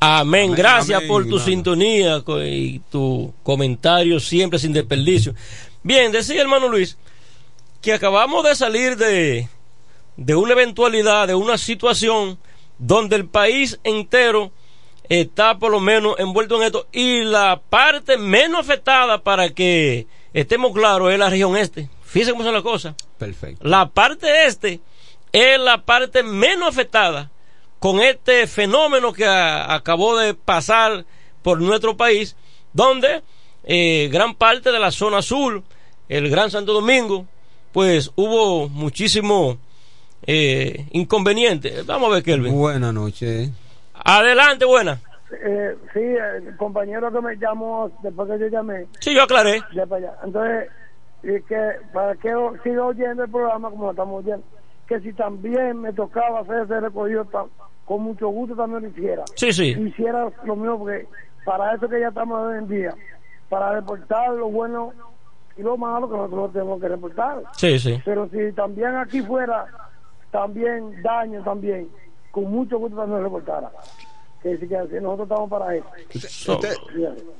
[0.00, 0.54] Amén.
[0.54, 5.34] Gracias amén, por tu sintonía y tu comentario siempre sin desperdicio.
[5.82, 6.96] Bien, decía hermano Luis
[7.82, 9.48] que acabamos de salir de,
[10.16, 12.38] de una eventualidad, de una situación
[12.78, 14.52] donde el país entero
[15.08, 16.86] está por lo menos envuelto en esto.
[16.92, 21.90] Y la parte menos afectada para que estemos claros es la región este.
[22.04, 22.94] Fíjense cómo son las cosas.
[23.18, 23.66] Perfecto.
[23.66, 24.80] La parte este
[25.32, 27.30] es la parte menos afectada
[27.80, 31.04] con este fenómeno que a- acabó de pasar
[31.42, 32.36] por nuestro país,
[32.72, 33.22] donde
[33.64, 35.62] eh, gran parte de la zona sur,
[36.08, 37.26] el Gran Santo Domingo,
[37.72, 39.58] pues hubo muchísimo
[40.26, 41.82] eh, inconveniente.
[41.86, 42.52] Vamos a ver, Kelvin.
[42.54, 43.50] Buenas noches.
[43.94, 45.00] Adelante, buena.
[45.32, 48.86] Eh, sí, el compañero que me llamó después que yo llamé.
[48.98, 49.62] Sí, yo aclaré.
[49.74, 50.18] Ya para allá.
[50.24, 50.68] Entonces,
[51.22, 54.42] y que para que o- siga oyendo el programa como lo estamos oyendo,
[54.90, 57.46] que si también me tocaba hacer ese recogido, ta-
[57.84, 59.22] con mucho gusto también lo hiciera.
[59.36, 59.68] Sí, sí.
[59.68, 61.06] Hiciera lo mismo, porque
[61.44, 62.94] para eso que ya estamos hoy en día,
[63.48, 64.92] para reportar lo bueno
[65.56, 67.42] y lo malo que nosotros tenemos que reportar.
[67.56, 68.02] Sí, sí.
[68.04, 69.64] Pero si también aquí fuera
[70.32, 71.88] también daño también,
[72.32, 73.70] con mucho gusto también lo reportara.
[74.42, 75.86] Que si, que nosotros estamos para eso.
[76.52, 76.74] Usted,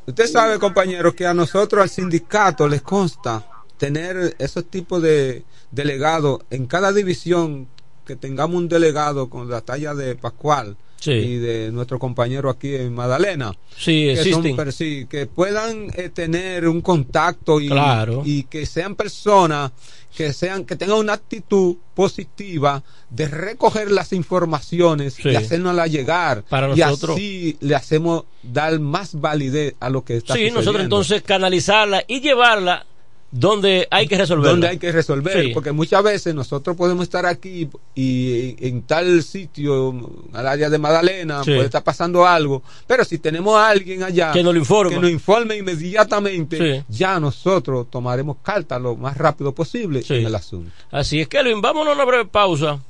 [0.06, 3.42] usted sabe, compañero, que a nosotros, al sindicato, les consta
[3.76, 7.68] tener esos tipos de delegados en cada división,
[8.06, 11.12] que tengamos un delegado con la talla de Pascual Sí.
[11.12, 13.52] y de nuestro compañero aquí en Magdalena.
[13.74, 14.56] Sí, que, son existen.
[14.56, 18.22] per- sí, que puedan eh, tener un contacto y, Claro.
[18.26, 19.72] y que sean personas
[20.14, 26.74] que sean que tengan una actitud positiva de recoger las informaciones y hacernoslas llegar Para
[26.74, 27.16] y nosotros.
[27.16, 32.20] así le hacemos dar más validez a lo que está Sí, nosotros entonces canalizarla y
[32.20, 32.84] llevarla
[33.32, 34.50] donde hay que resolverla.
[34.50, 35.50] donde hay que resolver, Sí.
[35.54, 39.94] porque muchas veces nosotros podemos estar aquí y en tal sitio,
[40.32, 41.52] al área de Magdalena, Sí.
[41.52, 44.90] puede estar pasando algo, pero si tenemos a alguien allá Que nos lo informa.
[44.90, 46.84] que nos informe inmediatamente, Sí.
[46.88, 50.72] ya nosotros tomaremos carta lo más rápido posible en el asunto.
[50.90, 52.80] Así es, Kelvin, vámonos a una breve pausa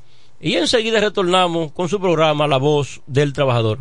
[0.40, 3.80] y enseguida retornamos con su programa La Voz del Trabajador.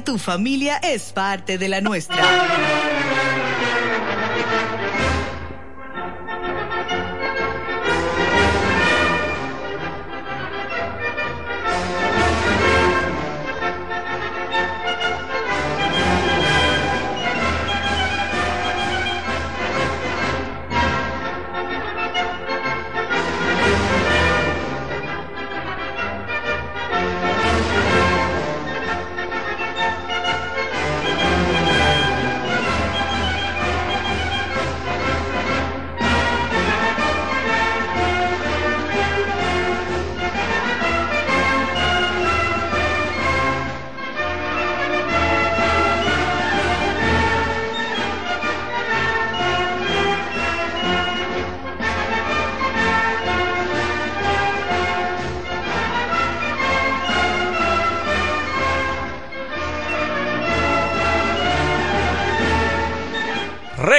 [0.00, 2.16] tu familia es parte de la nuestra.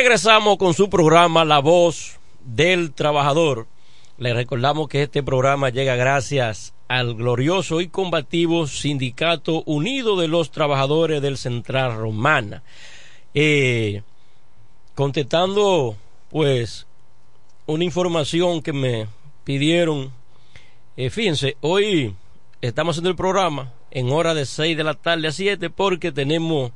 [0.09, 3.67] Regresamos con su programa La Voz del Trabajador.
[4.17, 10.49] Le recordamos que este programa llega gracias al glorioso y combativo Sindicato Unido de los
[10.49, 12.63] Trabajadores del Central Romana.
[13.35, 14.01] Eh,
[14.95, 15.95] contestando,
[16.31, 16.87] pues,
[17.67, 19.05] una información que me
[19.43, 20.11] pidieron.
[20.97, 22.15] Eh, fíjense, hoy
[22.61, 26.71] estamos haciendo el programa en hora de 6 de la tarde a 7 porque tenemos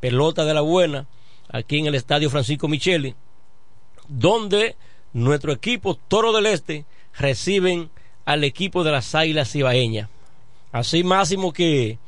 [0.00, 1.06] pelota de la buena
[1.54, 3.14] aquí en el estadio Francisco Micheli,
[4.08, 4.74] donde
[5.12, 6.84] nuestro equipo Toro del Este
[7.16, 7.90] reciben
[8.24, 10.08] al equipo de las Águilas Ibaeñas.
[10.72, 12.00] Así máximo que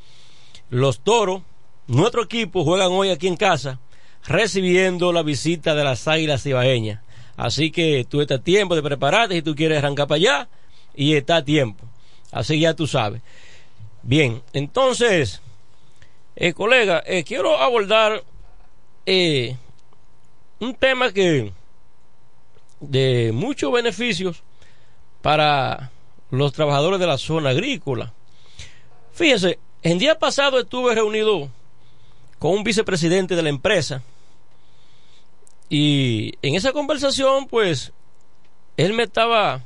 [0.68, 1.43] los Toros,
[1.86, 3.78] nuestro equipo, juegan hoy aquí en casa,
[4.24, 7.01] recibiendo la visita de las Águilas Ibaeñas.
[7.36, 10.48] Así que tú estás a tiempo de prepararte si tú quieres arrancar para allá
[10.93, 11.85] y está a tiempo.
[12.32, 13.23] Así ya tú sabes.
[14.02, 15.40] Bien, entonces,
[16.35, 18.24] eh, colega, eh, quiero abordar
[19.07, 19.57] eh,
[20.61, 21.53] un tema que
[22.81, 24.43] de muchos beneficios
[25.23, 25.91] para
[26.31, 28.12] los trabajadores de la zona agrícola.
[29.12, 31.49] Fíjense, El día pasado estuve reunido
[32.41, 34.03] con un vicepresidente de la empresa
[35.69, 37.93] y en esa conversación pues
[38.77, 39.62] él me estaba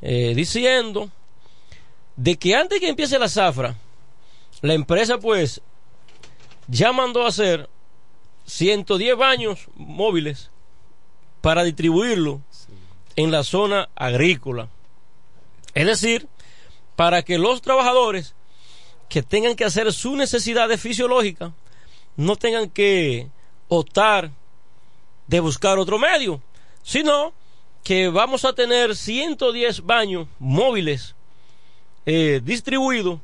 [0.00, 1.10] eh, diciendo
[2.16, 3.76] de que antes que empiece la zafra,
[4.62, 5.60] la empresa pues
[6.68, 7.68] ya mandó a hacer
[8.50, 10.50] 110 baños móviles
[11.40, 12.42] para distribuirlo
[13.16, 14.68] en la zona agrícola.
[15.72, 16.28] Es decir,
[16.96, 18.34] para que los trabajadores
[19.08, 21.52] que tengan que hacer sus necesidades fisiológicas
[22.16, 23.28] no tengan que
[23.68, 24.30] optar
[25.28, 26.42] de buscar otro medio,
[26.82, 27.32] sino
[27.84, 31.14] que vamos a tener 110 baños móviles
[32.04, 33.20] eh, distribuidos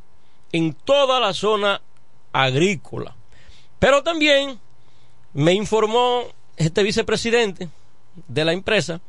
[0.53, 1.83] en toda la zona
[2.33, 3.17] agrícola.
[3.79, 4.61] Pero también
[5.37, 6.25] me informó
[6.57, 7.69] este vicepresidente
[8.27, 9.03] de la empresa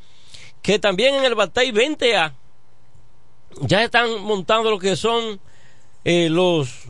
[0.62, 2.34] que también en el Batey 20A
[3.62, 5.40] ya están montando lo que son
[6.04, 6.90] eh, los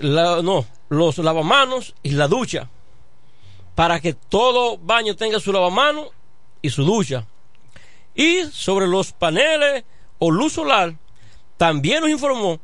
[0.00, 2.70] no, los lavamanos y la ducha
[3.74, 6.08] para que todo baño tenga su lavamanos
[6.62, 7.26] y su ducha.
[8.14, 9.84] Y sobre los paneles
[10.20, 10.94] o luz solar,
[11.56, 12.60] también nos informó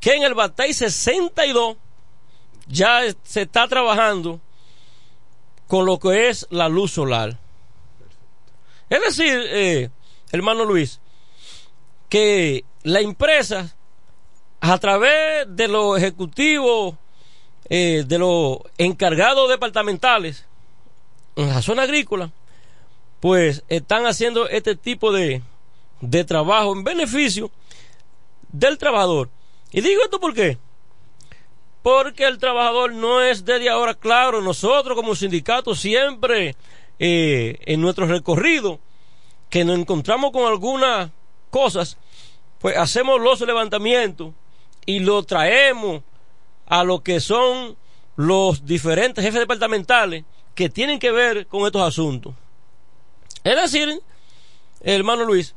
[0.00, 1.76] que en el Batey 62
[2.66, 4.40] ya se está trabajando
[5.70, 7.38] con lo que es la luz solar.
[8.88, 9.88] Es decir, eh,
[10.32, 11.00] hermano Luis,
[12.08, 13.72] que la empresa,
[14.60, 16.96] a través de los ejecutivos,
[17.68, 20.44] eh, de los encargados departamentales
[21.36, 22.32] en la zona agrícola,
[23.20, 25.40] pues están haciendo este tipo de,
[26.00, 27.52] de trabajo en beneficio
[28.50, 29.30] del trabajador.
[29.70, 30.58] Y digo esto por qué.
[31.82, 34.40] Porque el trabajador no es desde ahora claro.
[34.40, 36.56] Nosotros como sindicato siempre
[36.98, 38.80] eh, en nuestro recorrido
[39.48, 41.10] que nos encontramos con algunas
[41.50, 41.96] cosas,
[42.58, 44.32] pues hacemos los levantamientos
[44.86, 46.02] y lo traemos
[46.66, 47.76] a lo que son
[48.16, 50.24] los diferentes jefes departamentales
[50.54, 52.34] que tienen que ver con estos asuntos.
[53.42, 54.00] Es decir,
[54.80, 55.54] hermano Luis,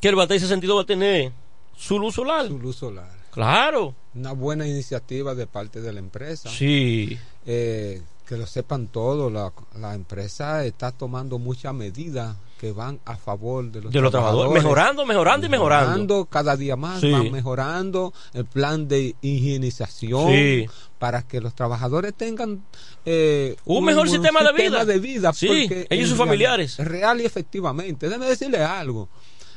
[0.00, 1.32] que el Batey 62 va a tener
[1.76, 2.48] su luz solar.
[2.48, 3.10] Su luz solar.
[3.30, 3.94] Claro.
[4.14, 6.50] Una buena iniciativa de parte de la empresa.
[6.50, 7.18] Sí.
[7.46, 13.16] Eh, que lo sepan todos, la, la empresa está tomando muchas medidas que van a
[13.16, 14.52] favor de los, de los trabajadores.
[14.52, 16.26] Mejorando, mejorando y mejorando.
[16.26, 22.62] Cada día más van mejorando el plan de higienización para que los trabajadores tengan
[23.06, 24.84] eh, un, mejor sistema, de vida.
[24.84, 26.76] De vida sí, ellos y sus familiares.
[26.76, 28.08] Real y efectivamente.
[28.08, 29.08] Déjeme decirle algo.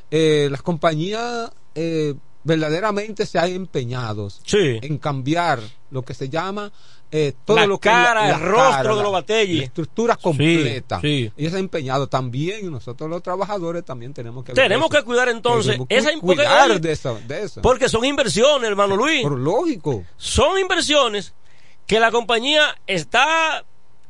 [0.09, 5.59] Eh, las compañías eh, verdaderamente se han empeñado en cambiar
[5.91, 6.71] lo que se llama
[7.15, 9.57] eh, todo la lo que cara, el rostro de los batalles.
[9.59, 10.99] La estructura completa.
[10.99, 15.29] Sí, Ellos se han empeñado también, nosotros los trabajadores también tenemos que Tenemos que cuidar
[15.29, 19.21] entonces esa cuidar de eso, Porque son inversiones, hermano Luis.
[19.21, 20.03] Por lógico.
[20.17, 21.35] Son inversiones
[21.85, 23.63] que la compañía está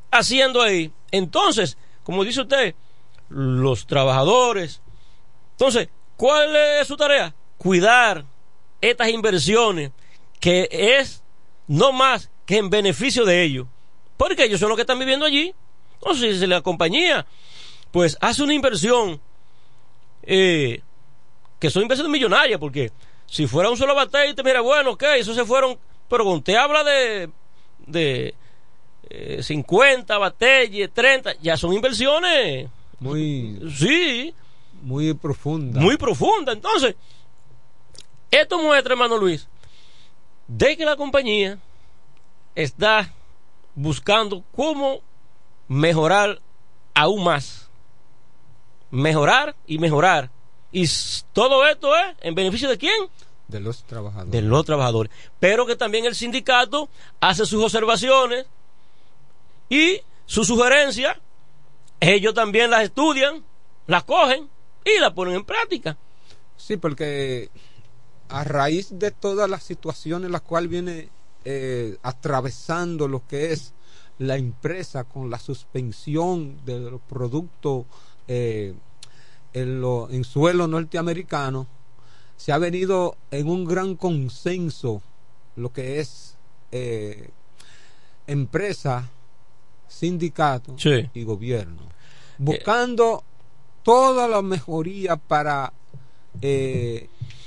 [0.09, 0.89] haciendo ahí.
[1.11, 2.73] Entonces, como dice usted,
[3.27, 4.81] los trabajadores.
[5.51, 7.35] Entonces, ¿cuál es su tarea?
[7.63, 8.25] Cuidar
[8.81, 9.91] estas inversiones
[10.39, 11.23] que es
[11.67, 13.67] no más que en beneficio de ellos.
[14.17, 15.53] Porque ellos son los que están viviendo allí.
[15.93, 17.25] Entonces, si la compañía,
[17.91, 19.21] pues hace una inversión,
[20.23, 20.81] eh,
[21.59, 22.91] que son inversiones millonarias, porque
[23.25, 25.77] si fuera un solo batalla, mira, bueno, ok, eso se fueron,
[26.09, 27.29] pero cuando usted habla de,
[27.87, 28.35] de
[29.41, 32.67] 50 batallas, 30, ya son inversiones.
[32.99, 33.59] Muy.
[33.77, 34.33] Sí.
[34.81, 35.79] Muy profunda.
[35.79, 36.51] Muy profunda.
[36.51, 36.95] Entonces,
[38.41, 39.47] esto muestra, hermano Luis,
[40.47, 41.59] de que la compañía
[42.55, 43.11] está
[43.75, 45.01] buscando cómo
[45.67, 46.39] mejorar
[46.93, 47.69] aún más.
[48.91, 50.29] Mejorar y mejorar.
[50.71, 50.85] Y
[51.33, 53.09] todo esto es en beneficio de quién?
[53.47, 54.31] De los trabajadores.
[54.31, 55.11] De los trabajadores.
[55.39, 56.89] Pero que también el sindicato
[57.19, 58.45] hace sus observaciones
[59.69, 61.17] y sus sugerencias.
[61.99, 63.43] Ellos también las estudian,
[63.87, 64.49] las cogen
[64.85, 65.97] y las ponen en práctica.
[66.57, 67.49] Sí, porque
[68.33, 71.09] a raíz de todas las situaciones las cuales viene
[71.45, 73.75] eh, atravesando lo que es
[74.17, 77.85] la empresa con la suspensión de los productos
[78.27, 78.73] eh,
[79.53, 81.67] en, lo, en suelo norteamericano,
[82.35, 85.03] se ha venido en un gran consenso
[85.55, 86.35] lo que es
[86.71, 87.29] eh,
[88.25, 89.11] empresa,
[89.87, 90.75] sindicato
[91.13, 91.83] y gobierno,
[92.39, 93.23] buscando
[93.83, 95.71] toda la mejoría para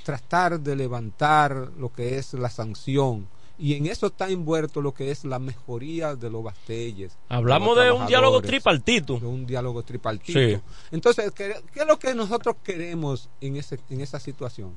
[0.06, 3.26] tratar de levantar lo que es la sanción
[3.58, 7.18] y en eso está envuelto lo que es la mejoría de los bastelles.
[7.28, 9.18] Hablamos de, un diálogo tripartito.
[9.18, 10.62] De un diálogo tripartito.
[10.92, 14.76] Entonces, ¿qué, es lo que nosotros queremos en, ese, en esa situación?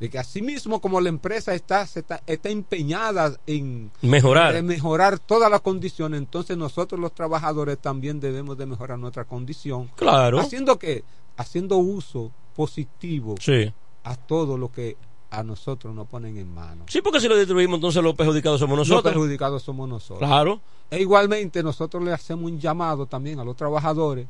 [0.00, 4.56] de que así mismo como la empresa está, se está, está empeñada en Mejorar.
[4.56, 9.90] en mejorar todas las condiciones, entonces nosotros los trabajadores también debemos de mejorar nuestra condición.
[9.94, 10.40] Claro.
[10.40, 11.04] Haciendo que,
[11.36, 13.72] haciendo uso positivo Sí.
[14.04, 14.96] A todo lo que
[15.30, 16.84] a nosotros nos ponen en mano.
[16.88, 19.12] Sí, porque si lo destruimos, entonces los perjudicados somos Los nosotros.
[19.14, 20.28] perjudicados somos nosotros.
[20.28, 20.60] Claro.
[20.90, 24.26] E igualmente nosotros le hacemos un llamado también a los trabajadores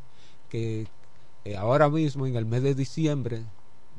[0.49, 0.87] que
[1.45, 3.43] eh, ahora mismo en el mes de diciembre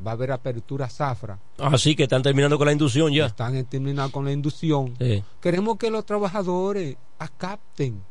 [0.05, 1.37] va a haber apertura zafra.
[1.57, 3.25] Así que están terminando con la inducción ya.
[3.25, 4.95] Están terminando con la inducción.
[4.97, 5.21] Sí.
[5.41, 8.01] Queremos que los trabajadores acapten.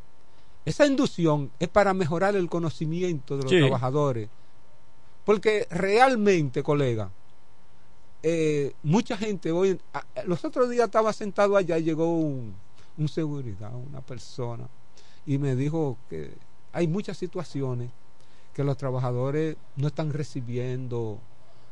[0.67, 3.59] Esa inducción es para mejorar el conocimiento de los Sí.
[3.59, 4.29] trabajadores.
[5.25, 7.11] Porque realmente, colega,
[8.23, 12.55] eh, mucha gente hoy, a- los otros días estaba sentado allá y llegó un,
[12.99, 14.69] un seguridad, una persona,
[15.27, 16.31] y me dijo que
[16.73, 17.91] hay muchas situaciones
[18.55, 21.19] que los trabajadores no están recibiendo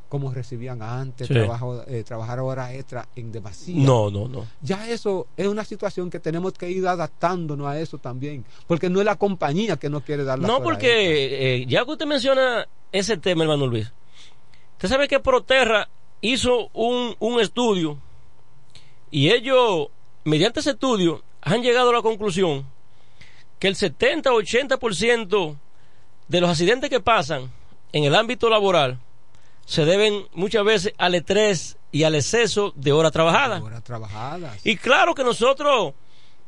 [0.08, 1.34] como recibían antes, Sí.
[1.34, 3.84] trabajo, eh, trabajar horas extra en demasía.
[3.86, 4.44] No, no, no.
[4.60, 8.98] Ya eso es una situación que tenemos que ir adaptándonos a eso también, porque no
[8.98, 12.66] es la compañía que no quiere dar las No, porque eh, ya que usted menciona
[12.90, 13.92] ese tema, hermano Luis,
[14.72, 15.88] usted sabe que Proterra
[16.20, 17.98] hizo un, un estudio
[19.10, 19.88] y ellos,
[20.24, 22.66] mediante ese estudio, han llegado a la conclusión
[23.58, 25.56] que el 70-80%
[26.28, 27.50] de los accidentes que pasan
[27.92, 28.98] en el ámbito laboral
[29.66, 33.62] se deben muchas veces al estrés y al exceso de horas trabajadas.
[33.62, 34.64] Horas trabajadas.
[34.64, 35.94] Y claro que nosotros,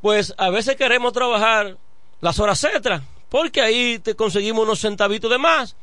[0.00, 1.76] pues a veces queremos trabajar
[2.20, 5.76] las horas extras, porque ahí te conseguimos unos centavitos de más,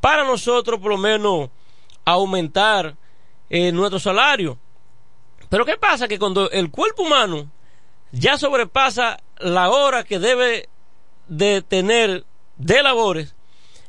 [0.00, 1.50] para nosotros por lo menos
[2.04, 2.96] aumentar
[3.50, 4.58] nuestro salario.
[5.48, 6.06] Pero ¿qué pasa?
[6.06, 7.50] Que cuando el cuerpo humano
[8.12, 10.68] ya sobrepasa la hora que debe
[11.28, 12.24] de tener
[12.56, 13.34] de labores,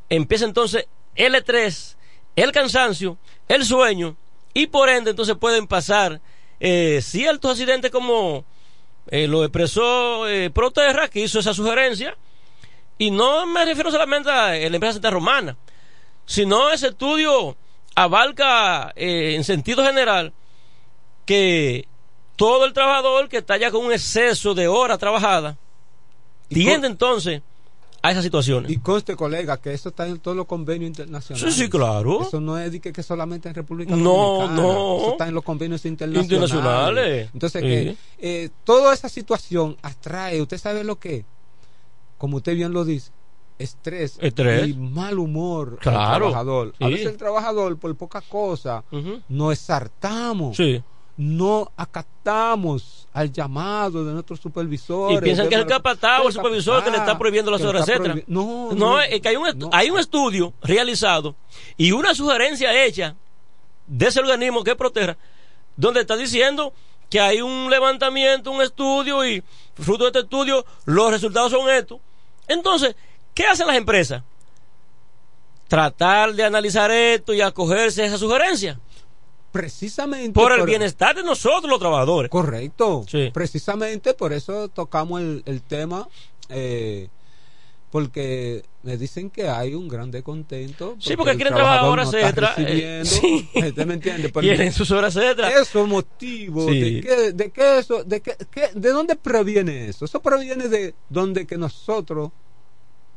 [0.09, 1.97] empieza entonces el estrés,
[2.35, 3.17] el cansancio,
[3.47, 4.15] el sueño,
[4.53, 6.21] y por ende entonces pueden pasar
[6.59, 8.45] eh, ciertos accidentes como
[9.07, 12.17] eh, lo expresó eh, Proterra, que hizo esa sugerencia,
[12.97, 15.57] y no me refiero solamente a la empresa Santa Romana,
[16.25, 17.57] sino ese estudio
[17.95, 20.33] abarca eh, en sentido general
[21.25, 21.87] que
[22.35, 25.55] todo el trabajador que está ya con un exceso de horas trabajadas
[26.47, 27.41] tiende entonces
[28.03, 28.71] a esas situaciones.
[28.71, 31.53] Y conste, colega, que eso está en todos los convenios internacionales.
[31.53, 32.23] Sí, sí, claro.
[32.23, 34.61] Eso no es que, que solamente en República No, Dominicana.
[34.61, 34.97] no.
[34.97, 36.31] Eso está en los convenios internacionales.
[36.31, 37.29] Internacionales.
[37.31, 37.67] Entonces, Sí.
[37.67, 41.25] que eh, toda esa situación atrae, ¿usted sabe lo que?
[42.17, 43.11] Como usted bien lo dice,
[43.63, 44.67] estrés, Estrés.
[44.67, 45.99] y mal humor Claro.
[46.27, 46.73] al trabajador.
[46.79, 49.21] A veces el trabajador, por poca cosa, Ujú.
[49.29, 50.57] nos exaltamos.
[50.57, 50.81] Sí.
[51.17, 55.17] No acatamos al llamado de nuestros supervisores.
[55.19, 57.85] Y piensan que es el capataz o el supervisor que le está prohibiendo las horas
[57.87, 61.35] prohibi- No, No, no, es que hay un, hay un estudio realizado
[61.77, 63.15] y una sugerencia hecha
[63.87, 65.17] de ese organismo que protege,
[65.75, 66.73] donde está diciendo
[67.09, 69.43] que hay un levantamiento, un estudio y
[69.75, 71.99] fruto de este estudio los resultados son estos.
[72.47, 72.95] Entonces,
[73.33, 74.23] ¿qué hacen las empresas?
[75.67, 78.79] Tratar de analizar esto y acogerse a esa sugerencia.
[79.51, 82.29] Precisamente Por el bienestar de nosotros los trabajadores.
[82.29, 83.05] Correcto.
[83.33, 86.07] Precisamente por eso tocamos el, el tema,
[86.49, 87.07] eh,
[87.89, 90.95] porque me dicen que hay un gran descontento.
[90.99, 93.05] Sí, porque quieren trabajar horas no está extra, eh, recibiendo.
[93.09, 93.49] sí.
[93.67, 94.31] ¿Usted me entiende?
[94.31, 95.53] Quieren sus horas extras.
[96.23, 96.47] Sí.
[96.47, 100.05] de, qué, de qué eso, de, qué, qué- de dónde proviene eso?
[100.05, 102.31] Eso proviene de donde que nosotros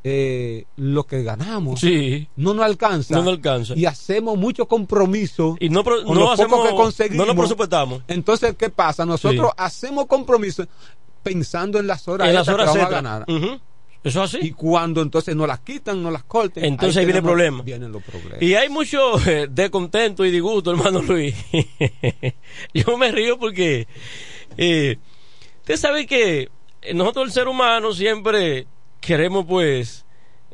[0.06, 2.28] eh, lo que ganamos Sí.
[2.36, 3.14] no nos alcanza.
[3.16, 3.72] No nos alcanza.
[3.74, 5.56] Y hacemos mucho compromiso.
[5.60, 7.26] Y no, pro- con no lo poco hacemos, que conseguimos.
[7.26, 8.02] no nos presupuestamos.
[8.08, 9.06] Entonces, ¿qué pasa?
[9.06, 9.54] Nosotros Sí.
[9.56, 10.66] hacemos compromiso
[11.22, 13.24] pensando en las horas En las extras que horas vamos a ganar.
[13.28, 13.60] Ujú.
[14.04, 14.46] Eso es así.
[14.46, 16.62] Y cuando entonces nos las quitan, nos las corten.
[16.66, 17.62] Entonces ahí viene el problema.
[17.62, 18.42] Vienen los problemas.
[18.42, 21.34] Y hay mucho eh, descontento y disgusto, hermano Luis.
[22.74, 23.88] Yo me río porque
[24.58, 24.98] eh,
[25.60, 26.50] usted sabe que
[26.92, 28.66] nosotros el ser humano siempre
[29.04, 30.04] queremos pues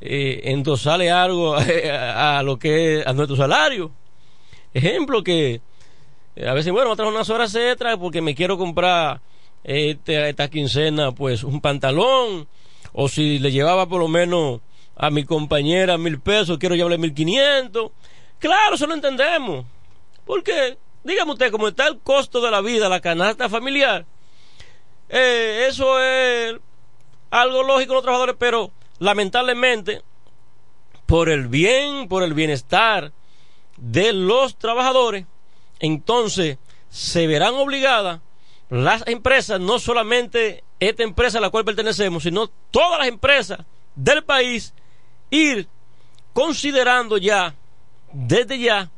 [0.01, 1.55] eh, endosarle algo
[1.93, 3.93] a, lo que es a nuestro salario.
[4.75, 5.61] Ejemplo que
[6.37, 9.21] eh, a veces, bueno, a trabajar unas horas extras porque me quiero comprar
[9.63, 12.49] este, esta quincena pues un pantalón
[12.93, 14.61] o si le llevaba por lo menos
[14.97, 17.93] a mi compañera mil pesos, quiero llevarle mil quinientos.
[18.39, 19.65] Claro, eso lo entendemos.
[20.27, 24.05] Porque, dígame usted, como está el costo de la vida, la canasta familiar,
[25.09, 26.57] eh, eso es
[27.31, 30.03] algo lógico los trabajadores, pero lamentablemente,
[31.07, 33.13] por el bien, por el bienestar
[33.77, 35.27] de los trabajadores,
[35.79, 36.59] entonces
[36.91, 38.21] se verán obligadas
[38.69, 43.61] las empresas, no solamente esta empresa a la cual pertenecemos, sino todas las empresas
[43.97, 44.75] del país,
[45.31, 45.67] ir
[46.33, 47.55] considerando ya,
[48.13, 48.91] desde ya,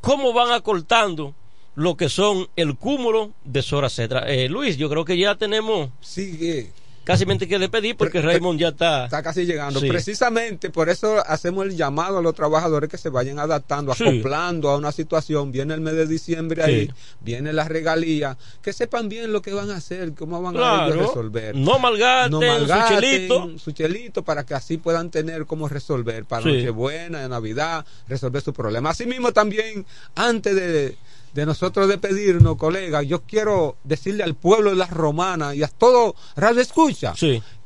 [0.00, 1.34] cómo van acortando
[1.74, 4.20] lo que son el cúmulo de Sora Cetra.
[4.30, 6.72] Eh, Luis, yo creo que ya tenemos Sigue.
[7.06, 9.04] Casi que despedir porque Raymond ya está.
[9.04, 9.80] Está casi llegando.
[9.80, 9.88] Sí.
[9.88, 14.04] Precisamente por eso hacemos el llamado a los trabajadores que se vayan adaptando, Sí.
[14.06, 15.52] acoplando a una situación.
[15.52, 16.70] Viene el mes de diciembre Sí.
[16.70, 18.36] ahí, viene la regalía.
[18.60, 20.94] Que sepan bien lo que van a hacer, cómo van a Claro.
[20.94, 21.54] ellos resolver.
[21.54, 23.58] No malgasten su chelito.
[23.58, 26.44] su chelito para que así puedan tener cómo resolver para.
[26.46, 28.90] Nochebuena, Navidad, resolver su problema.
[28.90, 30.96] Asimismo también, antes de,
[31.36, 36.16] de nosotros despedirnos, colegas, yo quiero decirle al pueblo de las romanas y a todo
[36.34, 37.12] Radio Escucha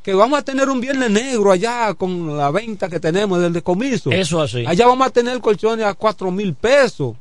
[0.03, 4.11] que vamos a tener un viernes negro allá con la venta que tenemos del decomiso.
[4.11, 4.65] Eso así.
[4.67, 7.15] Allá vamos a tener colchones a cuatro mil pesos.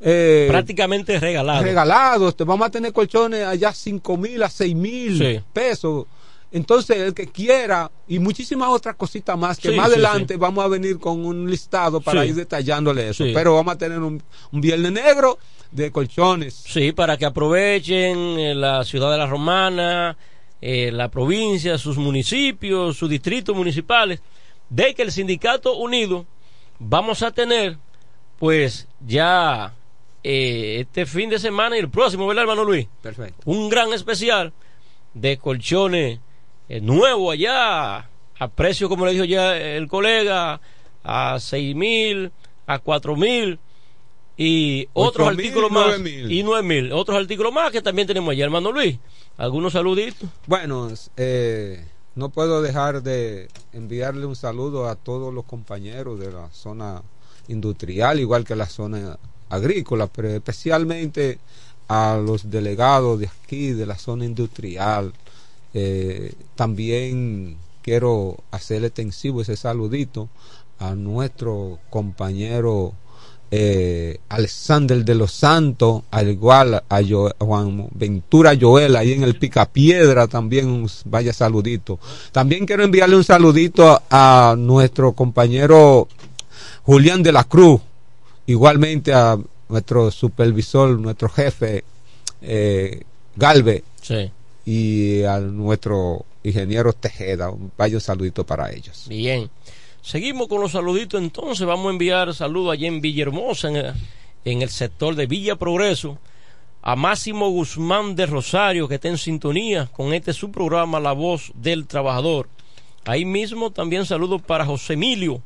[0.00, 1.62] Eh, Prácticamente regalado.
[1.62, 2.28] regalados.
[2.30, 5.40] Este, vamos a tener colchones allá cinco mil a seis mil Sí.
[5.52, 6.06] pesos.
[6.52, 10.38] Entonces, el que quiera, y muchísimas otras cositas más, que Sí, más sí, adelante sí.
[10.40, 12.28] vamos a venir con un listado para Sí.
[12.28, 13.24] ir detallándole eso.
[13.24, 13.32] Sí.
[13.34, 15.36] Pero vamos a tener un, un viernes negro
[15.74, 16.54] de colchones.
[16.54, 20.16] Sí, para que aprovechen eh, la ciudad de la Romana,
[20.60, 24.22] eh, la provincia, sus municipios, sus distritos municipales,
[24.70, 26.26] de que el Sindicato Unido
[26.78, 27.76] vamos a tener,
[28.38, 29.74] pues ya
[30.22, 32.86] eh, este fin de semana y el próximo, ¿verdad, hermano Luis?
[33.02, 33.42] Perfecto.
[33.44, 34.52] Un gran especial
[35.12, 36.20] de colchones
[36.68, 40.60] eh, nuevo allá, a precio, como le dijo ya el colega,
[41.02, 42.30] a seis mil,
[42.66, 43.58] a cuatro mil
[44.36, 46.32] y otros 8.000, artículos más 9.000.
[46.32, 48.98] y nueve mil otros artículos más que también tenemos allá hermano Luis
[49.36, 51.84] algunos saluditos Bueno, eh,
[52.14, 57.02] no puedo dejar de enviarle un saludo a todos los compañeros de la zona
[57.48, 59.18] industrial, igual que la zona
[59.50, 61.38] agrícola, pero especialmente
[61.88, 65.12] a los delegados de aquí, de la zona industrial.
[65.74, 70.28] Eh, también quiero hacer extensivo ese saludito
[70.78, 72.94] a nuestro compañero
[73.50, 77.00] eh, Alexander de los Santos, al igual a
[77.38, 81.98] Juan Ventura Joel, ahí en el Picapiedra también un vaya saludito.
[82.32, 86.08] También quiero enviarle un saludito a, a nuestro compañero
[86.82, 87.80] Julián de la Cruz,
[88.46, 89.38] igualmente a
[89.68, 91.84] nuestro supervisor, nuestro jefe
[92.42, 93.02] eh,
[93.36, 94.30] Galve Sí.
[94.66, 99.06] y a nuestro ingeniero Tejeda, un vaya saludito para ellos.
[99.08, 99.48] bien
[100.04, 103.94] seguimos con los saluditos entonces vamos a enviar saludos allá en Villahermosa en, el-
[104.44, 106.18] en el sector de Villa Progreso
[106.82, 111.52] a Máximo Guzmán de Rosario que está en sintonía con este su programa La Voz
[111.54, 112.50] del Trabajador
[113.06, 115.42] ahí mismo también saludos para José Emilio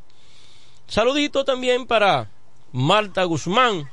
[0.88, 2.30] Saludito también para
[2.72, 3.90] Marta Guzmán,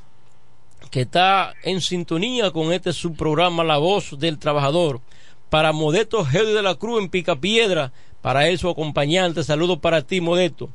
[0.91, 5.01] que está en sintonía con este subprograma La Voz del Trabajador.
[5.49, 7.91] Para Modesto Gedi de la Cruz en Picapiedra,
[8.25, 9.43] para él su acompañante.
[9.43, 10.71] Saludos para ti, Modesto.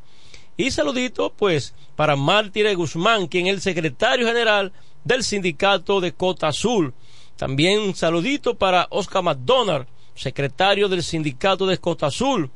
[0.57, 4.73] Y saludito, pues, para Mártire Guzmán, quien es el secretario general
[5.03, 6.95] del sindicato de Cota Azul.
[7.35, 12.53] También saludito para Oscar McDonald, secretario del sindicato de Costa Azul.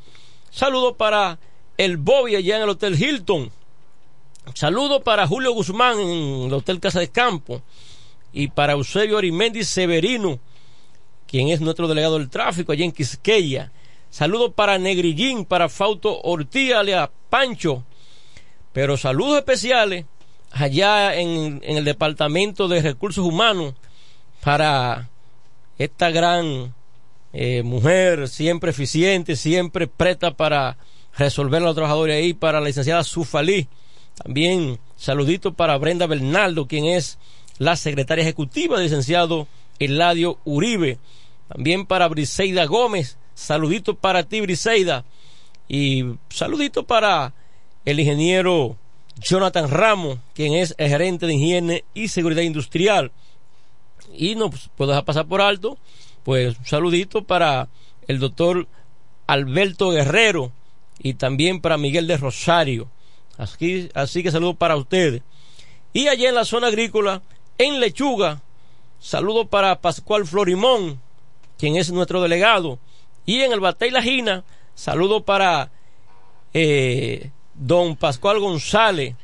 [0.53, 1.41] Saludo para
[1.77, 3.51] el Bobby allá en el Hotel Hilton.
[4.55, 7.63] Saludo para Julio Guzmán en el Hotel Casa de Campo.
[8.33, 10.39] Y para Eusebio Arimendi Severino,
[11.27, 13.73] quien es nuestro delegado del tráfico allá en Quisqueya.
[14.15, 17.83] Saludo para Negrillín, para Fausto Ortiz, alias Pancho.
[18.73, 20.05] Pero saludos especiales
[20.53, 23.75] allá en, en el Departamento de Recursos Humanos
[24.41, 25.11] para
[25.79, 26.73] esta gran
[27.33, 30.77] eh, mujer, siempre eficiente, siempre presta para
[31.19, 33.67] resolver a los trabajadores ahí, para la licenciada Sufalí.
[34.23, 37.19] También saludito para Brenda Bernaldo, quien es
[37.59, 39.49] la secretaria ejecutiva del licenciado
[39.81, 41.01] Eladio Uribe.
[41.49, 45.05] También para Briseida Gómez, saludito para ti, Briseida.
[45.69, 47.33] Y saludito para
[47.85, 48.77] el ingeniero
[49.17, 53.13] Jonathan Ramos, quien es gerente de higiene y seguridad industrial.
[54.13, 55.79] Y no pues, puedo dejar pasar por alto,
[56.23, 57.69] pues un saludito para
[58.07, 58.67] el doctor
[59.27, 60.53] Alberto Guerrero
[60.99, 62.89] y también para Miguel de Rosario.
[63.37, 65.23] Así, así que saludo para ustedes.
[65.93, 67.23] Y allá en la zona agrícola,
[67.59, 68.43] en Lechuga,
[69.01, 71.01] saludo para Pascual Florimón,
[71.59, 72.79] quien es nuestro delegado.
[73.27, 74.45] Y en el Batey La Gina,
[74.75, 75.71] saludo para
[76.53, 79.15] eh, don Pascual González,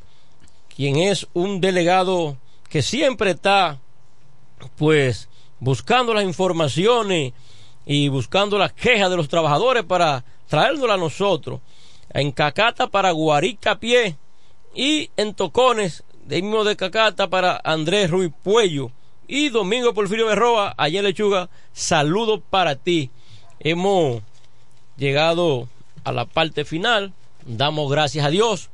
[0.75, 2.37] quien es un delegado
[2.69, 3.79] que siempre está
[4.77, 5.29] pues
[5.59, 7.33] buscando las informaciones
[7.85, 11.61] y buscando las quejas de los trabajadores para traérnoslas a nosotros.
[12.13, 14.17] En Cacata para Guarica Pie
[14.75, 18.91] y en Tocones, de mismo de Cacata para Andrés Ruiz Puello
[19.29, 23.11] y Domingo Porfirio Berroa, en Lechuga, saludos para ti.
[23.61, 24.23] Hemos
[24.97, 25.69] llegado
[26.05, 27.13] a la parte final,
[27.45, 28.71] damos gracias a Dios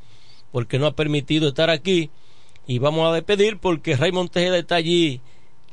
[0.52, 2.10] porque nos ha permitido estar aquí
[2.66, 5.20] y vamos a despedir porque Raymond Tejeda está allí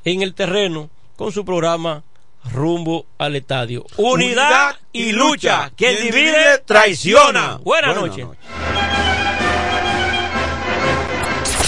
[0.03, 2.03] en el terreno con su programa
[2.51, 3.85] Rumbo al Estadio.
[3.97, 5.71] Unidad, y lucha.
[5.75, 7.57] Quien, divide, traiciona.
[7.63, 8.27] Buenas, noches.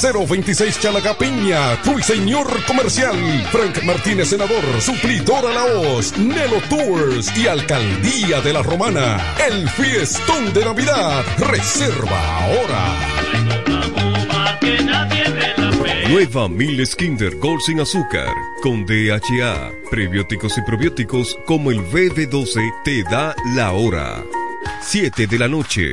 [0.00, 3.16] 026 Chalagapiña, Señor Comercial,
[3.50, 9.34] Frank Martínez Senador, Suplidor a la Hoz, Nelo Tours y Alcaldía de la Romana.
[9.48, 11.24] El fiestón de Navidad.
[11.38, 13.12] Reserva ahora.
[16.08, 23.02] Nueva Miles Kinder Gold sin azúcar, con DHA, prebióticos y probióticos como el BB12 te
[23.04, 24.22] da la hora.
[24.82, 25.92] 7 de la noche.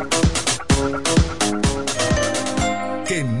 [3.21, 3.40] en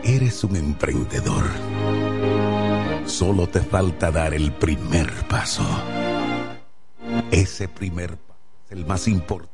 [0.04, 1.46] Eres un emprendedor.
[3.06, 5.66] Solo te falta dar el primer paso.
[7.32, 9.53] Ese primer paso es el más importante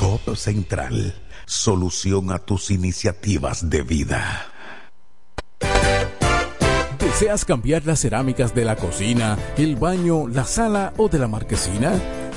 [0.00, 1.14] Codo Central,
[1.44, 4.46] solución a tus iniciativas de vida.
[6.98, 12.19] ¿Deseas cambiar las cerámicas de la cocina, el baño, la sala o de la marquesina?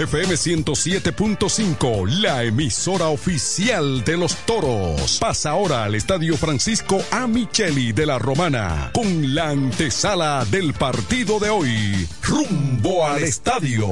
[0.02, 5.20] FM 107.5, la emisora oficial de los toros.
[5.20, 7.28] Pasa ahora al Estadio Francisco A.
[7.28, 12.10] Micheli de la Romana con la antesala del partido de hoy.
[12.24, 13.88] Rumbo al estadio.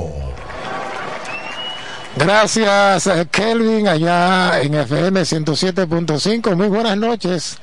[2.18, 6.56] Gracias, Kelvin, allá en FM 107.5.
[6.56, 7.60] Muy buenas noches,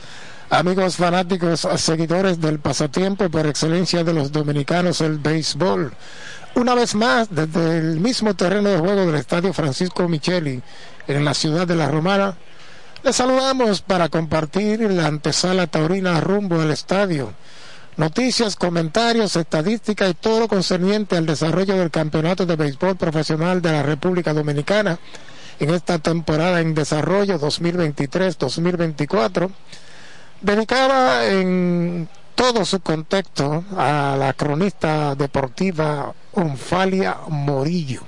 [0.51, 5.93] amigos fanáticos, seguidores del pasatiempo por excelencia de los dominicanos, el béisbol.
[6.57, 10.62] Una vez más, desde el mismo terreno de juego del Estadio Francisco Micheli,
[11.07, 12.35] en la ciudad de La Romana,
[13.03, 17.35] les saludamos para compartir la antesala taurina rumbo al estadio.
[17.99, 23.73] Noticias, comentarios, estadísticas y todo lo concerniente al desarrollo del Campeonato de Béisbol Profesional de
[23.73, 24.99] la República Dominicana
[25.61, 29.51] en esta temporada en desarrollo 2023-2024,
[30.41, 38.03] dedicada en todo su contexto a la cronista deportiva Onfalia Morillo.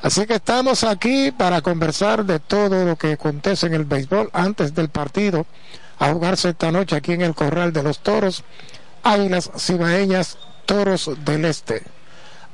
[0.00, 4.74] Así que estamos aquí para conversar de todo lo que acontece en el béisbol antes
[4.74, 5.44] del partido
[5.98, 8.44] a jugarse esta noche aquí en el Corral de los Toros,
[9.02, 11.82] Águilas Cibaeñas, Toros del Este.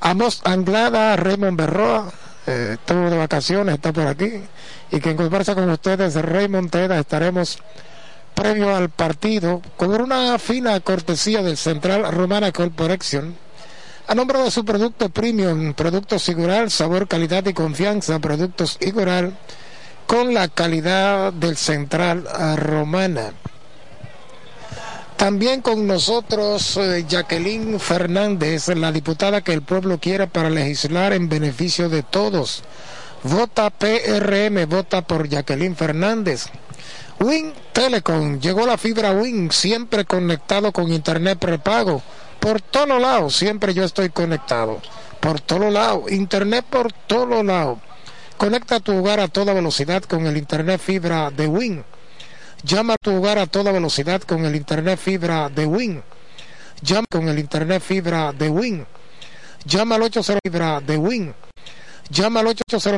[0.00, 2.10] Amos Anglada, Raymond Berroa,
[2.46, 4.42] eh, estuvo de vacaciones, está por aquí,
[4.90, 7.58] y quien conversa con ustedes, Raymond Teda, estaremos
[8.34, 13.36] previo al partido con una fina cortesía del Central Romana Corporation
[14.06, 19.34] a nombre de su producto premium, productos Igural, sabor, calidad y confianza, productos Igural
[20.06, 23.32] con la calidad del Central Romana.
[25.16, 31.30] También con nosotros eh, Jacqueline Fernández, la diputada que el pueblo quiere para legislar en
[31.30, 32.62] beneficio de todos.
[33.22, 36.48] Vota PRM, vota por Jacqueline Fernández.
[37.20, 42.02] Win Telecom, llegó la fibra Win, siempre conectado con internet prepago.
[42.40, 44.80] Por todos lados, siempre yo estoy conectado.
[45.20, 47.78] Por todos lados, internet por todos lados.
[48.36, 51.84] Conecta tu hogar a toda velocidad con el internet fibra de Win.
[52.62, 56.02] Llama a tu hogar a toda velocidad con el internet fibra de Win.
[56.82, 58.86] Llama con el internet fibra de Win.
[59.64, 61.34] Llama al 80 fibra de Win.
[62.10, 62.92] Llama al 809